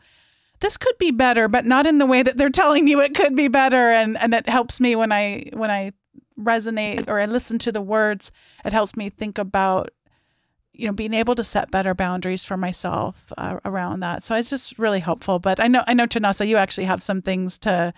this 0.60 0.76
could 0.76 0.96
be 0.98 1.10
better 1.10 1.48
but 1.48 1.66
not 1.66 1.84
in 1.84 1.98
the 1.98 2.06
way 2.06 2.22
that 2.22 2.36
they're 2.36 2.48
telling 2.48 2.86
you 2.86 3.00
it 3.00 3.14
could 3.14 3.34
be 3.34 3.48
better 3.48 3.90
and 3.90 4.16
and 4.18 4.32
it 4.32 4.48
helps 4.48 4.80
me 4.80 4.94
when 4.94 5.10
i 5.10 5.44
when 5.52 5.70
i 5.70 5.90
resonate 6.40 7.06
or 7.08 7.20
i 7.20 7.26
listen 7.26 7.58
to 7.58 7.72
the 7.72 7.82
words. 7.82 8.32
It 8.64 8.72
helps 8.72 8.96
me 8.96 9.10
think 9.10 9.38
about 9.38 9.90
you 10.72 10.86
know 10.86 10.92
being 10.92 11.14
able 11.14 11.34
to 11.34 11.44
set 11.44 11.70
better 11.70 11.94
boundaries 11.94 12.44
for 12.44 12.56
myself 12.56 13.32
uh, 13.36 13.58
around 13.64 14.00
that. 14.00 14.24
So 14.24 14.34
it's 14.34 14.50
just 14.50 14.78
really 14.78 15.00
helpful 15.00 15.38
but 15.38 15.60
i 15.60 15.66
know 15.68 15.84
i 15.86 15.94
know 15.94 16.06
Chinasa 16.06 16.46
you 16.46 16.56
actually 16.56 16.84
have 16.84 17.02
some 17.02 17.22
things 17.22 17.58
to 17.58 17.92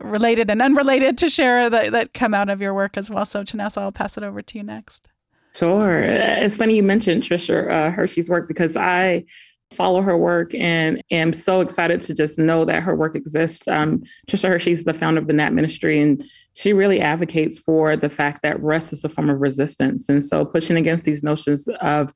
related 0.00 0.50
and 0.50 0.62
unrelated 0.62 1.18
to 1.18 1.28
share 1.28 1.68
that, 1.70 1.92
that 1.92 2.14
come 2.14 2.34
out 2.34 2.48
of 2.48 2.60
your 2.60 2.74
work 2.74 2.96
as 2.96 3.10
well. 3.10 3.24
So, 3.24 3.44
Chinasa, 3.44 3.78
I'll 3.78 3.92
pass 3.92 4.16
it 4.16 4.22
over 4.22 4.42
to 4.42 4.58
you 4.58 4.64
next. 4.64 5.08
Sure. 5.54 6.02
It's 6.02 6.56
funny 6.56 6.76
you 6.76 6.82
mentioned 6.82 7.22
Tricia 7.22 7.70
uh, 7.70 7.90
Hersey's 7.90 8.28
work 8.28 8.48
because 8.48 8.76
I 8.76 9.24
follow 9.70 10.02
her 10.02 10.16
work 10.16 10.54
and 10.54 11.02
am 11.10 11.32
so 11.32 11.60
excited 11.60 12.00
to 12.02 12.14
just 12.14 12.38
know 12.38 12.64
that 12.64 12.82
her 12.82 12.94
work 12.94 13.14
exists. 13.16 13.66
Um, 13.68 14.02
Tricia 14.28 14.48
Hersey's 14.48 14.84
the 14.84 14.94
founder 14.94 15.20
of 15.20 15.26
the 15.26 15.32
Nap 15.32 15.52
Ministry, 15.52 16.00
and 16.00 16.24
she 16.54 16.72
really 16.72 17.00
advocates 17.00 17.58
for 17.58 17.96
the 17.96 18.08
fact 18.08 18.42
that 18.42 18.62
rest 18.62 18.92
is 18.92 19.04
a 19.04 19.08
form 19.08 19.30
of 19.30 19.40
resistance. 19.40 20.08
And 20.08 20.24
so, 20.24 20.44
pushing 20.44 20.76
against 20.76 21.04
these 21.04 21.22
notions 21.22 21.68
of 21.80 22.12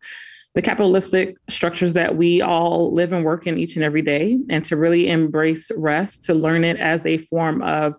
the 0.56 0.62
capitalistic 0.62 1.36
structures 1.48 1.92
that 1.92 2.16
we 2.16 2.40
all 2.40 2.92
live 2.92 3.12
and 3.12 3.26
work 3.26 3.46
in 3.46 3.58
each 3.58 3.76
and 3.76 3.84
every 3.84 4.00
day, 4.00 4.38
and 4.48 4.64
to 4.64 4.74
really 4.74 5.06
embrace 5.08 5.70
rest, 5.76 6.22
to 6.24 6.32
learn 6.32 6.64
it 6.64 6.78
as 6.78 7.04
a 7.04 7.18
form 7.18 7.60
of 7.60 7.94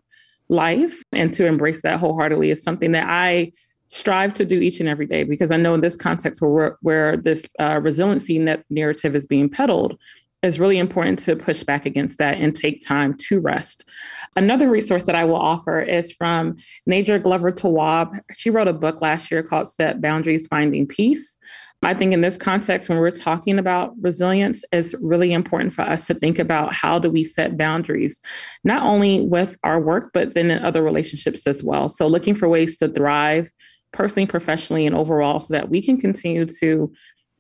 life, 0.50 1.04
and 1.12 1.32
to 1.36 1.46
embrace 1.46 1.84
that 1.84 2.00
wholeheartedly 2.00 2.50
is 2.50 2.64
something 2.64 2.94
that 2.94 3.06
I 3.08 3.52
strive 3.90 4.34
to 4.34 4.44
do 4.44 4.60
each 4.60 4.80
and 4.80 4.90
every 4.90 5.06
day 5.06 5.24
because 5.24 5.52
I 5.52 5.58
know 5.58 5.76
in 5.76 5.82
this 5.82 5.96
context 5.96 6.42
where 6.42 6.78
where 6.82 7.16
this 7.16 7.46
uh, 7.60 7.80
resiliency 7.82 8.40
net 8.40 8.66
narrative 8.72 9.16
is 9.16 9.28
being 9.28 9.50
peddled, 9.50 9.96
it's 10.42 10.58
really 10.58 10.80
important 10.80 11.20
to 11.20 11.36
push 11.36 11.62
back 11.62 11.86
against 11.86 12.18
that 12.18 12.40
and 12.40 12.56
take 12.56 12.84
time 12.84 13.16
to 13.28 13.40
rest. 13.40 13.88
Another 14.36 14.68
resource 14.68 15.04
that 15.04 15.16
I 15.16 15.26
will 15.26 15.36
offer 15.36 15.80
is 15.80 16.12
from 16.12 16.58
Nedra 16.90 17.22
Glover 17.22 17.52
Tawwab. 17.52 18.20
She 18.36 18.50
wrote 18.50 18.68
a 18.68 18.74
book 18.74 19.00
last 19.00 19.30
year 19.30 19.44
called 19.44 19.70
Set 19.70 20.02
Boundaries 20.02 20.48
Finding 20.48 20.88
Peace. 20.88 21.38
I 21.84 21.94
think 21.94 22.12
in 22.12 22.22
this 22.22 22.38
context, 22.38 22.90
when 22.90 22.98
we're 22.98 23.12
talking 23.12 23.60
about 23.60 23.94
resilience, 24.02 24.66
it's 24.72 24.96
really 25.00 25.32
important 25.32 25.74
for 25.74 25.84
us 25.84 26.08
to 26.08 26.16
think 26.16 26.40
about 26.40 26.74
how 26.74 26.98
do 26.98 27.10
we 27.10 27.24
set 27.24 27.56
boundaries, 27.56 28.22
not 28.64 28.84
only 28.84 29.22
with 29.22 29.58
our 29.64 29.80
work, 29.80 30.10
but 30.14 30.34
then 30.34 30.50
in 30.50 30.64
other 30.64 30.82
relationships 30.82 31.46
as 31.46 31.64
well. 31.64 31.88
So 31.88 32.08
looking 32.08 32.34
for 32.34 32.50
ways 32.50 32.78
to 32.80 32.90
thrive 32.90 33.52
personally, 33.92 34.26
professionally, 34.26 34.88
and 34.88 34.96
overall 34.96 35.40
so 35.40 35.54
that 35.54 35.70
we 35.70 35.82
can 35.82 36.00
continue 36.00 36.46
to 36.46 36.92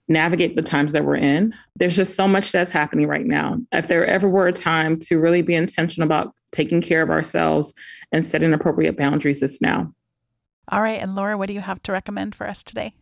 navigate 0.07 0.55
the 0.55 0.61
times 0.61 0.93
that 0.93 1.03
we're 1.03 1.17
in. 1.17 1.53
There's 1.75 1.95
just 1.95 2.15
so 2.15 2.27
much 2.27 2.51
that's 2.51 2.71
happening 2.71 3.07
right 3.07 3.25
now. 3.25 3.57
If 3.71 3.87
there 3.87 4.05
ever 4.05 4.29
were 4.29 4.47
a 4.47 4.53
time 4.53 4.99
to 5.01 5.17
really 5.17 5.41
be 5.41 5.55
intentional 5.55 6.05
about 6.05 6.33
taking 6.51 6.81
care 6.81 7.01
of 7.01 7.09
ourselves 7.09 7.73
and 8.11 8.25
setting 8.25 8.53
appropriate 8.53 8.97
boundaries, 8.97 9.41
it's 9.41 9.61
now. 9.61 9.93
All 10.69 10.81
right. 10.81 11.01
And 11.01 11.15
Laura, 11.15 11.37
what 11.37 11.47
do 11.47 11.53
you 11.53 11.61
have 11.61 11.81
to 11.83 11.91
recommend 11.91 12.35
for 12.35 12.47
us 12.47 12.63
today? 12.63 12.93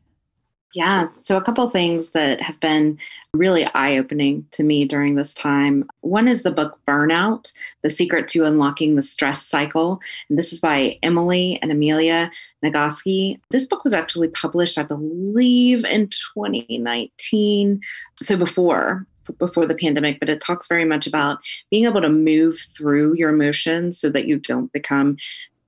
Yeah. 0.75 1.07
So, 1.21 1.37
a 1.37 1.41
couple 1.41 1.69
things 1.69 2.09
that 2.09 2.41
have 2.41 2.59
been 2.59 2.99
really 3.33 3.63
eye 3.73 3.97
opening 3.97 4.45
to 4.51 4.61
me 4.61 4.83
during 4.83 5.15
this 5.15 5.33
time. 5.33 5.87
One 6.01 6.27
is 6.27 6.41
the 6.41 6.51
book 6.51 6.77
Burnout 6.85 7.53
The 7.81 7.89
Secret 7.89 8.27
to 8.29 8.43
Unlocking 8.43 8.95
the 8.95 9.01
Stress 9.01 9.41
Cycle. 9.41 10.01
And 10.29 10.37
this 10.37 10.51
is 10.51 10.59
by 10.59 10.99
Emily 11.01 11.57
and 11.61 11.71
Amelia 11.71 12.29
Nagoski. 12.63 13.39
This 13.51 13.65
book 13.65 13.85
was 13.85 13.93
actually 13.93 14.27
published, 14.27 14.77
I 14.77 14.83
believe, 14.83 15.85
in 15.85 16.09
2019. 16.09 17.79
So, 18.21 18.35
before 18.35 19.07
before 19.39 19.65
the 19.65 19.75
pandemic, 19.75 20.19
but 20.19 20.29
it 20.29 20.41
talks 20.41 20.67
very 20.67 20.85
much 20.85 21.07
about 21.07 21.39
being 21.71 21.85
able 21.85 22.01
to 22.01 22.09
move 22.09 22.59
through 22.75 23.15
your 23.15 23.29
emotions 23.29 23.97
so 23.97 24.09
that 24.09 24.27
you 24.27 24.37
don't 24.37 24.71
become 24.73 25.17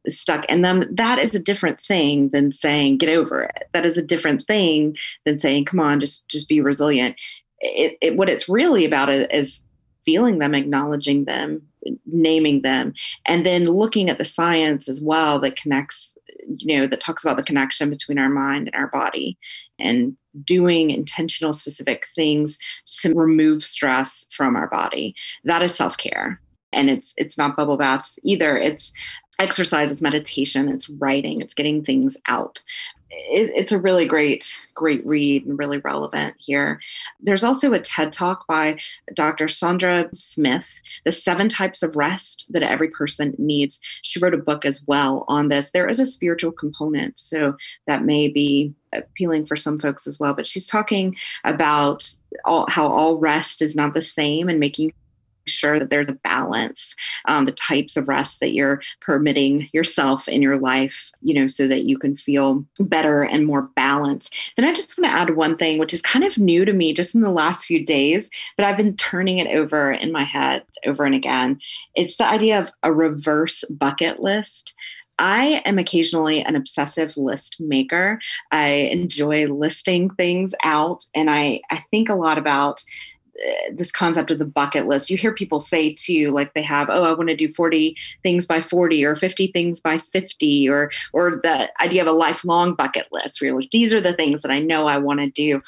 stuck 0.07 0.45
in 0.45 0.61
them 0.61 0.83
that 0.91 1.19
is 1.19 1.35
a 1.35 1.39
different 1.39 1.81
thing 1.81 2.29
than 2.29 2.51
saying 2.51 2.97
get 2.97 3.09
over 3.09 3.43
it. 3.43 3.69
That 3.73 3.85
is 3.85 3.97
a 3.97 4.01
different 4.01 4.45
thing 4.45 4.95
than 5.25 5.39
saying 5.39 5.65
come 5.65 5.79
on 5.79 5.99
just 5.99 6.27
just 6.27 6.47
be 6.47 6.61
resilient. 6.61 7.15
It, 7.59 7.97
it, 8.01 8.17
what 8.17 8.29
it's 8.29 8.47
really 8.47 8.85
about 8.85 9.09
is, 9.09 9.27
is 9.31 9.61
feeling 10.05 10.39
them 10.39 10.53
acknowledging 10.53 11.25
them 11.25 11.61
naming 12.05 12.61
them 12.61 12.93
and 13.25 13.45
then 13.45 13.65
looking 13.65 14.09
at 14.09 14.17
the 14.17 14.25
science 14.25 14.87
as 14.87 15.01
well 15.01 15.39
that 15.39 15.55
connects 15.55 16.11
you 16.47 16.77
know 16.77 16.85
that 16.85 16.99
talks 16.99 17.23
about 17.23 17.37
the 17.37 17.43
connection 17.43 17.89
between 17.89 18.19
our 18.19 18.29
mind 18.29 18.67
and 18.67 18.75
our 18.75 18.89
body 18.89 19.37
and 19.79 20.15
doing 20.43 20.91
intentional 20.91 21.53
specific 21.53 22.07
things 22.15 22.57
to 22.85 23.13
remove 23.13 23.63
stress 23.63 24.25
from 24.31 24.55
our 24.55 24.67
body. 24.67 25.15
That 25.43 25.61
is 25.61 25.73
self-care 25.73 26.39
and 26.73 26.89
it's 26.89 27.13
it's 27.17 27.37
not 27.37 27.55
bubble 27.55 27.77
baths 27.77 28.17
either. 28.23 28.57
It's 28.57 28.91
exercise, 29.39 29.91
it's 29.91 30.01
meditation, 30.01 30.69
it's 30.69 30.89
writing, 30.89 31.41
it's 31.41 31.53
getting 31.53 31.83
things 31.83 32.17
out. 32.27 32.61
It, 33.09 33.51
it's 33.55 33.71
a 33.71 33.79
really 33.79 34.05
great, 34.05 34.67
great 34.73 35.05
read 35.05 35.45
and 35.45 35.57
really 35.57 35.77
relevant 35.77 36.35
here. 36.39 36.81
There's 37.21 37.43
also 37.43 37.71
a 37.71 37.79
TED 37.79 38.11
talk 38.11 38.45
by 38.47 38.79
Dr. 39.13 39.45
Saundra 39.45 40.13
Smith, 40.15 40.81
The 41.05 41.11
Seven 41.11 41.47
Types 41.47 41.83
of 41.83 41.95
Rest 41.95 42.47
That 42.49 42.63
Every 42.63 42.89
Person 42.89 43.33
Needs. 43.37 43.79
She 44.01 44.19
wrote 44.19 44.33
a 44.33 44.37
book 44.37 44.65
as 44.65 44.83
well 44.87 45.23
on 45.27 45.47
this. 45.47 45.69
There 45.69 45.87
is 45.87 45.99
a 45.99 46.05
spiritual 46.05 46.51
component, 46.51 47.17
so 47.17 47.55
that 47.85 48.03
may 48.03 48.27
be 48.27 48.73
appealing 48.93 49.45
for 49.45 49.55
some 49.55 49.79
folks 49.79 50.07
as 50.07 50.19
well. 50.19 50.33
But 50.33 50.47
she's 50.47 50.67
talking 50.67 51.15
about 51.43 52.09
all, 52.43 52.69
how 52.69 52.87
all 52.87 53.17
rest 53.17 53.61
is 53.61 53.75
not 53.75 53.93
the 53.93 54.03
same 54.03 54.49
and 54.49 54.59
making 54.59 54.93
sure 55.47 55.79
that 55.79 55.89
there's 55.89 56.09
a 56.09 56.15
balance, 56.23 56.95
um, 57.25 57.45
the 57.45 57.51
types 57.51 57.97
of 57.97 58.07
rest 58.07 58.39
that 58.39 58.53
you're 58.53 58.81
permitting 59.01 59.69
yourself 59.73 60.27
in 60.27 60.41
your 60.41 60.57
life, 60.57 61.09
you 61.21 61.33
know, 61.33 61.47
so 61.47 61.67
that 61.67 61.83
you 61.83 61.97
can 61.97 62.15
feel 62.15 62.65
better 62.79 63.23
and 63.23 63.45
more 63.45 63.63
balanced. 63.75 64.33
Then 64.55 64.67
I 64.67 64.73
just 64.73 64.97
want 64.97 65.11
to 65.11 65.19
add 65.19 65.35
one 65.35 65.57
thing, 65.57 65.79
which 65.79 65.93
is 65.93 66.01
kind 66.01 66.25
of 66.25 66.37
new 66.37 66.65
to 66.65 66.73
me 66.73 66.93
just 66.93 67.15
in 67.15 67.21
the 67.21 67.31
last 67.31 67.65
few 67.65 67.85
days, 67.85 68.29
but 68.55 68.65
I've 68.65 68.77
been 68.77 68.95
turning 68.97 69.39
it 69.39 69.47
over 69.47 69.91
in 69.91 70.11
my 70.11 70.23
head 70.23 70.63
over 70.85 71.05
and 71.05 71.15
again. 71.15 71.59
It's 71.95 72.17
the 72.17 72.29
idea 72.29 72.59
of 72.59 72.71
a 72.83 72.93
reverse 72.93 73.63
bucket 73.69 74.19
list. 74.19 74.73
I 75.19 75.63
am 75.65 75.79
occasionally 75.79 76.43
an 76.43 76.55
obsessive 76.55 77.17
list 77.17 77.59
maker. 77.59 78.19
I 78.51 78.89
enjoy 78.91 79.47
listing 79.47 80.11
things 80.11 80.53
out, 80.63 81.05
and 81.15 81.29
I, 81.29 81.61
I 81.71 81.83
think 81.89 82.09
a 82.09 82.15
lot 82.15 82.37
about 82.37 82.83
this 83.71 83.91
concept 83.91 84.31
of 84.31 84.39
the 84.39 84.45
bucket 84.45 84.87
list. 84.87 85.09
You 85.09 85.17
hear 85.17 85.33
people 85.33 85.59
say 85.59 85.93
too, 85.93 86.31
like 86.31 86.53
they 86.53 86.61
have, 86.61 86.89
oh, 86.89 87.03
I 87.03 87.13
want 87.13 87.29
to 87.29 87.35
do 87.35 87.53
40 87.53 87.95
things 88.23 88.45
by 88.45 88.61
40 88.61 89.05
or 89.05 89.15
50 89.15 89.47
things 89.47 89.79
by 89.79 89.99
50, 90.11 90.69
or 90.69 90.91
or 91.13 91.39
the 91.43 91.69
idea 91.81 92.01
of 92.01 92.07
a 92.07 92.13
lifelong 92.13 92.73
bucket 92.73 93.07
list, 93.11 93.41
where 93.41 93.53
like, 93.53 93.71
these 93.71 93.93
are 93.93 94.01
the 94.01 94.13
things 94.13 94.41
that 94.41 94.51
I 94.51 94.59
know 94.59 94.87
I 94.87 94.97
want 94.97 95.19
to 95.19 95.29
do. 95.29 95.61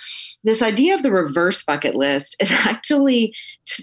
This 0.43 0.61
idea 0.61 0.95
of 0.95 1.03
the 1.03 1.11
reverse 1.11 1.63
bucket 1.63 1.95
list 1.95 2.35
is 2.39 2.51
actually 2.51 3.33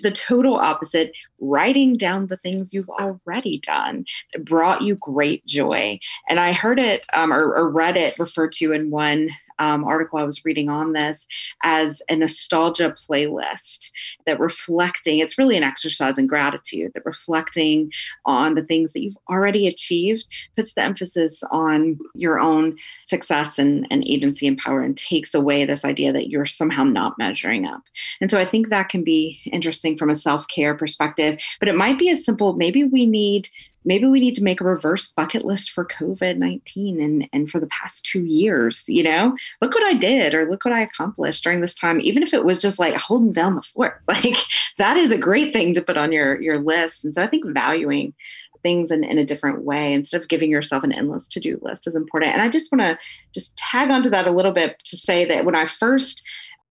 the 0.02 0.10
total 0.10 0.56
opposite, 0.56 1.12
writing 1.38 1.96
down 1.96 2.26
the 2.26 2.36
things 2.38 2.72
you've 2.72 2.88
already 2.88 3.58
done 3.58 4.04
that 4.32 4.44
brought 4.44 4.82
you 4.82 4.96
great 4.96 5.44
joy. 5.46 5.98
And 6.28 6.40
I 6.40 6.52
heard 6.52 6.80
it 6.80 7.06
um, 7.12 7.32
or, 7.32 7.54
or 7.54 7.70
read 7.70 7.96
it 7.96 8.18
referred 8.18 8.52
to 8.52 8.72
in 8.72 8.90
one 8.90 9.28
um, 9.58 9.84
article 9.84 10.18
I 10.18 10.24
was 10.24 10.44
reading 10.44 10.68
on 10.68 10.92
this 10.92 11.26
as 11.62 12.02
a 12.08 12.16
nostalgia 12.16 12.94
playlist 13.08 13.90
that 14.26 14.40
reflecting, 14.40 15.18
it's 15.18 15.38
really 15.38 15.56
an 15.56 15.62
exercise 15.62 16.18
in 16.18 16.26
gratitude, 16.26 16.92
that 16.94 17.06
reflecting 17.06 17.92
on 18.24 18.54
the 18.54 18.64
things 18.64 18.92
that 18.92 19.00
you've 19.00 19.18
already 19.30 19.66
achieved 19.66 20.24
puts 20.56 20.74
the 20.74 20.82
emphasis 20.82 21.42
on 21.50 21.98
your 22.14 22.40
own 22.40 22.76
success 23.06 23.58
and, 23.58 23.86
and 23.90 24.06
agency 24.06 24.46
and 24.46 24.58
power 24.58 24.80
and 24.80 24.96
takes 24.96 25.34
away 25.34 25.64
this 25.64 25.84
idea 25.84 26.12
that 26.12 26.28
you're 26.28 26.46
somehow 26.46 26.84
not 26.84 27.18
measuring 27.18 27.66
up. 27.66 27.82
And 28.20 28.30
so 28.30 28.38
I 28.38 28.44
think 28.44 28.68
that 28.68 28.88
can 28.88 29.04
be 29.04 29.40
interesting 29.52 29.96
from 29.96 30.10
a 30.10 30.14
self 30.14 30.46
care 30.48 30.74
perspective, 30.74 31.40
but 31.60 31.68
it 31.68 31.76
might 31.76 31.98
be 31.98 32.10
as 32.10 32.24
simple 32.24 32.54
maybe 32.54 32.84
we 32.84 33.06
need 33.06 33.48
maybe 33.86 34.06
we 34.06 34.20
need 34.20 34.34
to 34.34 34.42
make 34.42 34.60
a 34.60 34.64
reverse 34.64 35.08
bucket 35.08 35.44
list 35.44 35.70
for 35.70 35.86
COVID 35.86 36.36
19 36.36 37.00
and, 37.00 37.28
and 37.32 37.48
for 37.48 37.58
the 37.60 37.68
past 37.68 38.04
two 38.04 38.24
years. 38.24 38.84
You 38.86 39.04
know, 39.04 39.36
look 39.62 39.74
what 39.74 39.86
I 39.86 39.94
did 39.94 40.34
or 40.34 40.50
look 40.50 40.64
what 40.64 40.74
I 40.74 40.82
accomplished 40.82 41.44
during 41.44 41.60
this 41.60 41.74
time, 41.74 42.00
even 42.00 42.22
if 42.22 42.34
it 42.34 42.44
was 42.44 42.60
just 42.60 42.78
like 42.78 42.94
holding 42.94 43.32
down 43.32 43.54
the 43.54 43.62
fort. 43.62 44.02
Like 44.16 44.36
that 44.78 44.96
is 44.96 45.12
a 45.12 45.18
great 45.18 45.52
thing 45.52 45.74
to 45.74 45.82
put 45.82 45.98
on 45.98 46.10
your, 46.10 46.40
your 46.40 46.58
list. 46.58 47.04
And 47.04 47.14
so 47.14 47.22
I 47.22 47.26
think 47.26 47.44
valuing 47.46 48.14
things 48.62 48.90
in, 48.90 49.04
in 49.04 49.18
a 49.18 49.24
different 49.24 49.62
way 49.62 49.92
instead 49.92 50.20
of 50.20 50.28
giving 50.28 50.50
yourself 50.50 50.82
an 50.82 50.92
endless 50.92 51.28
to-do 51.28 51.58
list 51.60 51.86
is 51.86 51.94
important. 51.94 52.32
And 52.32 52.40
I 52.40 52.48
just 52.48 52.72
want 52.72 52.80
to 52.80 52.98
just 53.34 53.54
tag 53.56 53.90
onto 53.90 54.08
that 54.10 54.26
a 54.26 54.30
little 54.30 54.52
bit 54.52 54.78
to 54.84 54.96
say 54.96 55.24
that 55.26 55.44
when 55.44 55.54
I 55.54 55.66
first 55.66 56.22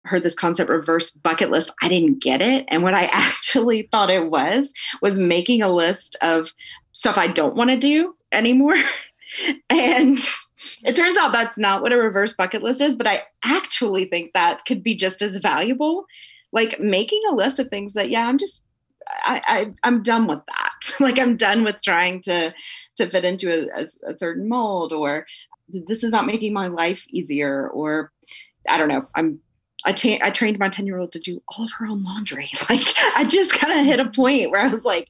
heard 0.04 0.22
this 0.22 0.34
concept 0.34 0.70
reverse 0.70 1.10
bucket 1.10 1.50
list, 1.50 1.72
I 1.82 1.88
didn't 1.88 2.22
get 2.22 2.42
it. 2.42 2.64
And 2.68 2.82
what 2.82 2.94
I 2.94 3.04
actually 3.12 3.88
thought 3.92 4.10
it 4.10 4.30
was 4.30 4.72
was 5.00 5.18
making 5.18 5.62
a 5.62 5.72
list 5.72 6.16
of 6.22 6.52
stuff 6.92 7.18
I 7.18 7.28
don't 7.28 7.56
want 7.56 7.70
to 7.70 7.76
do 7.76 8.14
anymore. 8.32 8.76
and 9.70 10.18
it 10.84 10.96
turns 10.96 11.16
out 11.16 11.32
that's 11.32 11.58
not 11.58 11.82
what 11.82 11.92
a 11.92 11.96
reverse 11.96 12.34
bucket 12.34 12.62
list 12.62 12.80
is, 12.80 12.94
but 12.94 13.08
I 13.08 13.22
actually 13.44 14.04
think 14.06 14.32
that 14.32 14.64
could 14.66 14.82
be 14.82 14.94
just 14.94 15.22
as 15.22 15.38
valuable. 15.38 16.04
Like 16.52 16.78
making 16.80 17.22
a 17.28 17.34
list 17.34 17.58
of 17.58 17.68
things 17.68 17.94
that, 17.94 18.10
yeah, 18.10 18.26
I'm 18.26 18.38
just 18.38 18.64
I, 19.08 19.42
I 19.46 19.72
I'm 19.82 20.02
done 20.02 20.26
with 20.26 20.40
that. 20.46 21.00
like 21.00 21.18
I'm 21.18 21.36
done 21.36 21.64
with 21.64 21.82
trying 21.82 22.20
to 22.22 22.54
to 22.96 23.10
fit 23.10 23.24
into 23.24 23.50
a, 23.50 23.82
a, 23.82 24.12
a 24.12 24.18
certain 24.18 24.48
mold 24.48 24.92
or 24.92 25.26
this 25.68 26.04
is 26.04 26.12
not 26.12 26.26
making 26.26 26.52
my 26.52 26.68
life 26.68 27.06
easier 27.08 27.68
or 27.70 28.12
I 28.68 28.78
don't 28.78 28.88
know. 28.88 29.08
I'm 29.14 29.40
I, 29.84 29.92
cha- 29.92 30.18
I 30.22 30.30
trained 30.30 30.58
my 30.58 30.68
10 30.68 30.86
year 30.86 30.98
old 30.98 31.12
to 31.12 31.18
do 31.18 31.42
all 31.48 31.64
of 31.64 31.72
her 31.72 31.86
own 31.86 32.02
laundry. 32.02 32.50
Like 32.70 32.86
I 33.16 33.24
just 33.24 33.52
kind 33.52 33.78
of 33.78 33.84
hit 33.84 34.00
a 34.00 34.08
point 34.08 34.50
where 34.50 34.60
I 34.60 34.68
was 34.68 34.84
like, 34.84 35.08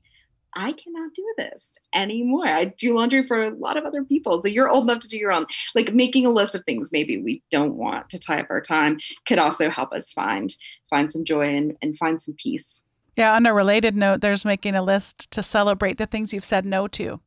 I 0.55 0.73
cannot 0.73 1.15
do 1.15 1.35
this 1.39 1.71
anymore. 1.95 2.47
I 2.47 2.67
do 2.67 2.95
laundry 2.95 3.27
for 3.27 3.45
a 3.45 3.55
lot 3.55 3.77
of 3.77 3.85
other 3.85 4.05
people. 4.05 4.43
So 4.43 4.49
you're 4.49 4.69
old 4.69 4.85
enough 4.91 5.03
to 5.03 5.09
do 5.09 5.17
your 5.17 5.33
own. 5.33 5.47
Like 5.75 5.95
making 5.95 6.27
a 6.27 6.31
list 6.31 6.55
of 6.55 6.65
things 6.65 6.91
maybe 6.93 7.23
we 7.23 7.43
don't 7.51 7.77
want 7.77 8.11
to 8.11 8.19
tie 8.19 8.41
up 8.41 8.49
our 8.51 8.61
time 8.61 8.99
could 9.27 9.39
also 9.39 9.71
help 9.71 9.93
us 9.93 10.13
find 10.13 10.55
find 10.91 11.13
some 11.13 11.25
joy 11.25 11.55
and, 11.55 11.77
and 11.83 11.97
find 11.97 12.21
some 12.21 12.35
peace. 12.37 12.83
Yeah, 13.17 13.35
on 13.35 13.47
a 13.47 13.55
related 13.55 13.95
note, 13.95 14.21
there's 14.21 14.45
making 14.45 14.75
a 14.75 14.83
list 14.83 15.31
to 15.33 15.43
celebrate 15.43 15.99
the 15.99 16.07
things 16.07 16.33
you've 16.33 16.45
said 16.45 16.65
no 16.65 16.89
to. 16.89 17.21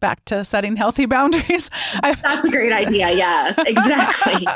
Back 0.00 0.24
to 0.26 0.44
setting 0.44 0.76
healthy 0.76 1.06
boundaries. 1.16 1.70
That's 2.02 2.44
a 2.44 2.50
great 2.50 2.72
idea. 2.72 3.10
Yeah, 3.12 3.54
exactly. 3.66 4.46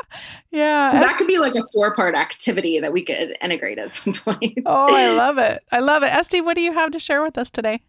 yeah. 0.51 0.93
That 0.93 1.17
could 1.17 1.27
be 1.27 1.39
like 1.39 1.55
a 1.55 1.63
four 1.73 1.95
part 1.95 2.15
activity 2.15 2.79
that 2.81 2.93
we 2.93 3.05
could 3.05 3.37
integrate 3.41 3.79
at 3.79 3.93
some 3.93 4.13
point. 4.13 4.59
oh, 4.67 4.95
I 4.95 5.09
love 5.17 5.39
it. 5.39 5.63
I 5.73 5.81
love 5.81 6.03
it. 6.03 6.13
Esty, 6.13 6.41
what 6.41 6.55
do 6.57 6.61
you 6.61 6.73
have 6.73 6.91
to 6.93 7.01
share 7.01 7.23
with 7.23 7.39
us 7.39 7.51
today? 7.51 7.81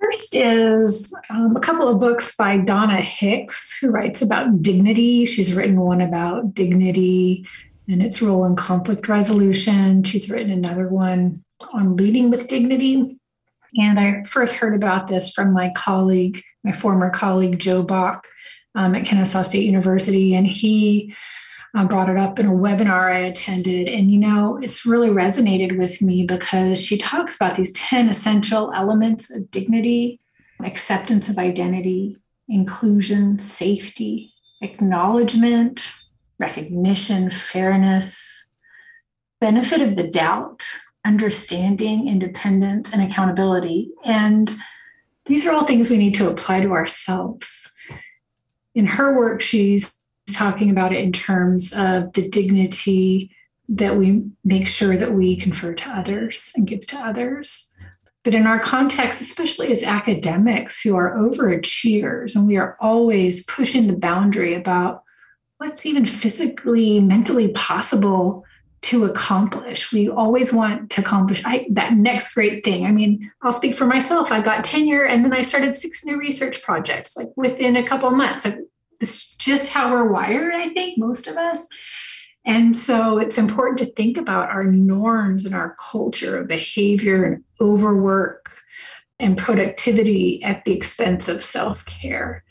First 0.00 0.34
is 0.34 1.14
um, 1.30 1.56
a 1.56 1.60
couple 1.60 1.88
of 1.88 1.98
books 1.98 2.36
by 2.36 2.58
Donna 2.58 3.00
Hicks, 3.00 3.78
who 3.78 3.90
writes 3.90 4.20
about 4.20 4.60
dignity. 4.60 5.24
She's 5.24 5.54
written 5.54 5.80
one 5.80 6.02
about 6.02 6.52
dignity 6.52 7.46
and 7.88 8.02
its 8.02 8.20
role 8.20 8.44
in 8.44 8.56
conflict 8.56 9.08
resolution. 9.08 10.02
She's 10.02 10.28
written 10.28 10.50
another 10.50 10.88
one 10.88 11.42
on 11.72 11.96
leading 11.96 12.28
with 12.30 12.48
dignity. 12.48 13.18
And 13.76 13.98
I 13.98 14.22
first 14.24 14.56
heard 14.56 14.74
about 14.74 15.08
this 15.08 15.32
from 15.32 15.52
my 15.52 15.70
colleague, 15.76 16.42
my 16.62 16.72
former 16.72 17.10
colleague, 17.10 17.58
Joe 17.58 17.82
Bach 17.82 18.26
um, 18.74 18.94
at 18.94 19.06
Kennesaw 19.06 19.42
State 19.42 19.64
University. 19.64 20.34
And 20.34 20.46
he 20.46 21.14
uh, 21.74 21.84
brought 21.84 22.08
it 22.08 22.16
up 22.16 22.38
in 22.38 22.46
a 22.46 22.52
webinar 22.52 23.12
I 23.12 23.18
attended. 23.18 23.88
And, 23.88 24.10
you 24.10 24.18
know, 24.18 24.58
it's 24.62 24.86
really 24.86 25.08
resonated 25.08 25.76
with 25.78 26.00
me 26.00 26.24
because 26.24 26.80
she 26.80 26.96
talks 26.96 27.34
about 27.36 27.56
these 27.56 27.72
10 27.72 28.08
essential 28.08 28.72
elements 28.72 29.30
of 29.30 29.50
dignity, 29.50 30.20
acceptance 30.62 31.28
of 31.28 31.38
identity, 31.38 32.16
inclusion, 32.48 33.38
safety, 33.38 34.32
acknowledgement, 34.62 35.90
recognition, 36.38 37.30
fairness, 37.30 38.44
benefit 39.40 39.82
of 39.82 39.96
the 39.96 40.08
doubt, 40.08 40.64
understanding, 41.04 42.08
independence, 42.08 42.92
and 42.92 43.02
accountability. 43.02 43.90
And 44.04 44.50
these 45.26 45.46
are 45.46 45.52
all 45.52 45.64
things 45.64 45.90
we 45.90 45.98
need 45.98 46.14
to 46.14 46.28
apply 46.28 46.60
to 46.60 46.72
ourselves. 46.72 47.72
In 48.74 48.86
her 48.86 49.16
work, 49.16 49.40
she's 49.40 49.94
talking 50.32 50.70
about 50.70 50.92
it 50.92 51.02
in 51.02 51.12
terms 51.12 51.72
of 51.72 52.12
the 52.14 52.28
dignity 52.28 53.30
that 53.68 53.96
we 53.96 54.24
make 54.44 54.68
sure 54.68 54.96
that 54.96 55.12
we 55.12 55.36
confer 55.36 55.74
to 55.74 55.90
others 55.90 56.52
and 56.54 56.66
give 56.66 56.86
to 56.86 56.98
others. 56.98 57.70
But 58.22 58.34
in 58.34 58.46
our 58.46 58.58
context, 58.58 59.20
especially 59.20 59.70
as 59.70 59.82
academics 59.82 60.80
who 60.80 60.96
are 60.96 61.16
overachievers, 61.16 62.34
and 62.34 62.46
we 62.46 62.56
are 62.56 62.76
always 62.80 63.44
pushing 63.44 63.86
the 63.86 63.92
boundary 63.92 64.54
about 64.54 65.02
what's 65.58 65.84
even 65.86 66.06
physically, 66.06 67.00
mentally 67.00 67.48
possible 67.48 68.44
to 68.84 69.06
accomplish. 69.06 69.92
We 69.92 70.10
always 70.10 70.52
want 70.52 70.90
to 70.90 71.00
accomplish 71.00 71.42
I, 71.46 71.66
that 71.70 71.94
next 71.94 72.34
great 72.34 72.62
thing. 72.62 72.84
I 72.84 72.92
mean, 72.92 73.30
I'll 73.40 73.50
speak 73.50 73.74
for 73.74 73.86
myself. 73.86 74.30
I 74.30 74.42
got 74.42 74.62
tenure 74.62 75.04
and 75.04 75.24
then 75.24 75.32
I 75.32 75.40
started 75.40 75.74
six 75.74 76.04
new 76.04 76.18
research 76.18 76.62
projects 76.62 77.16
like 77.16 77.30
within 77.34 77.76
a 77.76 77.82
couple 77.82 78.10
months. 78.10 78.46
It's 79.00 79.34
just 79.36 79.68
how 79.68 79.90
we're 79.90 80.12
wired, 80.12 80.54
I 80.54 80.68
think, 80.68 80.98
most 80.98 81.26
of 81.26 81.38
us. 81.38 81.66
And 82.44 82.76
so 82.76 83.16
it's 83.16 83.38
important 83.38 83.78
to 83.78 83.94
think 83.94 84.18
about 84.18 84.50
our 84.50 84.64
norms 84.64 85.46
and 85.46 85.54
our 85.54 85.74
culture 85.80 86.36
of 86.36 86.48
behavior 86.48 87.24
and 87.24 87.42
overwork 87.62 88.54
and 89.18 89.38
productivity 89.38 90.42
at 90.42 90.66
the 90.66 90.76
expense 90.76 91.26
of 91.26 91.42
self 91.42 91.86
care 91.86 92.44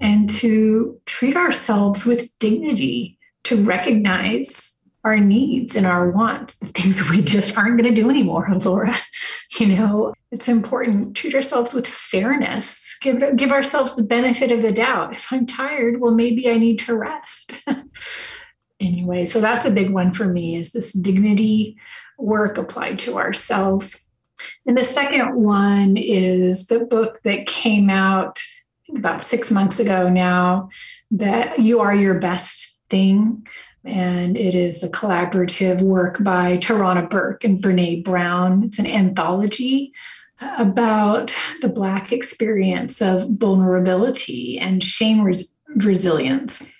and 0.00 0.30
to 0.30 0.98
treat 1.04 1.36
ourselves 1.36 2.06
with 2.06 2.30
dignity, 2.38 3.18
to 3.44 3.62
recognize 3.62 4.67
our 5.04 5.18
needs 5.18 5.74
and 5.76 5.86
our 5.86 6.10
wants, 6.10 6.56
the 6.56 6.66
things 6.66 7.08
we 7.10 7.22
just 7.22 7.56
aren't 7.56 7.80
going 7.80 7.94
to 7.94 8.00
do 8.00 8.10
anymore, 8.10 8.48
Laura. 8.64 8.94
You 9.58 9.66
know, 9.66 10.14
it's 10.30 10.48
important 10.48 11.16
treat 11.16 11.34
ourselves 11.34 11.74
with 11.74 11.86
fairness, 11.86 12.96
give, 13.00 13.22
give 13.36 13.50
ourselves 13.50 13.94
the 13.94 14.02
benefit 14.02 14.52
of 14.52 14.62
the 14.62 14.72
doubt. 14.72 15.12
If 15.12 15.32
I'm 15.32 15.46
tired, 15.46 16.00
well, 16.00 16.12
maybe 16.12 16.50
I 16.50 16.58
need 16.58 16.78
to 16.80 16.96
rest. 16.96 17.62
anyway, 18.80 19.24
so 19.26 19.40
that's 19.40 19.66
a 19.66 19.70
big 19.70 19.90
one 19.90 20.12
for 20.12 20.26
me 20.26 20.56
is 20.56 20.70
this 20.70 20.92
dignity 20.92 21.76
work 22.18 22.58
applied 22.58 22.98
to 23.00 23.18
ourselves. 23.18 24.04
And 24.66 24.76
the 24.76 24.84
second 24.84 25.34
one 25.34 25.96
is 25.96 26.66
the 26.66 26.80
book 26.80 27.20
that 27.24 27.46
came 27.46 27.90
out 27.90 28.38
about 28.94 29.22
six 29.22 29.50
months 29.50 29.80
ago 29.80 30.08
now 30.08 30.68
that 31.10 31.58
you 31.58 31.80
are 31.80 31.94
your 31.94 32.18
best 32.18 32.80
thing. 32.88 33.46
And 33.84 34.36
it 34.36 34.54
is 34.54 34.82
a 34.82 34.88
collaborative 34.88 35.80
work 35.80 36.22
by 36.22 36.58
Tarana 36.58 37.08
Burke 37.08 37.44
and 37.44 37.62
Brene 37.62 38.04
Brown. 38.04 38.64
It's 38.64 38.78
an 38.78 38.86
anthology 38.86 39.92
about 40.40 41.34
the 41.62 41.68
Black 41.68 42.12
experience 42.12 43.00
of 43.00 43.28
vulnerability 43.30 44.58
and 44.58 44.82
shame 44.82 45.22
res- 45.22 45.54
resilience. 45.76 46.70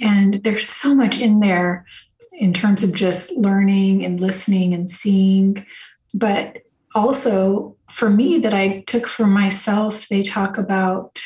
And 0.00 0.34
there's 0.44 0.68
so 0.68 0.94
much 0.94 1.20
in 1.20 1.40
there 1.40 1.86
in 2.32 2.52
terms 2.52 2.82
of 2.82 2.94
just 2.94 3.32
learning 3.32 4.04
and 4.04 4.20
listening 4.20 4.72
and 4.72 4.90
seeing. 4.90 5.64
But 6.14 6.58
also 6.94 7.76
for 7.90 8.08
me 8.08 8.38
that 8.38 8.54
I 8.54 8.80
took 8.86 9.06
for 9.06 9.26
myself, 9.26 10.08
they 10.08 10.22
talk 10.22 10.58
about 10.58 11.20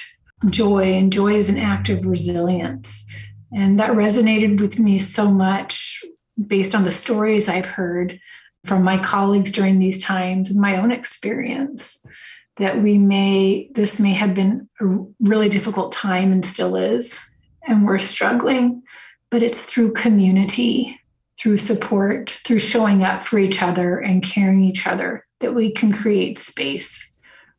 joy, 0.50 0.94
and 0.94 1.12
joy 1.12 1.34
is 1.34 1.48
an 1.48 1.58
act 1.58 1.88
of 1.88 2.06
resilience. 2.06 3.06
And 3.52 3.80
that 3.80 3.90
resonated 3.92 4.60
with 4.60 4.78
me 4.78 4.98
so 4.98 5.30
much 5.30 6.04
based 6.46 6.74
on 6.74 6.84
the 6.84 6.92
stories 6.92 7.48
I've 7.48 7.66
heard 7.66 8.20
from 8.64 8.82
my 8.82 8.98
colleagues 8.98 9.52
during 9.52 9.78
these 9.78 10.02
times 10.02 10.50
and 10.50 10.60
my 10.60 10.76
own 10.76 10.92
experience 10.92 12.04
that 12.56 12.82
we 12.82 12.98
may, 12.98 13.70
this 13.74 14.00
may 14.00 14.12
have 14.12 14.34
been 14.34 14.68
a 14.80 14.86
really 15.20 15.48
difficult 15.48 15.92
time 15.92 16.32
and 16.32 16.44
still 16.44 16.76
is, 16.76 17.30
and 17.66 17.86
we're 17.86 17.98
struggling, 17.98 18.82
but 19.30 19.42
it's 19.42 19.64
through 19.64 19.92
community, 19.92 21.00
through 21.38 21.56
support, 21.56 22.40
through 22.44 22.58
showing 22.58 23.04
up 23.04 23.22
for 23.22 23.38
each 23.38 23.62
other 23.62 23.98
and 23.98 24.24
caring 24.24 24.62
each 24.62 24.86
other 24.86 25.24
that 25.38 25.54
we 25.54 25.70
can 25.70 25.92
create 25.92 26.38
space 26.38 27.14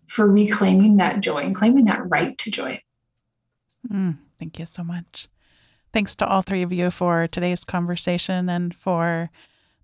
for 0.07 0.29
reclaiming 0.29 0.97
that 0.97 1.21
joy 1.21 1.37
and 1.37 1.55
claiming 1.55 1.85
that 1.85 2.09
right 2.09 2.37
to 2.37 2.51
joy. 2.51 2.81
Mm, 3.89 4.17
thank 4.37 4.59
you 4.59 4.65
so 4.65 4.83
much. 4.83 5.27
Thanks 5.91 6.15
to 6.17 6.27
all 6.27 6.41
three 6.41 6.61
of 6.61 6.71
you 6.71 6.91
for 6.91 7.27
today's 7.27 7.63
conversation 7.63 8.49
and 8.49 8.75
for 8.75 9.29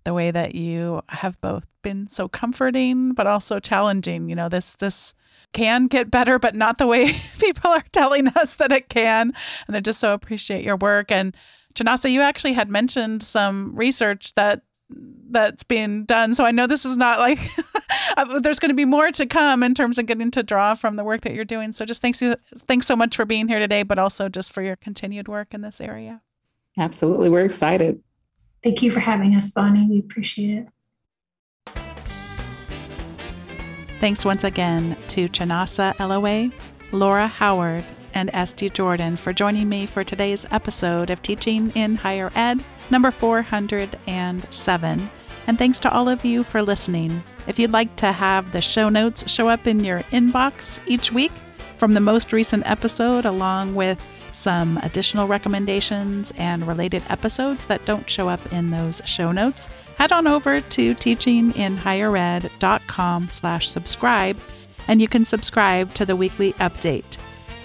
the 0.04 0.14
way 0.14 0.30
that 0.30 0.54
you 0.54 1.02
have 1.08 1.40
both 1.40 1.64
been 1.82 2.08
so 2.08 2.28
comforting 2.28 3.12
but 3.12 3.26
also 3.26 3.58
challenging. 3.58 4.28
You 4.28 4.36
know, 4.36 4.48
this 4.48 4.76
this 4.76 5.14
can 5.52 5.86
get 5.86 6.10
better, 6.10 6.38
but 6.38 6.54
not 6.54 6.78
the 6.78 6.86
way 6.86 7.12
people 7.38 7.70
are 7.70 7.84
telling 7.92 8.28
us 8.28 8.54
that 8.56 8.72
it 8.72 8.88
can. 8.88 9.32
And 9.66 9.76
I 9.76 9.80
just 9.80 10.00
so 10.00 10.14
appreciate 10.14 10.64
your 10.64 10.76
work. 10.76 11.10
And 11.10 11.34
Chinasa, 11.74 12.10
you 12.10 12.22
actually 12.22 12.54
had 12.54 12.68
mentioned 12.68 13.22
some 13.22 13.74
research 13.74 14.34
that 14.34 14.62
that's 15.30 15.64
being 15.64 16.04
done. 16.04 16.34
So 16.34 16.44
I 16.44 16.52
know 16.52 16.66
this 16.66 16.84
is 16.84 16.96
not 16.96 17.18
like 17.18 17.38
Uh, 18.16 18.40
there's 18.40 18.58
going 18.58 18.70
to 18.70 18.74
be 18.74 18.86
more 18.86 19.10
to 19.10 19.26
come 19.26 19.62
in 19.62 19.74
terms 19.74 19.98
of 19.98 20.06
getting 20.06 20.30
to 20.30 20.42
draw 20.42 20.74
from 20.74 20.96
the 20.96 21.04
work 21.04 21.20
that 21.20 21.34
you're 21.34 21.44
doing. 21.44 21.70
So 21.70 21.84
just 21.84 22.00
thanks 22.00 22.22
you 22.22 22.34
thanks 22.60 22.86
so 22.86 22.96
much 22.96 23.14
for 23.14 23.26
being 23.26 23.46
here 23.46 23.58
today, 23.58 23.82
but 23.82 23.98
also 23.98 24.30
just 24.30 24.54
for 24.54 24.62
your 24.62 24.76
continued 24.76 25.28
work 25.28 25.52
in 25.52 25.60
this 25.60 25.82
area. 25.82 26.22
Absolutely. 26.78 27.28
We're 27.28 27.44
excited. 27.44 28.02
Thank 28.62 28.82
you 28.82 28.90
for 28.90 29.00
having 29.00 29.34
us, 29.34 29.52
Bonni. 29.52 29.88
We 29.88 29.98
appreciate 29.98 30.66
it. 30.66 30.68
Thanks 34.00 34.24
once 34.24 34.44
again 34.44 34.96
to 35.08 35.28
Chinasa 35.28 35.94
Elue, 35.96 36.52
Laura 36.92 37.26
Howard, 37.26 37.84
and 38.12 38.30
Esty 38.32 38.70
Jordan 38.70 39.16
for 39.16 39.32
joining 39.32 39.68
me 39.68 39.86
for 39.86 40.04
today's 40.04 40.46
episode 40.50 41.10
of 41.10 41.22
Teaching 41.22 41.70
in 41.70 41.96
Higher 41.96 42.30
Ed, 42.34 42.62
number 42.90 43.10
407. 43.10 45.10
And 45.46 45.58
thanks 45.58 45.80
to 45.80 45.92
all 45.92 46.08
of 46.08 46.24
you 46.24 46.44
for 46.44 46.62
listening. 46.62 47.22
If 47.46 47.58
you'd 47.58 47.72
like 47.72 47.96
to 47.96 48.12
have 48.12 48.52
the 48.52 48.60
show 48.60 48.88
notes 48.88 49.28
show 49.30 49.48
up 49.48 49.66
in 49.66 49.84
your 49.84 50.00
inbox 50.12 50.78
each 50.86 51.12
week 51.12 51.32
from 51.78 51.94
the 51.94 52.00
most 52.00 52.32
recent 52.32 52.66
episode, 52.66 53.24
along 53.24 53.74
with 53.74 53.98
some 54.32 54.76
additional 54.78 55.26
recommendations 55.26 56.32
and 56.36 56.68
related 56.68 57.02
episodes 57.08 57.64
that 57.66 57.84
don't 57.86 58.10
show 58.10 58.28
up 58.28 58.52
in 58.52 58.70
those 58.70 59.00
show 59.04 59.32
notes, 59.32 59.68
head 59.96 60.12
on 60.12 60.26
over 60.26 60.60
to 60.60 60.94
teachinginhighered.com 60.94 63.28
slash 63.28 63.68
subscribe, 63.68 64.36
and 64.88 65.00
you 65.00 65.08
can 65.08 65.24
subscribe 65.24 65.94
to 65.94 66.04
the 66.04 66.16
weekly 66.16 66.52
update. 66.54 67.16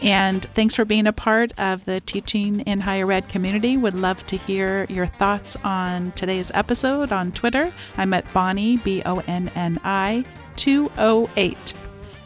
And 0.02 0.43
thanks 0.56 0.74
for 0.74 0.84
being 0.84 1.06
a 1.06 1.14
part 1.14 1.54
of 1.60 1.86
the 1.86 2.02
Teaching 2.02 2.62
in 2.62 2.80
Higher 2.80 3.12
Ed 3.12 3.30
community. 3.30 3.78
Would 3.78 3.93
love 3.93 4.26
to 4.28 4.38
hear 4.38 4.86
your 4.89 5.06
thoughts 5.06 5.56
on 5.64 6.12
today's 6.14 6.52
episode 6.56 7.12
on 7.12 7.32
Twitter. 7.32 7.72
I'm 7.97 8.14
at 8.14 8.26
Bonni, 8.34 8.84
B 8.84 9.04
O 9.06 9.20
N 9.28 9.52
N 9.56 9.80
I 9.84 10.26
208. 10.56 11.74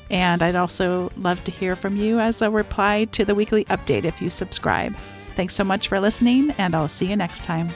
And 0.10 0.42
I'd 0.42 0.56
also 0.56 1.12
love 1.18 1.44
to 1.44 1.52
hear 1.52 1.76
from 1.76 1.98
you 1.98 2.20
as 2.20 2.42
a 2.42 2.50
reply 2.50 3.06
to 3.06 3.26
the 3.26 3.36
weekly 3.36 3.66
update 3.66 4.06
if 4.06 4.22
you 4.22 4.30
subscribe. 4.30 4.96
Thanks 5.36 5.54
so 5.54 5.66
much 5.66 5.90
for 5.90 6.00
listening, 6.00 6.52
and 6.52 6.74
I'll 6.74 6.88
see 6.88 7.08
you 7.08 7.18
next 7.18 7.44
time. 7.44 7.70